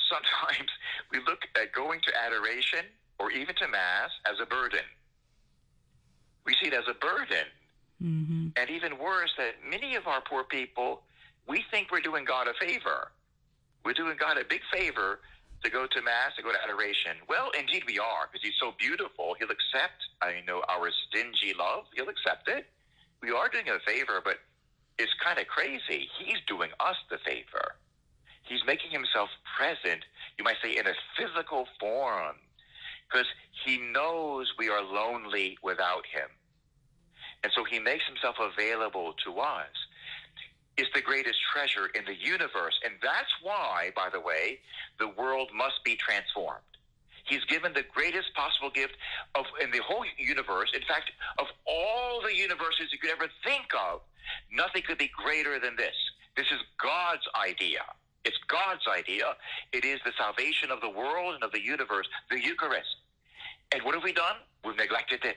sometimes 0.08 0.70
we 1.10 1.18
look 1.26 1.40
at 1.60 1.72
going 1.72 2.00
to 2.06 2.12
adoration 2.24 2.86
or 3.18 3.32
even 3.32 3.54
to 3.56 3.66
Mass 3.66 4.10
as 4.24 4.38
a 4.40 4.46
burden. 4.46 4.86
We 6.46 6.54
see 6.62 6.68
it 6.68 6.74
as 6.74 6.84
a 6.88 6.94
burden. 6.94 7.50
Mm-hmm. 8.00 8.48
And 8.56 8.70
even 8.70 8.98
worse, 8.98 9.32
that 9.38 9.54
many 9.68 9.96
of 9.96 10.06
our 10.06 10.20
poor 10.20 10.44
people, 10.44 11.02
we 11.48 11.64
think 11.72 11.90
we're 11.90 12.00
doing 12.00 12.24
God 12.24 12.46
a 12.46 12.54
favor. 12.64 13.10
We're 13.84 13.94
doing 13.94 14.16
God 14.16 14.38
a 14.38 14.44
big 14.44 14.60
favor 14.72 15.18
to 15.64 15.70
go 15.70 15.86
to 15.90 16.02
Mass, 16.02 16.36
to 16.36 16.42
go 16.44 16.52
to 16.52 16.58
adoration. 16.62 17.16
Well, 17.28 17.50
indeed 17.58 17.82
we 17.88 17.98
are, 17.98 18.28
because 18.30 18.46
He's 18.46 18.58
so 18.60 18.72
beautiful. 18.78 19.34
He'll 19.38 19.50
accept, 19.50 19.98
I 20.22 20.44
know, 20.46 20.62
our 20.68 20.90
stingy 21.08 21.54
love. 21.58 21.86
He'll 21.96 22.08
accept 22.08 22.46
it. 22.48 22.66
We 23.20 23.32
are 23.32 23.48
doing 23.48 23.66
a 23.68 23.80
favor, 23.90 24.20
but 24.22 24.38
it's 24.98 25.12
kind 25.24 25.38
of 25.38 25.46
crazy. 25.46 26.08
He's 26.18 26.38
doing 26.46 26.70
us 26.80 26.96
the 27.10 27.18
favor. 27.18 27.76
He's 28.42 28.60
making 28.66 28.90
himself 28.90 29.30
present, 29.56 30.04
you 30.38 30.44
might 30.44 30.56
say, 30.62 30.76
in 30.76 30.86
a 30.86 30.94
physical 31.16 31.66
form, 31.80 32.36
because 33.08 33.26
he 33.64 33.78
knows 33.78 34.52
we 34.58 34.68
are 34.68 34.82
lonely 34.82 35.56
without 35.62 36.04
him. 36.06 36.28
And 37.42 37.52
so 37.54 37.64
he 37.64 37.78
makes 37.78 38.04
himself 38.06 38.36
available 38.38 39.14
to 39.24 39.40
us. 39.40 39.68
It's 40.76 40.90
the 40.94 41.00
greatest 41.00 41.38
treasure 41.52 41.86
in 41.94 42.04
the 42.04 42.16
universe. 42.16 42.78
And 42.84 42.94
that's 43.02 43.30
why, 43.42 43.92
by 43.94 44.08
the 44.12 44.20
way, 44.20 44.58
the 44.98 45.08
world 45.08 45.50
must 45.54 45.84
be 45.84 45.96
transformed. 45.96 46.62
He's 47.24 47.44
given 47.44 47.72
the 47.72 47.84
greatest 47.94 48.34
possible 48.34 48.70
gift 48.70 48.94
of 49.34 49.44
in 49.62 49.70
the 49.70 49.80
whole 49.80 50.04
universe. 50.18 50.70
In 50.74 50.82
fact, 50.82 51.10
of 51.38 51.46
all 51.66 52.20
the 52.22 52.34
universes 52.34 52.92
you 52.92 52.98
could 52.98 53.10
ever 53.10 53.28
think 53.42 53.66
of, 53.74 54.00
nothing 54.52 54.82
could 54.86 54.98
be 54.98 55.10
greater 55.16 55.58
than 55.58 55.76
this. 55.76 55.94
This 56.36 56.46
is 56.52 56.60
God's 56.82 57.26
idea. 57.34 57.80
It's 58.24 58.36
God's 58.48 58.86
idea. 58.88 59.36
It 59.72 59.84
is 59.84 60.00
the 60.04 60.12
salvation 60.18 60.70
of 60.70 60.80
the 60.80 60.88
world 60.88 61.34
and 61.34 61.44
of 61.44 61.52
the 61.52 61.62
universe, 61.62 62.08
the 62.30 62.40
Eucharist. 62.40 62.96
And 63.72 63.82
what 63.82 63.94
have 63.94 64.04
we 64.04 64.12
done? 64.12 64.36
We've 64.64 64.76
neglected 64.76 65.20
this. 65.22 65.36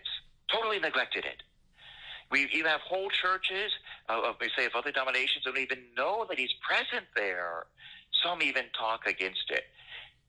Totally 0.51 0.79
neglected 0.79 1.25
it. 1.25 1.43
We 2.31 2.47
even 2.53 2.65
have 2.65 2.81
whole 2.81 3.09
churches, 3.09 3.71
uh, 4.09 4.33
we 4.39 4.49
say 4.57 4.65
of 4.65 4.75
other 4.75 4.91
denominations, 4.91 5.45
don't 5.45 5.57
even 5.57 5.79
know 5.95 6.25
that 6.27 6.38
he's 6.38 6.51
present 6.67 7.05
there. 7.15 7.67
Some 8.23 8.41
even 8.41 8.65
talk 8.77 9.05
against 9.05 9.49
it. 9.49 9.63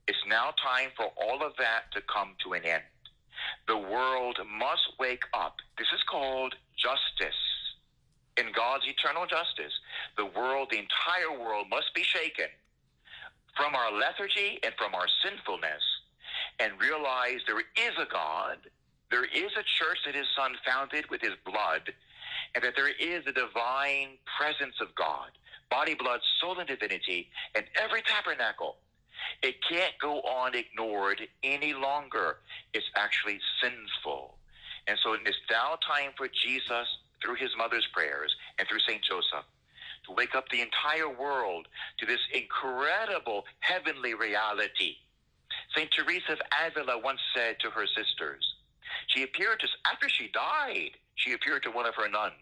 It's 0.09 0.25
now 0.27 0.53
time 0.57 0.89
for 0.97 1.13
all 1.21 1.45
of 1.45 1.53
that 1.59 1.93
to 1.93 2.01
come 2.01 2.35
to 2.45 2.55
an 2.55 2.65
end. 2.65 2.83
The 3.69 3.77
world 3.77 4.39
must 4.59 4.97
wake 4.99 5.25
up. 5.35 5.57
This 5.77 5.89
is 5.95 6.03
called 6.11 6.55
justice. 6.77 7.37
In 8.39 8.47
God's 8.57 8.85
eternal 8.87 9.27
justice, 9.27 9.73
the 10.17 10.25
world, 10.25 10.69
the 10.71 10.79
entire 10.79 11.39
world 11.39 11.67
must 11.71 11.95
be 11.95 12.03
shaken 12.03 12.49
from 13.55 13.75
our 13.75 13.93
lethargy 13.93 14.59
and 14.63 14.73
from 14.79 14.95
our 14.95 15.07
sinfulness 15.23 15.83
and 16.61 16.73
realize 16.81 17.41
there 17.47 17.61
is 17.61 17.95
a 18.01 18.11
God, 18.11 18.59
there 19.11 19.25
is 19.25 19.53
a 19.59 19.67
church 19.77 19.99
that 20.07 20.15
his 20.15 20.27
son 20.37 20.55
founded 20.67 21.11
with 21.11 21.21
his 21.21 21.35
blood, 21.45 21.93
and 22.55 22.65
that 22.65 22.75
there 22.77 22.89
is 22.89 23.27
a 23.27 23.33
divine 23.33 24.17
presence 24.39 24.75
of 24.81 24.95
God, 24.95 25.31
body, 25.71 25.95
blood, 25.95 26.21
soul, 26.41 26.59
and 26.59 26.69
divinity 26.69 27.29
in 27.55 27.65
every 27.83 28.03
tabernacle. 28.03 28.77
It 29.43 29.57
can't 29.69 29.95
go 30.01 30.21
on 30.21 30.55
ignored 30.55 31.21
any 31.43 31.73
longer. 31.75 32.39
It's 32.73 32.91
actually 32.97 33.41
sinful. 33.63 34.37
And 34.87 34.99
so 35.03 35.15
it's 35.15 35.37
now 35.51 35.79
time 35.87 36.11
for 36.17 36.29
Jesus, 36.29 36.89
through 37.23 37.35
his 37.35 37.51
mother's 37.57 37.87
prayers 37.93 38.35
and 38.59 38.69
through 38.69 38.81
St. 38.81 39.03
Joseph, 39.03 39.45
to 40.07 40.13
wake 40.13 40.35
up 40.35 40.49
the 40.49 40.61
entire 40.61 41.09
world 41.09 41.67
to 41.99 42.07
this 42.07 42.21
incredible 42.33 43.45
heavenly 43.61 44.15
reality. 44.15 44.97
St. 45.77 45.91
Teresa 45.91 46.33
of 46.33 46.41
Avila 46.65 46.99
once 46.99 47.21
said 47.35 47.57
to 47.61 47.71
her 47.71 47.87
sisters, 47.87 48.55
she 49.09 49.23
appeared 49.23 49.61
to, 49.61 49.69
after 49.91 50.09
she 50.09 50.29
died, 50.29 50.93
she 51.17 51.33
appeared 51.33 51.63
to 51.65 51.71
one 51.71 51.87
of 51.87 51.95
her 51.95 52.09
nuns. 52.09 52.33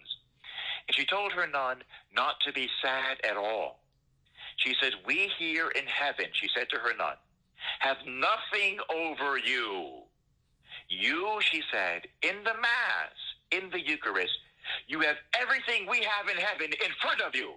And 0.86 0.94
she 0.94 1.04
told 1.04 1.32
her 1.32 1.46
nun 1.46 1.78
not 2.14 2.36
to 2.46 2.52
be 2.52 2.68
sad 2.82 3.18
at 3.28 3.36
all. 3.36 3.80
She 4.56 4.74
said, 4.80 4.92
We 5.06 5.30
here 5.38 5.68
in 5.70 5.84
heaven, 5.86 6.26
she 6.32 6.48
said 6.54 6.68
to 6.70 6.78
her 6.78 6.96
nun, 6.96 7.16
have 7.80 7.96
nothing 8.06 8.78
over 8.94 9.38
you. 9.38 10.02
You, 10.88 11.38
she 11.40 11.62
said, 11.72 12.02
in 12.22 12.36
the 12.44 12.54
Mass, 12.60 13.16
in 13.50 13.70
the 13.70 13.80
Eucharist, 13.80 14.38
you 14.86 15.00
have 15.00 15.16
everything 15.40 15.86
we 15.88 15.98
have 16.02 16.28
in 16.28 16.36
heaven 16.36 16.66
in 16.66 16.92
front 17.00 17.20
of 17.20 17.34
you. 17.34 17.54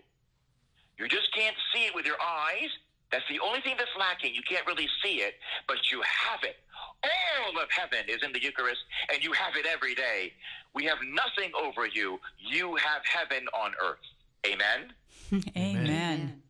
You 0.97 1.07
just 1.07 1.33
can't 1.33 1.55
see 1.73 1.85
it 1.85 1.95
with 1.95 2.05
your 2.05 2.21
eyes. 2.21 2.69
That's 3.11 3.23
the 3.29 3.39
only 3.39 3.61
thing 3.61 3.75
that's 3.77 3.89
lacking. 3.97 4.35
You 4.35 4.41
can't 4.47 4.65
really 4.67 4.87
see 5.03 5.21
it, 5.21 5.35
but 5.67 5.77
you 5.91 6.01
have 6.01 6.43
it. 6.43 6.57
All 7.03 7.61
of 7.61 7.69
heaven 7.71 8.05
is 8.07 8.21
in 8.23 8.33
the 8.33 8.41
Eucharist, 8.41 8.81
and 9.11 9.23
you 9.23 9.31
have 9.33 9.55
it 9.55 9.65
every 9.65 9.95
day. 9.95 10.33
We 10.73 10.85
have 10.85 10.97
nothing 11.03 11.51
over 11.59 11.87
you. 11.87 12.19
You 12.37 12.75
have 12.75 13.01
heaven 13.05 13.47
on 13.53 13.71
earth. 13.81 13.97
Amen? 14.45 14.93
Amen. 15.57 16.41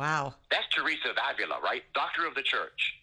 Wow. 0.00 0.32
That's 0.50 0.64
Teresa 0.74 1.10
of 1.10 1.16
Avila, 1.20 1.60
right? 1.62 1.82
Doctor 1.92 2.26
of 2.26 2.34
the 2.34 2.40
Church. 2.40 2.94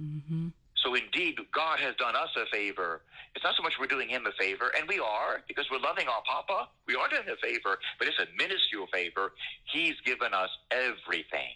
Mm-hmm. 0.00 0.48
So 0.82 0.94
indeed, 0.94 1.36
God 1.52 1.78
has 1.78 1.94
done 1.96 2.16
us 2.16 2.30
a 2.38 2.46
favor. 2.50 3.02
It's 3.34 3.44
not 3.44 3.54
so 3.54 3.62
much 3.62 3.74
we're 3.78 3.86
doing 3.86 4.08
him 4.08 4.24
a 4.24 4.32
favor, 4.42 4.72
and 4.74 4.88
we 4.88 4.98
are, 4.98 5.42
because 5.46 5.66
we're 5.70 5.78
loving 5.78 6.08
our 6.08 6.22
Papa. 6.24 6.68
We 6.86 6.94
are 6.94 7.06
doing 7.10 7.24
him 7.24 7.36
a 7.36 7.46
favor, 7.46 7.78
but 7.98 8.08
it's 8.08 8.18
a 8.18 8.24
minuscule 8.38 8.86
favor. 8.90 9.32
He's 9.70 10.00
given 10.06 10.32
us 10.32 10.48
everything. 10.70 11.52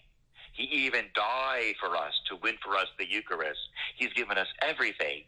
He 0.52 0.64
even 0.64 1.06
died 1.14 1.76
for 1.80 1.96
us 1.96 2.12
to 2.28 2.36
win 2.42 2.56
for 2.62 2.76
us 2.76 2.88
the 2.98 3.10
Eucharist. 3.10 3.60
He's 3.96 4.12
given 4.12 4.36
us 4.36 4.48
everything. 4.60 5.22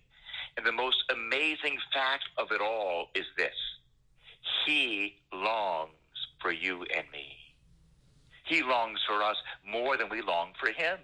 And 0.58 0.66
the 0.66 0.72
most 0.72 0.98
amazing 1.10 1.78
fact 1.90 2.24
of 2.36 2.48
it 2.52 2.60
all 2.60 3.08
is 3.14 3.24
this. 3.38 3.56
He 4.66 5.16
longs 5.32 5.90
for 6.42 6.52
you 6.52 6.84
and 6.94 7.06
me. 7.10 7.43
He 8.44 8.62
longs 8.62 9.00
for 9.06 9.22
us 9.22 9.36
more 9.66 9.96
than 9.96 10.08
we 10.08 10.22
long 10.22 10.52
for 10.60 10.68
him. 10.68 10.98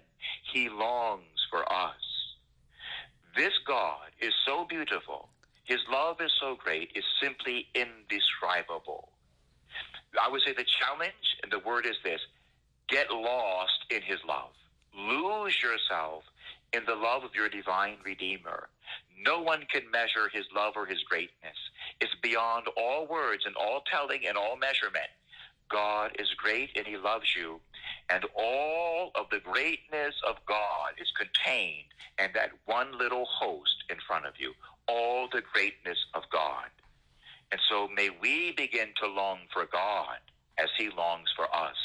He 0.53 0.69
longs 0.69 1.47
for 1.49 1.71
us. 1.71 1.95
This 3.35 3.53
God 3.65 4.11
is 4.19 4.33
so 4.45 4.65
beautiful. 4.65 5.29
His 5.63 5.79
love 5.89 6.21
is 6.21 6.31
so 6.39 6.55
great, 6.55 6.91
it's 6.95 7.07
simply 7.21 7.67
indescribable. 7.75 9.09
I 10.21 10.29
would 10.29 10.41
say 10.41 10.53
the 10.53 10.65
challenge 10.79 11.37
and 11.41 11.51
the 11.51 11.59
word 11.59 11.85
is 11.85 11.95
this 12.03 12.19
get 12.87 13.09
lost 13.11 13.85
in 13.89 14.01
his 14.01 14.19
love. 14.27 14.51
Lose 14.93 15.55
yourself 15.63 16.23
in 16.73 16.83
the 16.85 16.95
love 16.95 17.23
of 17.23 17.33
your 17.33 17.47
divine 17.47 17.97
Redeemer. 18.03 18.67
No 19.25 19.41
one 19.41 19.65
can 19.71 19.89
measure 19.91 20.29
his 20.31 20.45
love 20.53 20.73
or 20.75 20.85
his 20.85 21.01
greatness. 21.03 21.55
It's 22.01 22.13
beyond 22.21 22.67
all 22.75 23.07
words 23.07 23.43
and 23.45 23.55
all 23.55 23.83
telling 23.89 24.27
and 24.27 24.37
all 24.37 24.57
measurement. 24.57 25.07
God 25.71 26.11
is 26.19 26.27
great 26.37 26.69
and 26.75 26.85
he 26.85 26.97
loves 26.97 27.35
you. 27.35 27.59
And 28.09 28.25
all 28.35 29.11
of 29.15 29.27
the 29.31 29.39
greatness 29.39 30.15
of 30.27 30.35
God 30.45 30.93
is 30.99 31.07
contained 31.17 31.87
in 32.19 32.29
that 32.33 32.51
one 32.65 32.97
little 32.97 33.25
host 33.25 33.83
in 33.89 33.97
front 34.05 34.25
of 34.25 34.33
you. 34.37 34.53
All 34.87 35.27
the 35.31 35.41
greatness 35.53 35.97
of 36.13 36.23
God. 36.31 36.69
And 37.51 37.61
so 37.69 37.87
may 37.95 38.09
we 38.21 38.53
begin 38.53 38.89
to 39.01 39.07
long 39.07 39.39
for 39.53 39.65
God 39.71 40.19
as 40.57 40.69
he 40.77 40.89
longs 40.89 41.29
for 41.35 41.53
us 41.53 41.75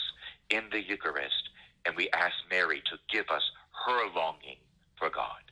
in 0.50 0.64
the 0.70 0.82
Eucharist. 0.82 1.50
And 1.84 1.96
we 1.96 2.08
ask 2.10 2.34
Mary 2.50 2.82
to 2.90 2.98
give 3.10 3.28
us 3.30 3.42
her 3.86 4.08
longing 4.14 4.58
for 4.98 5.10
God. 5.10 5.42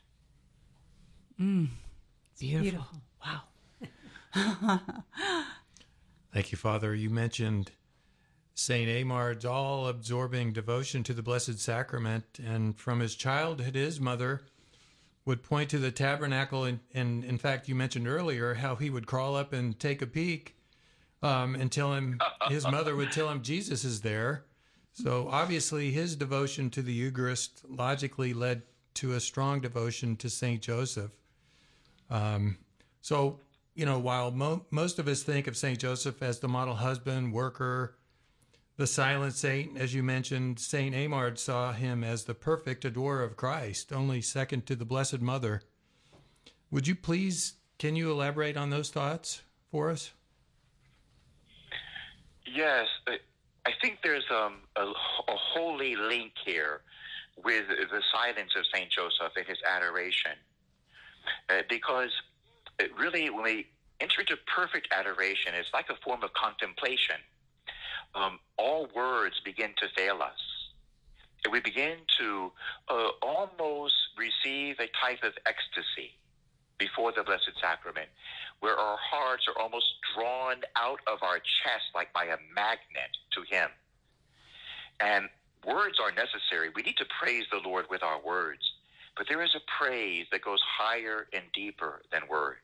Mm, 1.40 1.68
beautiful. 2.38 2.62
beautiful. 2.62 3.00
Wow. 3.24 3.42
Thank 6.32 6.50
you, 6.50 6.58
Father. 6.58 6.94
You 6.94 7.10
mentioned 7.10 7.70
St. 8.54 8.88
Eymard's 8.88 9.44
all 9.44 9.88
absorbing 9.88 10.52
devotion 10.52 11.02
to 11.04 11.12
the 11.12 11.22
Blessed 11.22 11.58
Sacrament, 11.58 12.38
and 12.44 12.78
from 12.78 13.00
his 13.00 13.16
childhood, 13.16 13.74
his 13.74 14.00
mother 14.00 14.44
would 15.24 15.42
point 15.42 15.70
to 15.70 15.78
the 15.78 15.90
tabernacle. 15.90 16.64
And, 16.64 16.80
and 16.92 17.24
in 17.24 17.38
fact, 17.38 17.68
you 17.68 17.74
mentioned 17.74 18.06
earlier 18.06 18.54
how 18.54 18.76
he 18.76 18.90
would 18.90 19.06
crawl 19.06 19.34
up 19.34 19.52
and 19.52 19.78
take 19.78 20.02
a 20.02 20.06
peek 20.06 20.56
um, 21.22 21.54
and 21.54 21.72
tell 21.72 21.94
him, 21.94 22.20
his 22.48 22.64
mother 22.64 22.94
would 22.94 23.10
tell 23.10 23.28
him 23.28 23.42
Jesus 23.42 23.84
is 23.84 24.02
there. 24.02 24.44
So 24.92 25.28
obviously, 25.28 25.90
his 25.90 26.14
devotion 26.14 26.70
to 26.70 26.82
the 26.82 26.92
Eucharist 26.92 27.62
logically 27.68 28.32
led 28.32 28.62
to 28.94 29.12
a 29.12 29.20
strong 29.20 29.60
devotion 29.60 30.14
to 30.16 30.30
St. 30.30 30.62
Joseph. 30.62 31.10
Um, 32.08 32.58
so, 33.00 33.40
you 33.74 33.84
know, 33.84 33.98
while 33.98 34.30
mo- 34.30 34.64
most 34.70 35.00
of 35.00 35.08
us 35.08 35.24
think 35.24 35.48
of 35.48 35.56
St. 35.56 35.80
Joseph 35.80 36.22
as 36.22 36.38
the 36.38 36.46
model 36.46 36.76
husband, 36.76 37.32
worker, 37.32 37.96
the 38.76 38.86
silent 38.86 39.34
saint, 39.34 39.78
as 39.78 39.94
you 39.94 40.02
mentioned, 40.02 40.58
St. 40.58 40.94
Eymard 40.94 41.38
saw 41.38 41.72
him 41.72 42.02
as 42.02 42.24
the 42.24 42.34
perfect 42.34 42.84
adorer 42.84 43.22
of 43.22 43.36
Christ, 43.36 43.92
only 43.92 44.20
second 44.20 44.66
to 44.66 44.74
the 44.74 44.84
Blessed 44.84 45.20
Mother. 45.20 45.62
Would 46.70 46.88
you 46.88 46.96
please, 46.96 47.54
can 47.78 47.94
you 47.94 48.10
elaborate 48.10 48.56
on 48.56 48.70
those 48.70 48.90
thoughts 48.90 49.42
for 49.70 49.90
us? 49.90 50.12
Yes, 52.46 52.86
I 53.06 53.70
think 53.80 53.98
there's 54.02 54.24
um, 54.30 54.58
a, 54.76 54.82
a 54.82 55.36
holy 55.36 55.96
link 55.96 56.32
here 56.44 56.80
with 57.42 57.64
the 57.68 58.02
silence 58.12 58.52
of 58.56 58.64
St. 58.72 58.90
Joseph 58.90 59.32
and 59.36 59.46
his 59.46 59.58
adoration. 59.64 60.32
Uh, 61.48 61.62
because 61.68 62.10
really, 62.98 63.30
when 63.30 63.42
we 63.44 63.66
enter 64.00 64.20
into 64.20 64.36
perfect 64.46 64.88
adoration, 64.92 65.54
it's 65.54 65.70
like 65.72 65.86
a 65.90 65.96
form 66.04 66.22
of 66.22 66.32
contemplation. 66.34 67.16
Um, 68.14 68.38
all 68.56 68.88
words 68.94 69.40
begin 69.44 69.70
to 69.78 69.88
fail 69.96 70.22
us. 70.22 70.38
And 71.44 71.52
we 71.52 71.60
begin 71.60 71.96
to 72.18 72.52
uh, 72.88 73.08
almost 73.22 73.94
receive 74.16 74.76
a 74.78 74.88
type 75.00 75.22
of 75.22 75.32
ecstasy 75.46 76.12
before 76.78 77.12
the 77.12 77.22
Blessed 77.22 77.52
Sacrament, 77.60 78.08
where 78.60 78.76
our 78.76 78.98
hearts 78.98 79.46
are 79.48 79.60
almost 79.60 79.86
drawn 80.14 80.56
out 80.76 81.00
of 81.06 81.22
our 81.22 81.36
chest 81.38 81.84
like 81.94 82.12
by 82.12 82.24
a 82.24 82.38
magnet 82.54 83.12
to 83.32 83.42
Him. 83.54 83.68
And 85.00 85.28
words 85.66 85.98
are 86.02 86.12
necessary. 86.12 86.70
We 86.74 86.82
need 86.82 86.96
to 86.96 87.06
praise 87.20 87.44
the 87.50 87.60
Lord 87.68 87.86
with 87.90 88.02
our 88.02 88.20
words. 88.20 88.62
But 89.16 89.26
there 89.28 89.42
is 89.42 89.54
a 89.54 89.60
praise 89.78 90.26
that 90.32 90.42
goes 90.42 90.60
higher 90.62 91.28
and 91.32 91.44
deeper 91.52 92.02
than 92.10 92.22
words. 92.28 92.63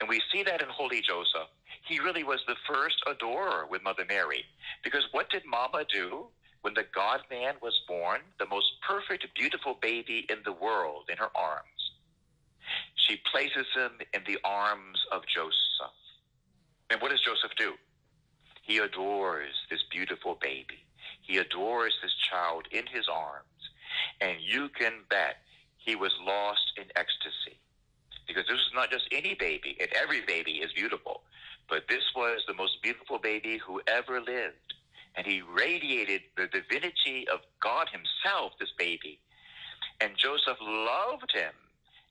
And 0.00 0.08
we 0.08 0.22
see 0.32 0.42
that 0.44 0.62
in 0.62 0.68
Holy 0.68 1.00
Joseph. 1.00 1.48
He 1.86 1.98
really 1.98 2.22
was 2.24 2.40
the 2.46 2.56
first 2.68 3.02
adorer 3.06 3.66
with 3.68 3.82
Mother 3.82 4.04
Mary. 4.08 4.44
Because 4.84 5.04
what 5.12 5.30
did 5.30 5.42
Mama 5.44 5.84
do 5.92 6.26
when 6.62 6.74
the 6.74 6.86
God 6.94 7.20
man 7.30 7.54
was 7.62 7.80
born? 7.88 8.20
The 8.38 8.46
most 8.46 8.66
perfect, 8.86 9.26
beautiful 9.34 9.78
baby 9.80 10.26
in 10.28 10.38
the 10.44 10.52
world 10.52 11.04
in 11.10 11.16
her 11.18 11.30
arms. 11.34 11.64
She 12.94 13.20
places 13.32 13.66
him 13.74 13.92
in 14.12 14.22
the 14.26 14.38
arms 14.44 14.98
of 15.10 15.22
Joseph. 15.26 15.96
And 16.90 17.00
what 17.00 17.10
does 17.10 17.20
Joseph 17.20 17.52
do? 17.56 17.72
He 18.62 18.78
adores 18.78 19.54
this 19.70 19.82
beautiful 19.90 20.38
baby. 20.40 20.84
He 21.22 21.38
adores 21.38 21.94
this 22.02 22.14
child 22.30 22.66
in 22.70 22.86
his 22.86 23.08
arms. 23.08 23.44
And 24.20 24.36
you 24.40 24.68
can 24.68 25.04
bet 25.08 25.36
he 25.76 25.96
was 25.96 26.12
lost 26.24 26.72
in 26.76 26.84
ecstasy. 26.94 27.58
Because 28.28 28.44
this 28.46 28.58
is 28.58 28.72
not 28.74 28.90
just 28.90 29.08
any 29.10 29.34
baby, 29.34 29.76
and 29.80 29.88
every 30.00 30.20
baby 30.20 30.60
is 30.60 30.72
beautiful. 30.72 31.22
But 31.68 31.88
this 31.88 32.04
was 32.14 32.42
the 32.46 32.54
most 32.54 32.82
beautiful 32.82 33.18
baby 33.18 33.58
who 33.58 33.80
ever 33.88 34.20
lived. 34.20 34.74
And 35.16 35.26
he 35.26 35.42
radiated 35.42 36.22
the 36.36 36.46
divinity 36.46 37.26
of 37.32 37.40
God 37.60 37.88
himself, 37.90 38.52
this 38.60 38.72
baby. 38.78 39.18
And 40.00 40.12
Joseph 40.16 40.58
loved 40.60 41.32
him. 41.32 41.52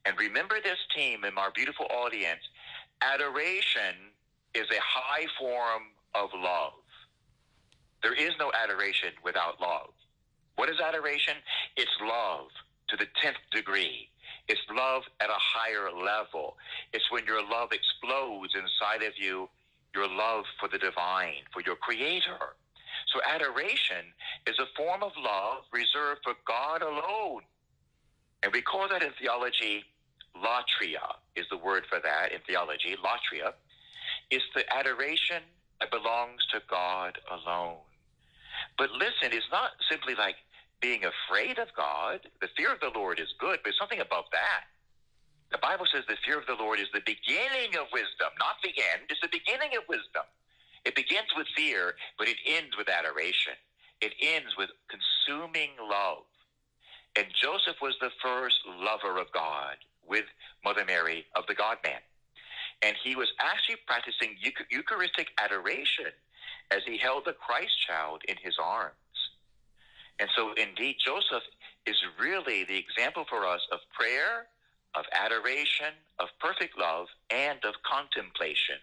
And 0.05 0.17
remember 0.17 0.55
this 0.63 0.79
team 0.95 1.23
and 1.23 1.37
our 1.37 1.51
beautiful 1.51 1.85
audience 1.85 2.41
adoration 3.01 4.11
is 4.55 4.65
a 4.71 4.81
high 4.81 5.27
form 5.39 5.83
of 6.15 6.29
love. 6.33 6.73
There 8.01 8.13
is 8.13 8.31
no 8.39 8.51
adoration 8.53 9.09
without 9.23 9.59
love. 9.61 9.89
What 10.55 10.69
is 10.69 10.79
adoration? 10.79 11.35
It's 11.75 11.91
love 12.01 12.47
to 12.89 12.97
the 12.97 13.05
10th 13.23 13.41
degree. 13.51 14.09
It's 14.47 14.61
love 14.73 15.03
at 15.19 15.29
a 15.29 15.37
higher 15.37 15.91
level. 15.91 16.57
It's 16.93 17.09
when 17.11 17.25
your 17.25 17.41
love 17.41 17.69
explodes 17.71 18.53
inside 18.55 19.05
of 19.05 19.13
you, 19.17 19.49
your 19.93 20.07
love 20.07 20.45
for 20.59 20.69
the 20.69 20.77
divine, 20.77 21.43
for 21.53 21.61
your 21.65 21.75
creator. 21.75 22.55
So 23.13 23.19
adoration 23.27 24.13
is 24.45 24.57
a 24.59 24.65
form 24.75 25.03
of 25.03 25.11
love 25.17 25.63
reserved 25.71 26.21
for 26.23 26.33
God 26.47 26.81
alone. 26.81 27.41
And 28.43 28.53
we 28.53 28.61
call 28.61 28.87
that 28.89 29.03
in 29.03 29.11
theology 29.19 29.83
latria 30.35 31.15
is 31.35 31.45
the 31.49 31.57
word 31.57 31.83
for 31.89 31.99
that 31.99 32.31
in 32.31 32.39
theology. 32.47 32.95
Latria 33.03 33.53
is 34.29 34.41
the 34.55 34.63
adoration 34.73 35.41
that 35.79 35.91
belongs 35.91 36.45
to 36.51 36.61
God 36.69 37.17
alone. 37.31 37.77
But 38.77 38.91
listen, 38.91 39.31
it's 39.31 39.51
not 39.51 39.71
simply 39.89 40.15
like 40.15 40.35
being 40.81 41.03
afraid 41.05 41.57
of 41.59 41.67
God. 41.75 42.21
The 42.41 42.49
fear 42.55 42.71
of 42.71 42.79
the 42.79 42.91
Lord 42.93 43.19
is 43.19 43.33
good, 43.39 43.59
but 43.63 43.73
something 43.77 43.99
above 43.99 44.25
that. 44.31 44.65
The 45.51 45.57
Bible 45.57 45.85
says 45.91 46.03
the 46.07 46.17
fear 46.25 46.37
of 46.37 46.45
the 46.45 46.59
Lord 46.59 46.79
is 46.79 46.87
the 46.93 47.05
beginning 47.05 47.79
of 47.79 47.87
wisdom, 47.93 48.35
not 48.37 48.59
the 48.63 48.75
end. 48.93 49.07
It's 49.09 49.21
the 49.21 49.31
beginning 49.31 49.77
of 49.77 49.87
wisdom. 49.87 50.27
It 50.83 50.95
begins 50.95 51.31
with 51.35 51.47
fear, 51.55 51.95
but 52.17 52.27
it 52.27 52.37
ends 52.45 52.75
with 52.77 52.89
adoration. 52.89 53.53
It 54.01 54.13
ends 54.21 54.55
with 54.57 54.69
consuming 54.91 55.71
love. 55.81 56.23
And 57.15 57.27
Joseph 57.33 57.77
was 57.81 57.95
the 57.99 58.11
first 58.21 58.57
lover 58.67 59.19
of 59.19 59.31
God 59.31 59.77
with 60.07 60.25
Mother 60.63 60.85
Mary 60.85 61.25
of 61.35 61.45
the 61.47 61.55
God 61.55 61.77
man. 61.83 61.99
And 62.83 62.95
he 63.03 63.15
was 63.15 63.31
actually 63.39 63.77
practicing 63.87 64.37
Eucharistic 64.69 65.29
adoration 65.39 66.13
as 66.71 66.81
he 66.85 66.97
held 66.97 67.25
the 67.25 67.33
Christ 67.33 67.73
child 67.87 68.21
in 68.27 68.35
his 68.41 68.55
arms. 68.61 68.93
And 70.19 70.29
so, 70.35 70.53
indeed, 70.53 70.95
Joseph 71.03 71.43
is 71.85 71.95
really 72.19 72.63
the 72.63 72.77
example 72.77 73.25
for 73.29 73.45
us 73.45 73.61
of 73.71 73.79
prayer, 73.97 74.47
of 74.95 75.05
adoration, 75.13 75.93
of 76.19 76.27
perfect 76.39 76.77
love, 76.77 77.07
and 77.29 77.63
of 77.63 77.75
contemplation. 77.83 78.77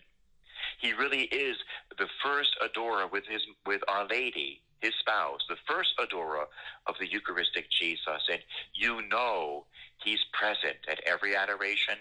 He 0.81 0.93
really 0.93 1.23
is 1.23 1.57
the 1.99 2.09
first 2.23 2.51
adorer 2.63 3.07
with 3.07 3.25
his 3.27 3.43
with 3.67 3.83
Our 3.89 4.07
Lady, 4.07 4.61
his 4.81 4.93
spouse, 5.01 5.41
the 5.49 5.57
first 5.69 5.91
adorer 5.99 6.47
of 6.87 6.95
the 7.01 7.11
Eucharistic 7.11 7.71
Jesus. 7.71 8.29
And 8.31 8.41
you 8.75 9.03
know 9.09 9.67
he's 10.05 10.21
present 10.33 10.77
at 10.89 11.01
every 11.07 11.35
adoration. 11.37 11.97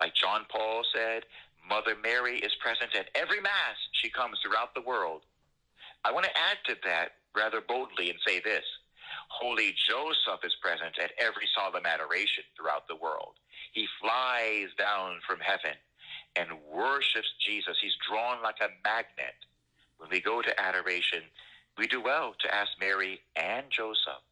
Like 0.00 0.14
John 0.14 0.44
Paul 0.50 0.82
said, 0.94 1.24
Mother 1.68 1.94
Mary 2.02 2.38
is 2.38 2.52
present 2.60 2.94
at 2.94 3.08
every 3.14 3.40
Mass 3.40 3.76
she 3.92 4.10
comes 4.10 4.38
throughout 4.40 4.74
the 4.74 4.82
world. 4.82 5.22
I 6.04 6.12
want 6.12 6.26
to 6.26 6.36
add 6.36 6.58
to 6.66 6.76
that 6.84 7.12
rather 7.34 7.60
boldly 7.60 8.10
and 8.10 8.18
say 8.26 8.40
this 8.40 8.64
Holy 9.28 9.74
Joseph 9.88 10.44
is 10.44 10.54
present 10.60 10.98
at 11.02 11.12
every 11.18 11.48
solemn 11.54 11.86
adoration 11.86 12.44
throughout 12.56 12.86
the 12.88 12.96
world. 12.96 13.34
He 13.72 13.86
flies 14.00 14.68
down 14.78 15.18
from 15.26 15.40
heaven 15.40 15.76
and 16.36 16.48
worships 16.72 17.28
Jesus. 17.44 17.76
He's 17.80 17.96
drawn 18.08 18.42
like 18.42 18.60
a 18.60 18.68
magnet. 18.84 19.34
When 19.98 20.10
we 20.10 20.20
go 20.20 20.42
to 20.42 20.60
adoration, 20.60 21.22
we 21.78 21.86
do 21.86 22.00
well 22.00 22.34
to 22.40 22.54
ask 22.54 22.70
Mary 22.80 23.20
and 23.36 23.66
Joseph 23.70 24.22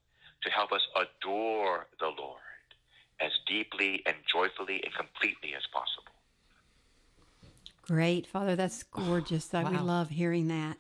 to 0.43 0.51
help 0.51 0.73
us 0.73 0.83
adore 0.97 1.87
the 2.01 2.09
Lord 2.09 2.39
as 3.21 3.33
deeply 3.47 4.03
and 4.07 4.17
joyfully 4.31 4.83
and 4.85 4.93
completely 4.95 5.55
as 5.57 5.63
possible. 5.73 6.13
Great, 7.83 8.27
Father. 8.27 8.57
That's 8.57 8.83
gorgeous. 8.83 9.53
Wow. 9.53 9.71
We 9.71 9.79
love 9.79 10.11
hearing 10.11 10.49
that. 10.49 10.79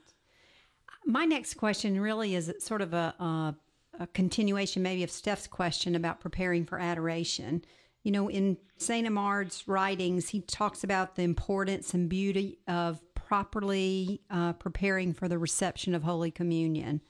My 1.04 1.24
next 1.24 1.54
question 1.54 2.00
really 2.00 2.34
is 2.34 2.52
sort 2.60 2.80
of 2.80 2.94
a, 2.94 3.14
a, 3.18 3.54
a 4.00 4.06
continuation, 4.08 4.82
maybe, 4.82 5.02
of 5.02 5.10
Steph's 5.10 5.46
question 5.46 5.94
about 5.94 6.20
preparing 6.20 6.64
for 6.64 6.78
adoration. 6.78 7.64
You 8.02 8.12
know, 8.12 8.28
in 8.28 8.56
St. 8.78 9.06
Eymard's 9.06 9.66
writings, 9.68 10.30
he 10.30 10.40
talks 10.40 10.82
about 10.84 11.16
the 11.16 11.22
importance 11.22 11.94
and 11.94 12.08
beauty 12.08 12.58
of 12.66 13.00
properly 13.14 14.20
uh, 14.30 14.52
preparing 14.54 15.14
for 15.14 15.28
the 15.28 15.38
reception 15.38 15.94
of 15.94 16.02
Holy 16.02 16.30
Communion. 16.30 17.00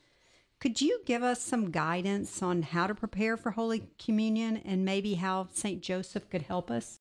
Could 0.61 0.81
you 0.81 1.01
give 1.05 1.25
us 1.25 1.43
some 1.43 1.73
guidance 1.73 2.41
on 2.43 2.63
how 2.63 2.87
to 2.87 2.95
prepare 2.95 3.37
for 3.37 3.51
Holy 3.51 3.89
Communion 3.99 4.59
and 4.59 4.85
maybe 4.85 5.15
how 5.15 5.49
St. 5.53 5.83
Joseph 5.83 6.31
could 6.31 6.43
help 6.43 6.71
us? 6.71 7.01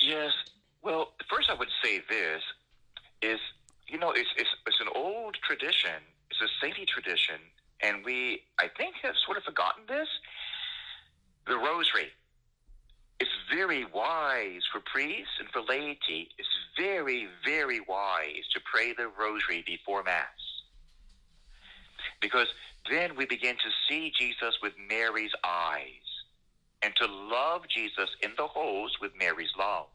Yes. 0.00 0.32
Well, 0.82 1.12
first 1.28 1.50
I 1.50 1.54
would 1.54 1.68
say 1.84 2.00
this 2.08 2.42
is, 3.20 3.38
you 3.86 3.98
know, 3.98 4.12
it's, 4.12 4.30
it's, 4.38 4.48
it's 4.66 4.80
an 4.80 4.88
old 4.94 5.36
tradition, 5.46 6.00
it's 6.40 6.50
a 6.50 6.64
saintly 6.64 6.86
tradition, 6.86 7.36
and 7.80 8.04
we, 8.04 8.42
I 8.58 8.68
think, 8.76 8.96
have 9.02 9.14
sort 9.24 9.36
of 9.36 9.44
forgotten 9.44 9.84
this. 9.88 10.08
The 11.46 11.56
rosary. 11.56 12.10
It's 13.20 13.30
very 13.54 13.84
wise 13.84 14.62
for 14.72 14.80
priests 14.80 15.34
and 15.38 15.48
for 15.50 15.62
laity. 15.62 16.28
It's 16.38 16.48
very, 16.76 17.28
very 17.44 17.80
wise 17.80 18.44
to 18.52 18.60
pray 18.70 18.92
the 18.92 19.08
rosary 19.08 19.62
before 19.64 20.02
Mass. 20.02 20.26
Because 22.20 22.48
then 22.90 23.16
we 23.16 23.26
begin 23.26 23.54
to 23.54 23.70
see 23.88 24.12
Jesus 24.18 24.56
with 24.62 24.72
Mary's 24.88 25.30
eyes 25.44 25.86
and 26.82 26.92
to 26.96 27.06
love 27.06 27.62
Jesus 27.68 28.10
in 28.22 28.32
the 28.36 28.46
host 28.46 28.96
with 29.00 29.12
Mary's 29.18 29.52
love. 29.58 29.86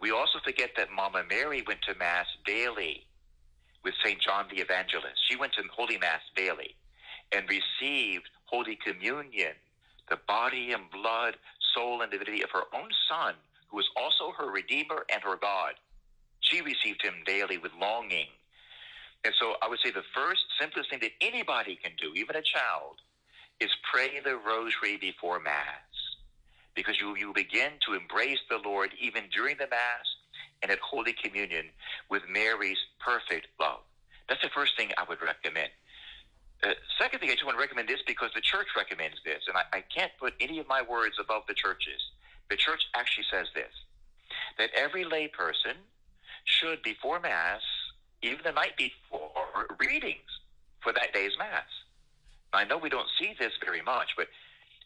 We 0.00 0.12
also 0.12 0.38
forget 0.44 0.70
that 0.76 0.92
Mama 0.92 1.24
Mary 1.28 1.64
went 1.66 1.82
to 1.82 1.98
Mass 1.98 2.26
daily 2.46 3.07
with 3.84 3.94
St. 4.04 4.20
John 4.20 4.46
the 4.50 4.60
Evangelist. 4.60 5.16
She 5.28 5.36
went 5.36 5.52
to 5.54 5.62
Holy 5.74 5.98
Mass 5.98 6.20
daily 6.34 6.74
and 7.32 7.48
received 7.48 8.28
Holy 8.44 8.76
Communion, 8.76 9.52
the 10.08 10.18
body 10.26 10.72
and 10.72 10.90
blood, 10.90 11.36
soul, 11.74 12.02
and 12.02 12.10
divinity 12.10 12.42
of 12.42 12.50
her 12.50 12.64
own 12.74 12.88
Son, 13.08 13.34
who 13.68 13.76
was 13.76 13.88
also 13.96 14.32
her 14.36 14.50
Redeemer 14.50 15.04
and 15.12 15.22
her 15.22 15.36
God. 15.36 15.74
She 16.40 16.60
received 16.62 17.02
him 17.02 17.14
daily 17.26 17.58
with 17.58 17.72
longing. 17.80 18.28
And 19.24 19.34
so 19.38 19.56
I 19.62 19.68
would 19.68 19.80
say 19.84 19.90
the 19.90 20.02
first 20.14 20.40
simplest 20.60 20.90
thing 20.90 21.00
that 21.00 21.12
anybody 21.20 21.78
can 21.82 21.92
do, 22.00 22.12
even 22.14 22.36
a 22.36 22.42
child, 22.42 22.96
is 23.60 23.70
pray 23.92 24.20
the 24.24 24.36
rosary 24.36 24.96
before 24.96 25.40
Mass 25.40 25.88
because 26.74 27.00
you, 27.00 27.16
you 27.16 27.32
begin 27.34 27.72
to 27.86 27.94
embrace 27.94 28.38
the 28.48 28.58
Lord 28.64 28.90
even 29.00 29.24
during 29.34 29.56
the 29.58 29.66
Mass 29.66 30.06
and 30.62 30.70
at 30.70 30.78
Holy 30.78 31.12
Communion 31.12 31.66
with 32.10 32.22
Mary's 32.28 32.78
perfect 33.00 33.48
love. 33.60 33.80
That's 34.28 34.42
the 34.42 34.50
first 34.50 34.76
thing 34.76 34.90
I 34.98 35.04
would 35.08 35.20
recommend. 35.22 35.70
Uh, 36.62 36.72
second 36.98 37.20
thing, 37.20 37.30
I 37.30 37.34
just 37.34 37.44
want 37.44 37.56
to 37.56 37.60
recommend 37.60 37.88
this 37.88 38.00
because 38.06 38.30
the 38.34 38.40
church 38.40 38.66
recommends 38.76 39.16
this, 39.24 39.42
and 39.46 39.56
I, 39.56 39.78
I 39.78 39.84
can't 39.94 40.10
put 40.18 40.34
any 40.40 40.58
of 40.58 40.66
my 40.66 40.82
words 40.82 41.16
above 41.20 41.42
the 41.46 41.54
church's. 41.54 42.02
The 42.50 42.56
church 42.56 42.82
actually 42.96 43.26
says 43.30 43.46
this 43.54 43.72
that 44.58 44.70
every 44.74 45.04
layperson 45.04 45.76
should, 46.44 46.82
before 46.82 47.20
Mass, 47.20 47.62
even 48.22 48.38
the 48.44 48.52
night 48.52 48.76
before, 48.76 49.30
readings 49.78 50.28
for 50.80 50.92
that 50.92 51.12
day's 51.14 51.32
Mass. 51.38 51.68
I 52.52 52.64
know 52.64 52.78
we 52.78 52.88
don't 52.88 53.08
see 53.20 53.34
this 53.38 53.52
very 53.64 53.82
much, 53.82 54.10
but 54.16 54.26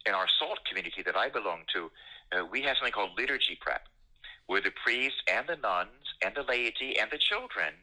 in 0.05 0.15
our 0.15 0.27
SOLT 0.39 0.59
community 0.69 1.03
that 1.05 1.17
I 1.17 1.29
belong 1.29 1.61
to, 1.75 1.91
uh, 2.33 2.45
we 2.45 2.63
have 2.63 2.77
something 2.77 2.93
called 2.93 3.11
liturgy 3.17 3.57
prep, 3.61 3.87
where 4.47 4.61
the 4.61 4.73
priests 4.85 5.21
and 5.31 5.47
the 5.49 5.57
nuns 5.57 6.15
and 6.25 6.35
the 6.35 6.43
laity 6.43 6.99
and 6.99 7.11
the 7.11 7.19
children 7.19 7.75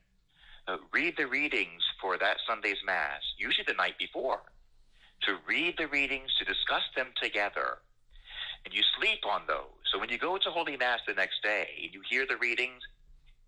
uh, 0.67 0.77
read 0.93 1.15
the 1.17 1.27
readings 1.27 1.81
for 2.01 2.17
that 2.17 2.37
Sunday's 2.47 2.77
Mass, 2.85 3.21
usually 3.37 3.65
the 3.67 3.73
night 3.73 3.97
before, 3.97 4.41
to 5.23 5.37
read 5.47 5.75
the 5.77 5.87
readings, 5.87 6.29
to 6.37 6.45
discuss 6.45 6.83
them 6.95 7.07
together. 7.21 7.79
And 8.65 8.73
you 8.73 8.81
sleep 8.99 9.25
on 9.29 9.41
those. 9.47 9.79
So 9.91 9.99
when 9.99 10.09
you 10.09 10.17
go 10.17 10.37
to 10.37 10.49
Holy 10.49 10.77
Mass 10.77 10.99
the 11.07 11.13
next 11.13 11.41
day 11.41 11.67
and 11.83 11.93
you 11.93 12.01
hear 12.09 12.25
the 12.27 12.37
readings, 12.37 12.81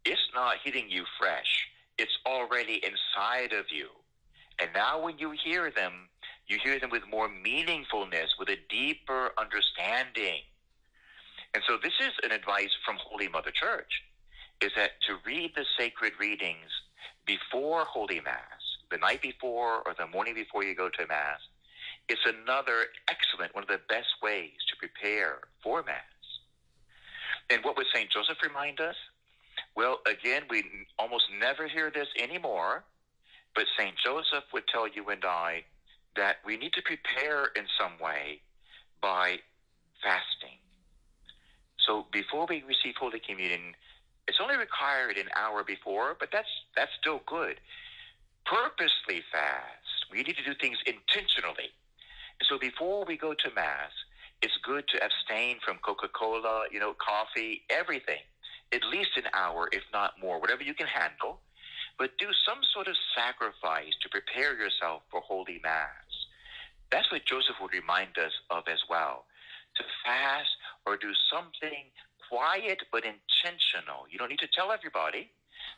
it's 0.06 0.22
not 0.34 0.56
hitting 0.64 0.90
you 0.90 1.06
fresh. 1.20 1.68
It's 1.98 2.18
already 2.26 2.82
inside 2.84 3.54
of 3.54 3.66
you. 3.70 3.90
And 4.60 4.70
now 4.74 5.02
when 5.04 5.20
you 5.20 5.32
hear 5.44 5.70
them, 5.70 6.10
you 6.48 6.58
hear 6.64 6.80
them 6.80 6.90
with 6.90 7.04
more 7.10 7.30
meaningfulness, 7.30 8.30
with 8.40 8.50
a 8.50 8.58
deeper 8.70 9.32
understanding. 9.38 10.42
And 11.54 11.64
so 11.68 11.78
this 11.82 11.94
is 12.00 12.14
an 12.24 12.32
advice 12.32 12.72
from 12.86 12.98
Holy 12.98 13.28
Mother 13.28 13.52
Church, 13.52 13.92
is 14.62 14.72
that 14.76 14.92
to 15.08 15.18
read 15.26 15.52
the 15.56 15.66
sacred 15.78 16.14
readings 16.20 16.70
before 17.26 17.84
Holy 17.86 18.22
Mass, 18.22 18.62
the 18.90 18.98
night 18.98 19.22
before 19.22 19.82
or 19.86 19.94
the 19.98 20.08
morning 20.08 20.34
before 20.34 20.64
you 20.64 20.76
go 20.76 20.90
to 20.90 21.08
Mass, 21.08 21.40
is 22.10 22.20
another 22.26 22.86
excellent, 23.10 23.54
one 23.54 23.64
of 23.64 23.70
the 23.70 23.82
best 23.90 24.08
ways 24.24 24.54
to 24.70 24.76
prepare 24.78 25.40
for 25.64 25.84
Mass. 25.84 25.96
And 27.50 27.64
what 27.66 27.76
would 27.76 27.88
St. 27.94 28.10
Joseph 28.10 28.38
remind 28.42 28.80
us? 28.80 28.96
Well, 29.76 30.00
again, 30.08 30.44
we 30.50 30.64
almost 30.98 31.26
never 31.38 31.68
hear 31.68 31.92
this 31.92 32.08
anymore, 32.18 32.84
but 33.56 33.66
St. 33.78 33.94
Joseph 34.04 34.46
would 34.54 34.68
tell 34.68 34.88
you 34.88 35.10
and 35.10 35.24
I 35.26 35.64
that 36.16 36.38
we 36.46 36.58
need 36.58 36.74
to 36.74 36.82
prepare 36.82 37.46
in 37.56 37.66
some 37.80 37.94
way 38.00 38.42
by 39.02 39.40
fasting. 40.02 40.61
So 41.86 42.06
before 42.12 42.46
we 42.48 42.64
receive 42.68 42.96
Holy 43.00 43.20
Communion, 43.20 43.76
it's 44.28 44.40
only 44.42 44.58
required 44.58 45.18
an 45.18 45.30
hour 45.36 45.64
before, 45.64 46.16
but 46.20 46.30
that's 46.32 46.50
that's 46.76 46.92
still 47.00 47.22
good. 47.26 47.60
Purposely 48.46 49.24
fast. 49.32 50.10
We 50.12 50.24
need 50.24 50.38
to 50.38 50.44
do 50.44 50.54
things 50.60 50.78
intentionally. 50.86 51.72
So 52.50 52.58
before 52.58 53.06
we 53.06 53.18
go 53.18 53.34
to 53.34 53.50
Mass, 53.56 53.92
it's 54.42 54.58
good 54.64 54.88
to 54.90 55.04
abstain 55.04 55.58
from 55.64 55.78
Coca-Cola, 55.78 56.66
you 56.72 56.80
know, 56.80 56.94
coffee, 56.98 57.62
everything. 57.70 58.22
At 58.74 58.84
least 58.84 59.12
an 59.16 59.30
hour, 59.34 59.70
if 59.72 59.84
not 59.94 60.14
more, 60.22 60.40
whatever 60.40 60.64
you 60.64 60.74
can 60.74 60.88
handle 60.88 61.40
but 62.02 62.18
do 62.18 62.34
some 62.48 62.58
sort 62.74 62.88
of 62.88 62.96
sacrifice 63.14 63.94
to 64.02 64.10
prepare 64.10 64.58
yourself 64.58 65.04
for 65.12 65.22
Holy 65.22 65.62
Mass. 65.62 66.10
That's 66.92 67.12
what 67.12 67.26
Joseph 67.30 67.62
would 67.62 67.74
remind 67.74 68.18
us 68.18 68.34
of 68.50 68.64
as 68.68 68.82
well. 68.90 69.26
To 69.78 69.84
fast 70.04 70.50
or 70.86 70.98
do 70.98 71.12
something 71.32 71.86
quiet 72.30 72.80
but 72.92 73.04
intentional. 73.04 74.08
You 74.10 74.18
don't 74.18 74.30
need 74.30 74.40
to 74.40 74.48
tell 74.56 74.72
everybody, 74.72 75.30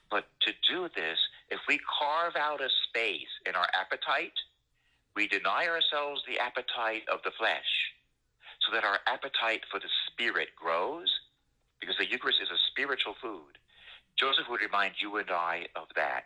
but 0.10 0.26
to 0.42 0.52
do 0.70 0.90
this, 0.96 1.18
if 1.50 1.60
we 1.68 1.80
carve 2.00 2.36
out 2.36 2.62
a 2.62 2.70
space 2.88 3.32
in 3.46 3.56
our 3.56 3.68
appetite, 3.74 4.38
we 5.16 5.28
deny 5.28 5.68
ourselves 5.68 6.22
the 6.28 6.40
appetite 6.40 7.04
of 7.12 7.20
the 7.24 7.32
flesh 7.38 7.94
so 8.66 8.74
that 8.74 8.84
our 8.84 9.00
appetite 9.08 9.62
for 9.70 9.80
the 9.80 9.90
spirit 10.08 10.50
grows 10.56 11.10
because 11.80 11.98
the 11.98 12.10
Eucharist 12.10 12.40
is 12.42 12.50
a 12.50 12.62
spiritual 12.72 13.16
food. 13.22 13.58
Joseph 14.18 14.46
would 14.50 14.62
remind 14.62 14.94
you 15.02 15.18
and 15.18 15.30
I 15.30 15.68
of 15.76 15.88
that. 15.96 16.26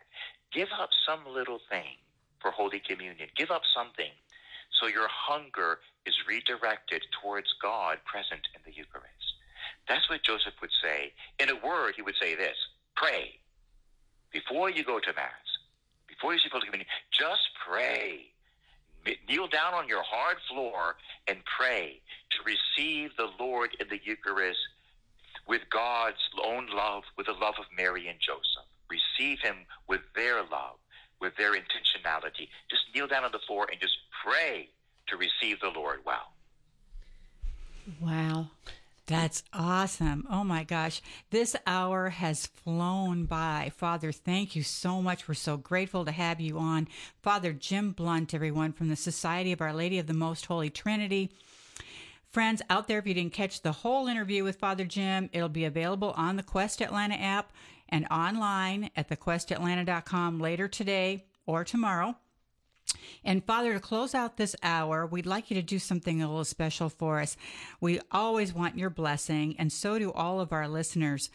Give 0.54 0.68
up 0.80 0.90
some 1.08 1.22
little 1.34 1.60
thing 1.70 1.98
for 2.40 2.52
Holy 2.52 2.80
Communion. 2.80 3.30
Give 3.36 3.50
up 3.50 3.64
something 3.76 4.12
so 4.80 4.88
your 4.88 5.08
hunger 5.10 5.80
is 6.06 6.16
redirected 6.28 7.04
towards 7.22 7.48
God 7.62 7.98
present 8.06 8.48
in 8.56 8.62
the 8.66 8.76
Eucharist. 8.76 9.34
That's 9.88 10.10
what 10.10 10.24
Joseph 10.24 10.54
would 10.62 10.72
say. 10.84 11.14
In 11.40 11.50
a 11.50 11.56
word, 11.66 11.94
he 11.96 12.02
would 12.02 12.16
say 12.22 12.36
this 12.36 12.58
pray. 12.96 13.40
Before 14.32 14.70
you 14.70 14.84
go 14.84 15.00
to 15.00 15.14
Mass, 15.14 15.48
before 16.08 16.34
you 16.34 16.40
see 16.40 16.50
Holy 16.52 16.66
Communion, 16.66 16.90
just 17.12 17.50
pray. 17.68 18.32
Kneel 19.30 19.48
down 19.48 19.74
on 19.74 19.88
your 19.88 20.04
hard 20.04 20.38
floor 20.50 20.98
and 21.28 21.38
pray 21.46 22.02
to 22.32 22.38
receive 22.44 23.12
the 23.16 23.30
Lord 23.40 23.70
in 23.80 23.88
the 23.88 24.00
Eucharist 24.04 24.60
with 25.48 25.62
God's 25.70 26.18
own 26.44 26.68
love, 26.74 27.04
with 27.18 27.28
the 27.28 27.34
love 27.34 27.56
of 27.58 27.66
Mary 27.76 28.08
and 28.10 28.20
Joseph. 28.20 28.68
Receive 28.90 29.40
him 29.40 29.66
with 29.88 30.02
their 30.16 30.42
love, 30.44 30.76
with 31.20 31.36
their 31.38 31.54
intentionality. 31.54 32.50
Just 32.70 32.84
kneel 32.94 33.08
down 33.08 33.24
on 33.24 33.32
the 33.32 33.40
floor 33.40 33.68
and 33.72 33.80
just 33.80 33.98
pray 34.24 34.70
to 35.08 35.18
receive 35.18 35.60
the 35.60 35.70
Lord 35.70 36.00
well. 36.06 36.34
Wow. 38.02 38.48
That's 39.08 39.42
awesome. 39.54 40.28
Oh 40.30 40.44
my 40.44 40.66
gosh. 40.66 41.02
This 41.30 41.56
hour 41.66 42.10
has 42.10 42.46
flown 42.46 43.24
by. 43.24 43.72
Father, 43.74 44.12
thank 44.12 44.54
you 44.54 44.64
so 44.64 45.02
much. 45.02 45.28
We're 45.28 45.34
so 45.34 45.56
grateful 45.56 46.04
to 46.04 46.12
have 46.12 46.42
you 46.42 46.60
on. 46.60 46.90
Father 47.22 47.54
Jim 47.54 47.92
Blount, 47.92 48.34
everyone 48.34 48.74
from 48.74 48.90
the 48.90 48.98
Society 48.98 49.54
of 49.54 49.62
Our 49.62 49.72
Lady 49.72 49.98
of 49.98 50.08
the 50.08 50.14
Most 50.14 50.48
Holy 50.48 50.70
Trinity. 50.70 51.32
Friends 52.30 52.62
out 52.70 52.90
there, 52.90 53.00
if 53.00 53.08
you 53.08 53.14
didn't 53.14 53.32
catch 53.32 53.62
the 53.62 53.72
whole 53.72 54.08
interview 54.08 54.44
with 54.44 54.58
Father 54.58 54.84
Jim, 54.84 55.30
it'll 55.32 55.48
be 55.48 55.64
available 55.64 56.14
on 56.18 56.36
the 56.36 56.44
Quest 56.44 56.82
Atlanta 56.82 57.16
app 57.16 57.54
and 57.90 58.06
online 58.12 58.90
at 58.96 59.10
thequestatlanta.com 59.10 60.40
later 60.40 60.68
today 60.68 61.26
or 61.46 61.64
tomorrow. 61.64 62.16
And 63.24 63.44
Father, 63.44 63.74
to 63.74 63.80
close 63.80 64.16
out 64.16 64.38
this 64.38 64.56
hour, 64.64 65.06
we'd 65.06 65.26
like 65.26 65.52
you 65.52 65.56
to 65.56 65.62
do 65.62 65.80
something 65.80 66.22
a 66.22 66.28
little 66.28 66.46
special 66.46 66.90
for 66.90 67.20
us. 67.20 67.36
We 67.82 68.00
always 68.12 68.54
want 68.54 68.78
your 68.78 68.90
blessing, 68.90 69.56
and 69.60 69.72
so 69.72 70.00
do 70.00 70.12
all 70.14 70.40
of 70.40 70.54
our 70.54 70.68
listeners. 70.68 71.30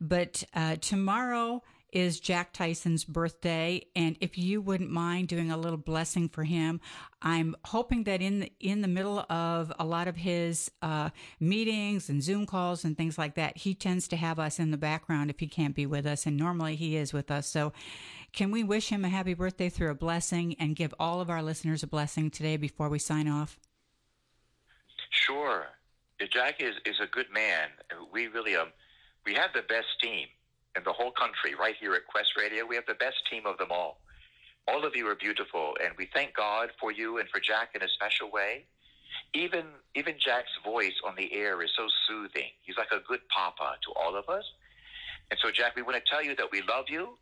But 0.00 0.44
uh, 0.54 0.76
tomorrow 0.76 1.62
is 1.92 2.20
Jack 2.20 2.52
Tyson's 2.52 3.04
birthday, 3.04 3.86
and 3.96 4.16
if 4.20 4.36
you 4.36 4.60
wouldn't 4.60 4.90
mind 4.90 5.28
doing 5.28 5.50
a 5.50 5.56
little 5.56 5.78
blessing 5.78 6.28
for 6.28 6.44
him, 6.44 6.80
I'm 7.22 7.56
hoping 7.64 8.04
that 8.04 8.20
in 8.20 8.40
the, 8.40 8.52
in 8.60 8.82
the 8.82 8.88
middle 8.88 9.20
of 9.30 9.72
a 9.78 9.84
lot 9.84 10.08
of 10.08 10.16
his 10.16 10.70
uh, 10.82 11.10
meetings 11.40 12.08
and 12.08 12.22
Zoom 12.22 12.46
calls 12.46 12.84
and 12.84 12.96
things 12.96 13.16
like 13.16 13.34
that, 13.36 13.56
he 13.56 13.74
tends 13.74 14.08
to 14.08 14.16
have 14.16 14.38
us 14.38 14.58
in 14.58 14.70
the 14.70 14.76
background 14.76 15.30
if 15.30 15.40
he 15.40 15.46
can't 15.46 15.74
be 15.74 15.86
with 15.86 16.06
us, 16.06 16.26
and 16.26 16.36
normally 16.36 16.76
he 16.76 16.96
is 16.96 17.12
with 17.12 17.30
us. 17.30 17.46
So, 17.46 17.72
can 18.32 18.50
we 18.50 18.62
wish 18.62 18.90
him 18.90 19.04
a 19.04 19.08
happy 19.08 19.32
birthday 19.32 19.70
through 19.70 19.90
a 19.90 19.94
blessing 19.94 20.54
and 20.60 20.76
give 20.76 20.94
all 21.00 21.20
of 21.20 21.30
our 21.30 21.42
listeners 21.42 21.82
a 21.82 21.86
blessing 21.86 22.30
today 22.30 22.58
before 22.58 22.90
we 22.90 22.98
sign 22.98 23.26
off? 23.26 23.58
Sure. 25.10 25.66
Jack 26.30 26.60
is, 26.60 26.74
is 26.84 27.00
a 27.00 27.06
good 27.06 27.30
man. 27.32 27.68
We 28.12 28.26
really 28.26 28.54
um, 28.54 28.68
we 29.24 29.34
have 29.34 29.50
the 29.54 29.62
best 29.62 29.86
team 30.02 30.26
in 30.78 30.84
the 30.84 30.92
whole 30.92 31.10
country 31.10 31.54
right 31.54 31.74
here 31.78 31.94
at 31.94 32.06
Quest 32.06 32.30
Radio. 32.38 32.64
We 32.64 32.76
have 32.76 32.86
the 32.86 32.94
best 32.94 33.16
team 33.30 33.42
of 33.44 33.58
them 33.58 33.68
all. 33.70 34.00
All 34.66 34.84
of 34.86 34.94
you 34.94 35.06
are 35.08 35.16
beautiful, 35.16 35.76
and 35.82 35.92
we 35.98 36.08
thank 36.14 36.34
God 36.34 36.70
for 36.80 36.92
you 36.92 37.18
and 37.18 37.28
for 37.30 37.40
Jack 37.40 37.70
in 37.74 37.82
a 37.82 37.88
special 37.88 38.30
way. 38.30 38.64
Even 39.34 39.64
even 39.94 40.14
Jack's 40.18 40.52
voice 40.64 40.94
on 41.04 41.14
the 41.16 41.34
air 41.34 41.60
is 41.62 41.70
so 41.76 41.88
soothing. 42.06 42.50
He's 42.62 42.78
like 42.78 42.92
a 42.92 43.00
good 43.08 43.20
papa 43.28 43.76
to 43.84 43.92
all 44.00 44.16
of 44.16 44.28
us. 44.28 44.44
And 45.30 45.38
so, 45.42 45.50
Jack, 45.50 45.74
we 45.74 45.82
want 45.82 45.96
to 45.96 46.10
tell 46.10 46.22
you 46.22 46.36
that 46.36 46.50
we 46.52 46.62
love 46.62 46.86
you, 46.88 47.18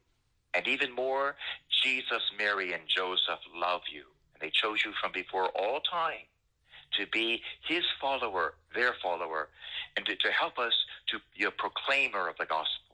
and 0.54 0.66
even 0.68 0.92
more, 0.92 1.36
Jesus, 1.82 2.22
Mary, 2.38 2.72
and 2.72 2.82
Joseph 2.94 3.40
love 3.54 3.82
you, 3.90 4.04
and 4.34 4.42
they 4.42 4.50
chose 4.50 4.84
you 4.84 4.92
from 5.00 5.12
before 5.12 5.48
all 5.56 5.80
time 5.80 6.26
to 6.98 7.06
be 7.06 7.42
his 7.66 7.84
follower, 8.00 8.54
their 8.74 8.94
follower, 9.02 9.48
and 9.96 10.04
to, 10.06 10.14
to 10.16 10.30
help 10.30 10.58
us 10.58 10.72
to 11.08 11.18
be 11.36 11.44
a 11.44 11.50
proclaimer 11.50 12.28
of 12.28 12.36
the 12.38 12.46
gospel. 12.46 12.85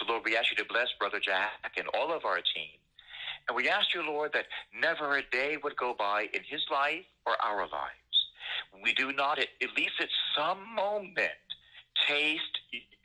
So, 0.00 0.06
Lord, 0.10 0.22
we 0.24 0.36
ask 0.36 0.50
you 0.50 0.56
to 0.56 0.64
bless 0.64 0.88
Brother 0.98 1.20
Jack 1.20 1.76
and 1.76 1.86
all 1.94 2.12
of 2.12 2.24
our 2.24 2.36
team. 2.36 2.80
And 3.48 3.56
we 3.56 3.68
ask 3.68 3.94
you, 3.94 4.02
Lord, 4.02 4.32
that 4.32 4.46
never 4.74 5.18
a 5.18 5.22
day 5.30 5.58
would 5.62 5.76
go 5.76 5.94
by 5.98 6.28
in 6.32 6.40
his 6.48 6.64
life 6.70 7.04
or 7.26 7.34
our 7.42 7.62
lives. 7.62 8.16
We 8.82 8.94
do 8.94 9.12
not, 9.12 9.38
at, 9.38 9.48
least 9.76 9.92
at 10.00 10.08
some 10.36 10.74
moment, 10.74 11.30
taste 12.08 12.58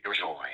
your 0.03 0.13
joy. 0.13 0.47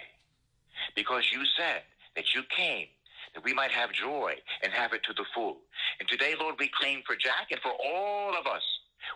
Because 0.95 1.31
you 1.31 1.43
said 1.57 1.83
that 2.15 2.33
you 2.33 2.41
came 2.55 2.87
that 3.35 3.43
we 3.43 3.53
might 3.53 3.71
have 3.71 3.91
joy 3.93 4.33
and 4.63 4.73
have 4.73 4.93
it 4.93 5.03
to 5.03 5.13
the 5.13 5.25
full. 5.33 5.57
And 5.99 6.09
today, 6.09 6.33
Lord, 6.39 6.55
we 6.59 6.69
claim 6.79 7.01
for 7.05 7.15
Jack 7.15 7.51
and 7.51 7.59
for 7.61 7.71
all 7.71 8.35
of 8.37 8.47
us 8.47 8.63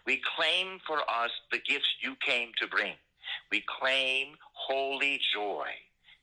we 0.05 0.21
claim 0.35 0.79
for 0.85 0.99
us 1.09 1.31
the 1.51 1.59
gifts 1.59 1.87
you 2.01 2.15
came 2.25 2.51
to 2.59 2.67
bring. 2.67 2.93
We 3.51 3.63
claim 3.79 4.35
holy 4.53 5.19
joy. 5.33 5.67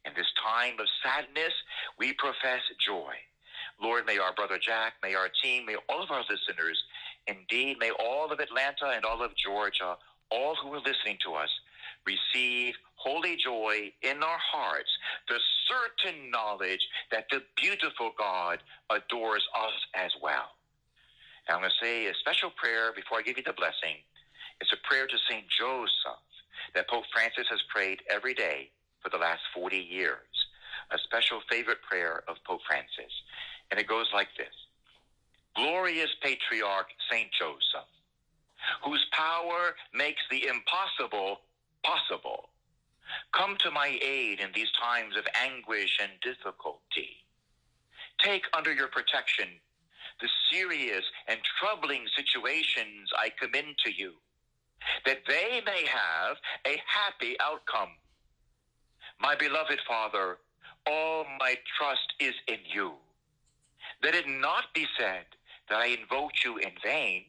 In 0.05 0.12
this 0.16 0.26
time 0.44 0.80
of 0.80 0.86
sadness, 1.03 1.53
we 1.98 2.12
profess 2.14 2.62
joy. 2.84 3.14
Lord, 3.80 4.07
may 4.07 4.18
our 4.18 4.34
brother 4.34 4.59
Jack, 4.59 4.94
may 5.03 5.14
our 5.14 5.28
team, 5.42 5.66
may 5.66 5.76
all 5.88 6.03
of 6.03 6.11
our 6.11 6.24
listeners, 6.28 6.82
indeed, 7.26 7.78
may 7.78 7.90
all 7.90 8.30
of 8.32 8.40
Atlanta 8.40 8.90
and 8.94 9.05
all 9.05 9.22
of 9.22 9.30
Georgia, 9.36 9.96
all 10.30 10.57
who 10.57 10.74
are 10.74 10.80
listening 10.80 11.18
to 11.24 11.34
us, 11.34 11.50
receive 12.07 12.74
holy 12.96 13.36
joy 13.36 13.92
in 14.03 14.22
our 14.22 14.38
hearts, 14.38 14.90
the 15.28 15.38
certain 15.68 16.30
knowledge 16.30 16.80
that 17.11 17.26
the 17.30 17.42
beautiful 17.57 18.12
God 18.18 18.59
adores 18.90 19.46
us 19.57 19.72
as 19.94 20.11
well. 20.22 20.50
And 21.46 21.57
I'm 21.57 21.61
going 21.62 21.70
to 21.70 21.84
say 21.84 22.07
a 22.07 22.14
special 22.14 22.50
prayer 22.50 22.92
before 22.94 23.18
I 23.18 23.22
give 23.22 23.36
you 23.36 23.44
the 23.44 23.53
blessing. 23.53 24.03
It's 24.61 24.72
a 24.72 24.88
prayer 24.88 25.07
to 25.07 25.16
St. 25.28 25.44
Joseph 25.59 26.22
that 26.74 26.88
Pope 26.88 27.05
Francis 27.12 27.46
has 27.50 27.61
prayed 27.68 28.00
every 28.11 28.34
day 28.34 28.70
for 29.03 29.11
the 29.11 29.18
last 29.18 29.42
40 29.55 29.76
years. 29.76 30.26
A 30.90 30.98
special 30.98 31.40
favorite 31.50 31.82
prayer 31.82 32.22
of 32.28 32.36
Pope 32.44 32.61
Francis. 32.66 33.12
And 33.70 33.80
it 33.80 33.86
goes 33.86 34.07
like 34.12 34.28
this 34.36 34.55
Glorious 35.57 36.11
Patriarch 36.22 36.88
St. 37.11 37.28
Joseph, 37.38 37.88
whose 38.84 39.05
power 39.12 39.74
makes 39.94 40.22
the 40.30 40.46
impossible 40.46 41.40
possible, 41.82 42.48
come 43.32 43.57
to 43.59 43.70
my 43.70 43.98
aid 44.03 44.40
in 44.40 44.48
these 44.55 44.70
times 44.80 45.16
of 45.16 45.26
anguish 45.34 45.98
and 46.00 46.12
difficulty. 46.22 47.26
Take 48.20 48.44
under 48.57 48.72
your 48.72 48.88
protection 48.88 49.48
the 50.20 50.28
serious 50.50 51.05
and 51.26 51.40
troubling 51.59 52.05
situations 52.16 53.11
I 53.18 53.30
commend 53.40 53.76
to 53.84 53.92
you, 53.92 54.12
that 55.05 55.22
they 55.26 55.61
may 55.66 55.84
have 55.86 56.36
a 56.66 56.80
happy 56.86 57.36
outcome. 57.40 57.90
My 59.22 59.36
beloved 59.36 59.78
Father, 59.86 60.38
all 60.84 61.24
my 61.38 61.54
trust 61.78 62.12
is 62.18 62.34
in 62.48 62.58
you. 62.74 62.92
Let 64.02 64.16
it 64.16 64.28
not 64.28 64.64
be 64.74 64.86
said 64.98 65.24
that 65.68 65.78
I 65.78 65.86
invoked 65.86 66.44
you 66.44 66.58
in 66.58 66.72
vain. 66.84 67.22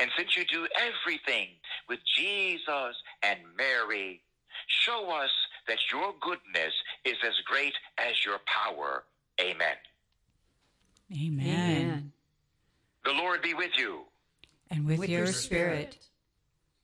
And 0.00 0.10
since 0.16 0.34
you 0.34 0.46
do 0.46 0.66
everything 0.80 1.48
with 1.90 1.98
Jesus 2.16 2.96
and 3.22 3.38
Mary, 3.56 4.22
show 4.66 5.10
us 5.10 5.30
that 5.68 5.78
your 5.92 6.14
goodness 6.20 6.72
is 7.04 7.16
as 7.26 7.34
great 7.44 7.74
as 7.98 8.24
your 8.24 8.38
power. 8.46 9.04
Amen. 9.40 9.76
Amen. 11.12 11.46
Amen. 11.46 12.12
The 13.04 13.12
Lord 13.12 13.42
be 13.42 13.52
with 13.52 13.72
you. 13.76 14.04
And 14.70 14.86
with, 14.86 15.00
With 15.00 15.10
your, 15.10 15.24
your 15.24 15.32
spirit. 15.34 15.98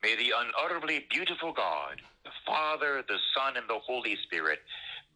May 0.03 0.15
the 0.15 0.31
unutterably 0.35 1.07
beautiful 1.09 1.51
God, 1.53 2.01
the 2.23 2.31
Father, 2.45 3.03
the 3.07 3.17
Son, 3.35 3.57
and 3.57 3.67
the 3.67 3.79
Holy 3.79 4.17
Spirit 4.23 4.59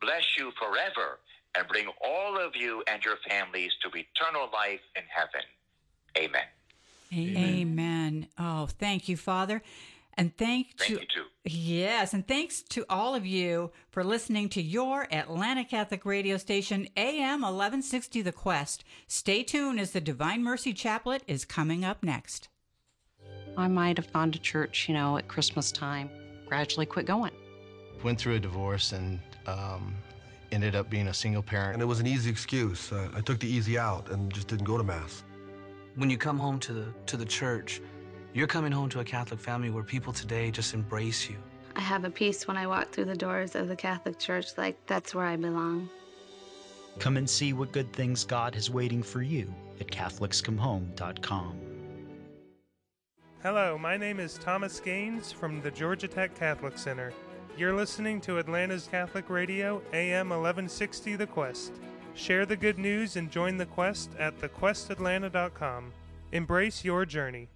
bless 0.02 0.38
you 0.38 0.52
forever 0.60 1.20
and 1.58 1.68
bring 1.68 1.88
all 2.04 2.38
of 2.38 2.56
you 2.56 2.84
and 2.88 3.04
your 3.04 3.18
families 3.30 3.72
to 3.82 3.90
eternal 3.90 4.50
life 4.52 4.82
in 4.96 5.04
heaven. 5.10 5.42
Amen. 6.18 6.46
Amen. 7.14 8.28
Oh, 8.38 8.68
thank 8.68 9.08
you, 9.08 9.16
Father. 9.16 9.62
And 10.18 10.36
thank, 10.38 10.78
Thank 10.78 10.88
to 10.88 10.94
you 10.94 11.00
too. 11.00 11.26
Yes, 11.44 12.14
and 12.14 12.26
thanks 12.26 12.62
to 12.62 12.86
all 12.90 13.16
of 13.16 13.26
you 13.26 13.72
for 13.90 14.04
listening 14.04 14.48
to 14.50 14.62
your 14.62 15.08
Atlanta 15.12 15.66
Catholic 15.66 16.06
radio 16.06 16.38
station 16.38 16.88
AM 16.96 17.42
1160 17.42 18.22
The 18.22 18.32
Quest. 18.32 18.86
Stay 19.08 19.44
tuned 19.44 19.80
as 19.80 19.92
the 19.92 20.00
Divine 20.00 20.42
Mercy 20.42 20.74
Chaplet 20.74 21.22
is 21.28 21.44
coming 21.44 21.84
up 21.84 22.02
next. 22.02 22.48
I 23.58 23.68
might 23.68 23.98
have 23.98 24.12
gone 24.14 24.32
to 24.32 24.40
church, 24.40 24.88
you 24.88 24.94
know, 24.94 25.18
at 25.18 25.28
Christmas 25.28 25.72
time, 25.72 26.10
gradually 26.48 26.86
quit 26.86 27.06
going. 27.06 27.32
Went 28.04 28.20
through 28.20 28.36
a 28.36 28.40
divorce 28.40 28.92
and 28.92 29.20
um, 29.48 29.96
ended 30.52 30.76
up 30.76 30.90
being 30.90 31.08
a 31.08 31.14
single 31.14 31.44
parent. 31.44 31.74
And 31.74 31.82
it 31.82 31.86
was 31.86 32.00
an 32.00 32.08
easy 32.08 32.30
excuse. 32.30 32.92
Uh, 32.92 33.10
I 33.16 33.22
took 33.22 33.40
the 33.40 33.48
easy 33.48 33.78
out 33.78 34.10
and 34.10 34.34
just 34.34 34.48
didn't 34.48 34.66
go 34.66 34.78
to 34.78 34.84
Mass. 34.84 35.24
When 35.96 36.10
you 36.10 36.18
come 36.18 36.38
home 36.38 36.60
to 36.60 36.74
the, 36.74 36.86
to 37.08 37.18
the 37.18 37.26
church, 37.26 37.82
you're 38.34 38.48
coming 38.48 38.72
home 38.72 38.90
to 38.90 39.00
a 39.00 39.04
Catholic 39.04 39.40
family 39.40 39.70
where 39.70 39.84
people 39.84 40.12
today 40.12 40.52
just 40.52 40.74
embrace 40.74 41.30
you. 41.30 41.38
I 41.76 41.82
have 41.82 42.06
a 42.06 42.10
peace 42.10 42.48
when 42.48 42.58
I 42.58 42.68
walk 42.68 42.92
through 42.92 43.06
the 43.06 43.16
doors 43.16 43.56
of 43.56 43.68
the 43.68 43.76
Catholic 43.76 44.18
Church, 44.18 44.58
like 44.58 44.78
that's 44.88 45.14
where 45.14 45.26
I 45.26 45.36
belong. 45.36 45.90
Come 47.00 47.18
and 47.18 47.30
see 47.30 47.52
what 47.52 47.74
good 47.74 47.92
things 47.92 48.24
God 48.24 48.56
has 48.56 48.70
waiting 48.70 49.04
for 49.04 49.22
you 49.22 49.54
at 49.80 49.88
CatholicsComeHome.com. 49.88 51.75
Hello, 53.46 53.78
my 53.78 53.96
name 53.96 54.20
is 54.20 54.40
Thomas 54.40 54.80
Gaines 54.80 55.32
from 55.32 55.62
the 55.62 55.70
Georgia 55.70 56.08
Tech 56.08 56.34
Catholic 56.34 56.80
Center. 56.80 57.14
You're 57.56 57.76
listening 57.76 58.20
to 58.22 58.40
Atlanta's 58.40 58.90
Catholic 58.90 59.30
Radio, 59.30 59.84
AM 59.94 60.30
1160 60.30 61.16
The 61.16 61.28
Quest. 61.28 61.74
Share 62.16 62.48
the 62.48 62.56
good 62.56 62.80
news 62.80 63.18
and 63.18 63.30
join 63.30 63.58
the 63.58 63.68
quest 63.68 64.10
at 64.18 64.36
thequestatlanta.com. 64.40 65.94
Embrace 66.32 66.84
your 66.84 67.06
journey. 67.06 67.48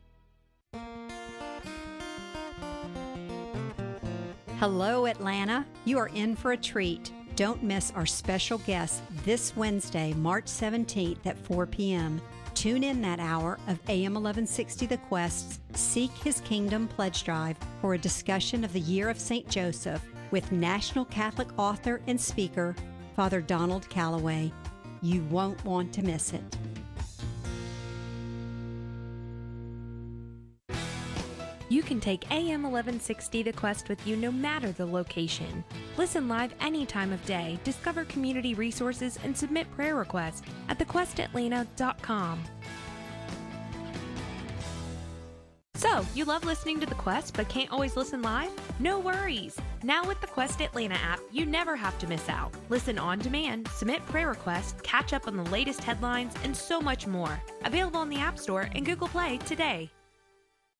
Hello, 4.59 5.07
Atlanta. 5.07 5.65
You 5.85 5.97
are 5.97 6.09
in 6.09 6.35
for 6.35 6.51
a 6.51 6.57
treat. 6.57 7.11
Don't 7.35 7.63
miss 7.63 7.91
our 7.95 8.05
special 8.05 8.59
guest 8.59 9.01
this 9.25 9.55
Wednesday, 9.55 10.13
March 10.13 10.45
17th 10.45 11.25
at 11.25 11.39
4 11.39 11.65
p.m. 11.65 12.21
Tune 12.59 12.83
in 12.83 13.01
that 13.03 13.21
hour 13.21 13.53
of 13.69 13.79
AM 13.87 14.15
1160 14.15 14.85
The 14.85 14.97
Quest's 14.97 15.61
Seek 15.75 16.11
His 16.11 16.41
Kingdom 16.41 16.89
Pledge 16.89 17.23
Drive 17.23 17.55
for 17.79 17.93
a 17.93 17.97
discussion 17.97 18.65
of 18.65 18.73
the 18.73 18.81
Year 18.81 19.07
of 19.07 19.17
St. 19.17 19.47
Joseph 19.47 20.03
with 20.31 20.51
National 20.51 21.05
Catholic 21.05 21.47
author 21.57 22.01
and 22.07 22.19
speaker, 22.19 22.75
Father 23.15 23.39
Donald 23.39 23.87
Calloway. 23.87 24.51
You 25.01 25.23
won't 25.29 25.63
want 25.63 25.93
to 25.93 26.03
miss 26.03 26.33
it. 26.33 26.43
Can 31.89 31.99
take 31.99 32.29
AM 32.29 32.61
1160 32.61 33.41
The 33.41 33.51
Quest 33.51 33.89
with 33.89 34.05
you 34.05 34.15
no 34.15 34.31
matter 34.31 34.71
the 34.71 34.85
location. 34.85 35.63
Listen 35.97 36.27
live 36.27 36.53
any 36.61 36.85
time 36.85 37.11
of 37.11 37.25
day, 37.25 37.59
discover 37.63 38.05
community 38.05 38.53
resources, 38.53 39.17
and 39.23 39.35
submit 39.35 39.69
prayer 39.71 39.95
requests 39.95 40.43
at 40.67 40.77
thequestatlanta.com. 40.77 42.43
So 45.73 46.05
you 46.13 46.25
love 46.25 46.45
listening 46.45 46.79
to 46.81 46.85
The 46.85 46.93
Quest 46.93 47.35
but 47.35 47.49
can't 47.49 47.71
always 47.71 47.95
listen 47.95 48.21
live? 48.21 48.51
No 48.79 48.99
worries! 48.99 49.57
Now, 49.81 50.03
with 50.05 50.21
the 50.21 50.27
Quest 50.27 50.61
Atlanta 50.61 50.93
app, 50.93 51.19
you 51.31 51.47
never 51.47 51.75
have 51.75 51.97
to 51.99 52.07
miss 52.07 52.29
out. 52.29 52.53
Listen 52.69 52.99
on 52.99 53.17
demand, 53.17 53.67
submit 53.69 54.05
prayer 54.05 54.29
requests, 54.29 54.79
catch 54.83 55.11
up 55.11 55.27
on 55.27 55.35
the 55.35 55.49
latest 55.49 55.83
headlines, 55.83 56.35
and 56.43 56.55
so 56.55 56.79
much 56.79 57.07
more. 57.07 57.41
Available 57.65 57.99
on 57.99 58.09
the 58.09 58.19
App 58.19 58.37
Store 58.37 58.69
and 58.75 58.85
Google 58.85 59.07
Play 59.07 59.39
today. 59.39 59.89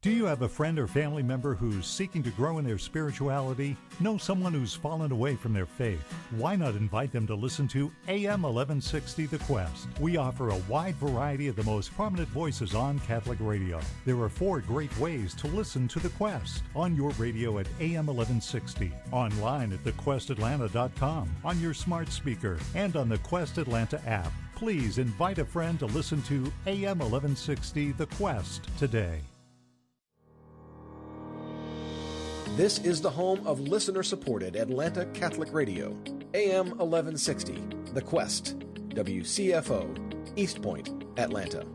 Do 0.02 0.12
you 0.12 0.24
have 0.28 0.44
a 0.44 0.48
friend 0.48 0.80
or 0.80 0.88
family 0.88 1.24
member 1.24 1.54
who's 1.54 1.86
seeking 1.86 2.24
to 2.24 2.30
grow 2.30 2.58
in 2.58 2.64
their 2.64 2.78
spirituality? 2.78 3.76
Know 4.00 4.18
someone 4.18 4.54
who's 4.54 4.74
fallen 4.74 5.12
away 5.12 5.36
from 5.36 5.52
their 5.52 5.66
faith? 5.66 6.00
Why 6.32 6.56
not 6.56 6.76
invite 6.76 7.12
them 7.12 7.28
to 7.28 7.36
listen 7.36 7.68
to 7.70 7.92
AM 8.08 8.44
1160 8.44 9.26
The 9.26 9.40
Quest? 9.40 9.88
We 10.00 10.16
offer 10.16 10.52
a 10.52 10.62
wide 10.70 10.96
variety 10.96 11.50
of 11.50 11.58
the 11.58 11.66
most 11.66 11.94
prominent 11.96 12.30
voices 12.30 12.76
on 12.76 13.00
Catholic 13.00 13.40
radio. 13.42 13.82
There 14.06 14.18
are 14.22 14.30
four 14.30 14.62
great 14.62 14.98
ways 15.00 15.34
to 15.34 15.48
listen 15.48 15.90
to 15.90 16.00
The 16.00 16.12
Quest 16.12 16.64
on 16.78 16.96
your 16.96 17.10
radio 17.18 17.60
at 17.60 17.68
AM 17.82 18.06
1160, 18.06 18.94
online 19.12 19.74
at 19.74 19.84
thequestatlanta.com, 19.84 21.30
on 21.44 21.60
your 21.60 21.74
smart 21.74 22.10
speaker, 22.14 22.58
and 22.74 22.96
on 22.96 23.10
the 23.10 23.18
Quest 23.18 23.58
Atlanta 23.58 24.02
app. 24.08 24.32
Please 24.56 24.98
invite 24.98 25.40
a 25.40 25.46
friend 25.46 25.78
to 25.80 25.88
listen 25.88 26.22
to 26.22 26.50
AM 26.68 27.00
1160 27.00 27.92
The 27.92 28.06
Quest 28.06 28.70
today. 28.78 29.20
This 32.60 32.78
is 32.80 33.00
the 33.00 33.10
home 33.10 33.48
of 33.48 33.62
listener 33.62 34.04
supported 34.04 34.58
Atlanta 34.58 35.06
Catholic 35.14 35.54
Radio, 35.54 35.96
AM 36.34 36.72
1160, 36.72 37.54
The 37.94 38.02
Quest, 38.02 38.60
WCFO, 38.90 40.38
East 40.38 40.62
Point, 40.62 40.90
Atlanta. 41.16 41.66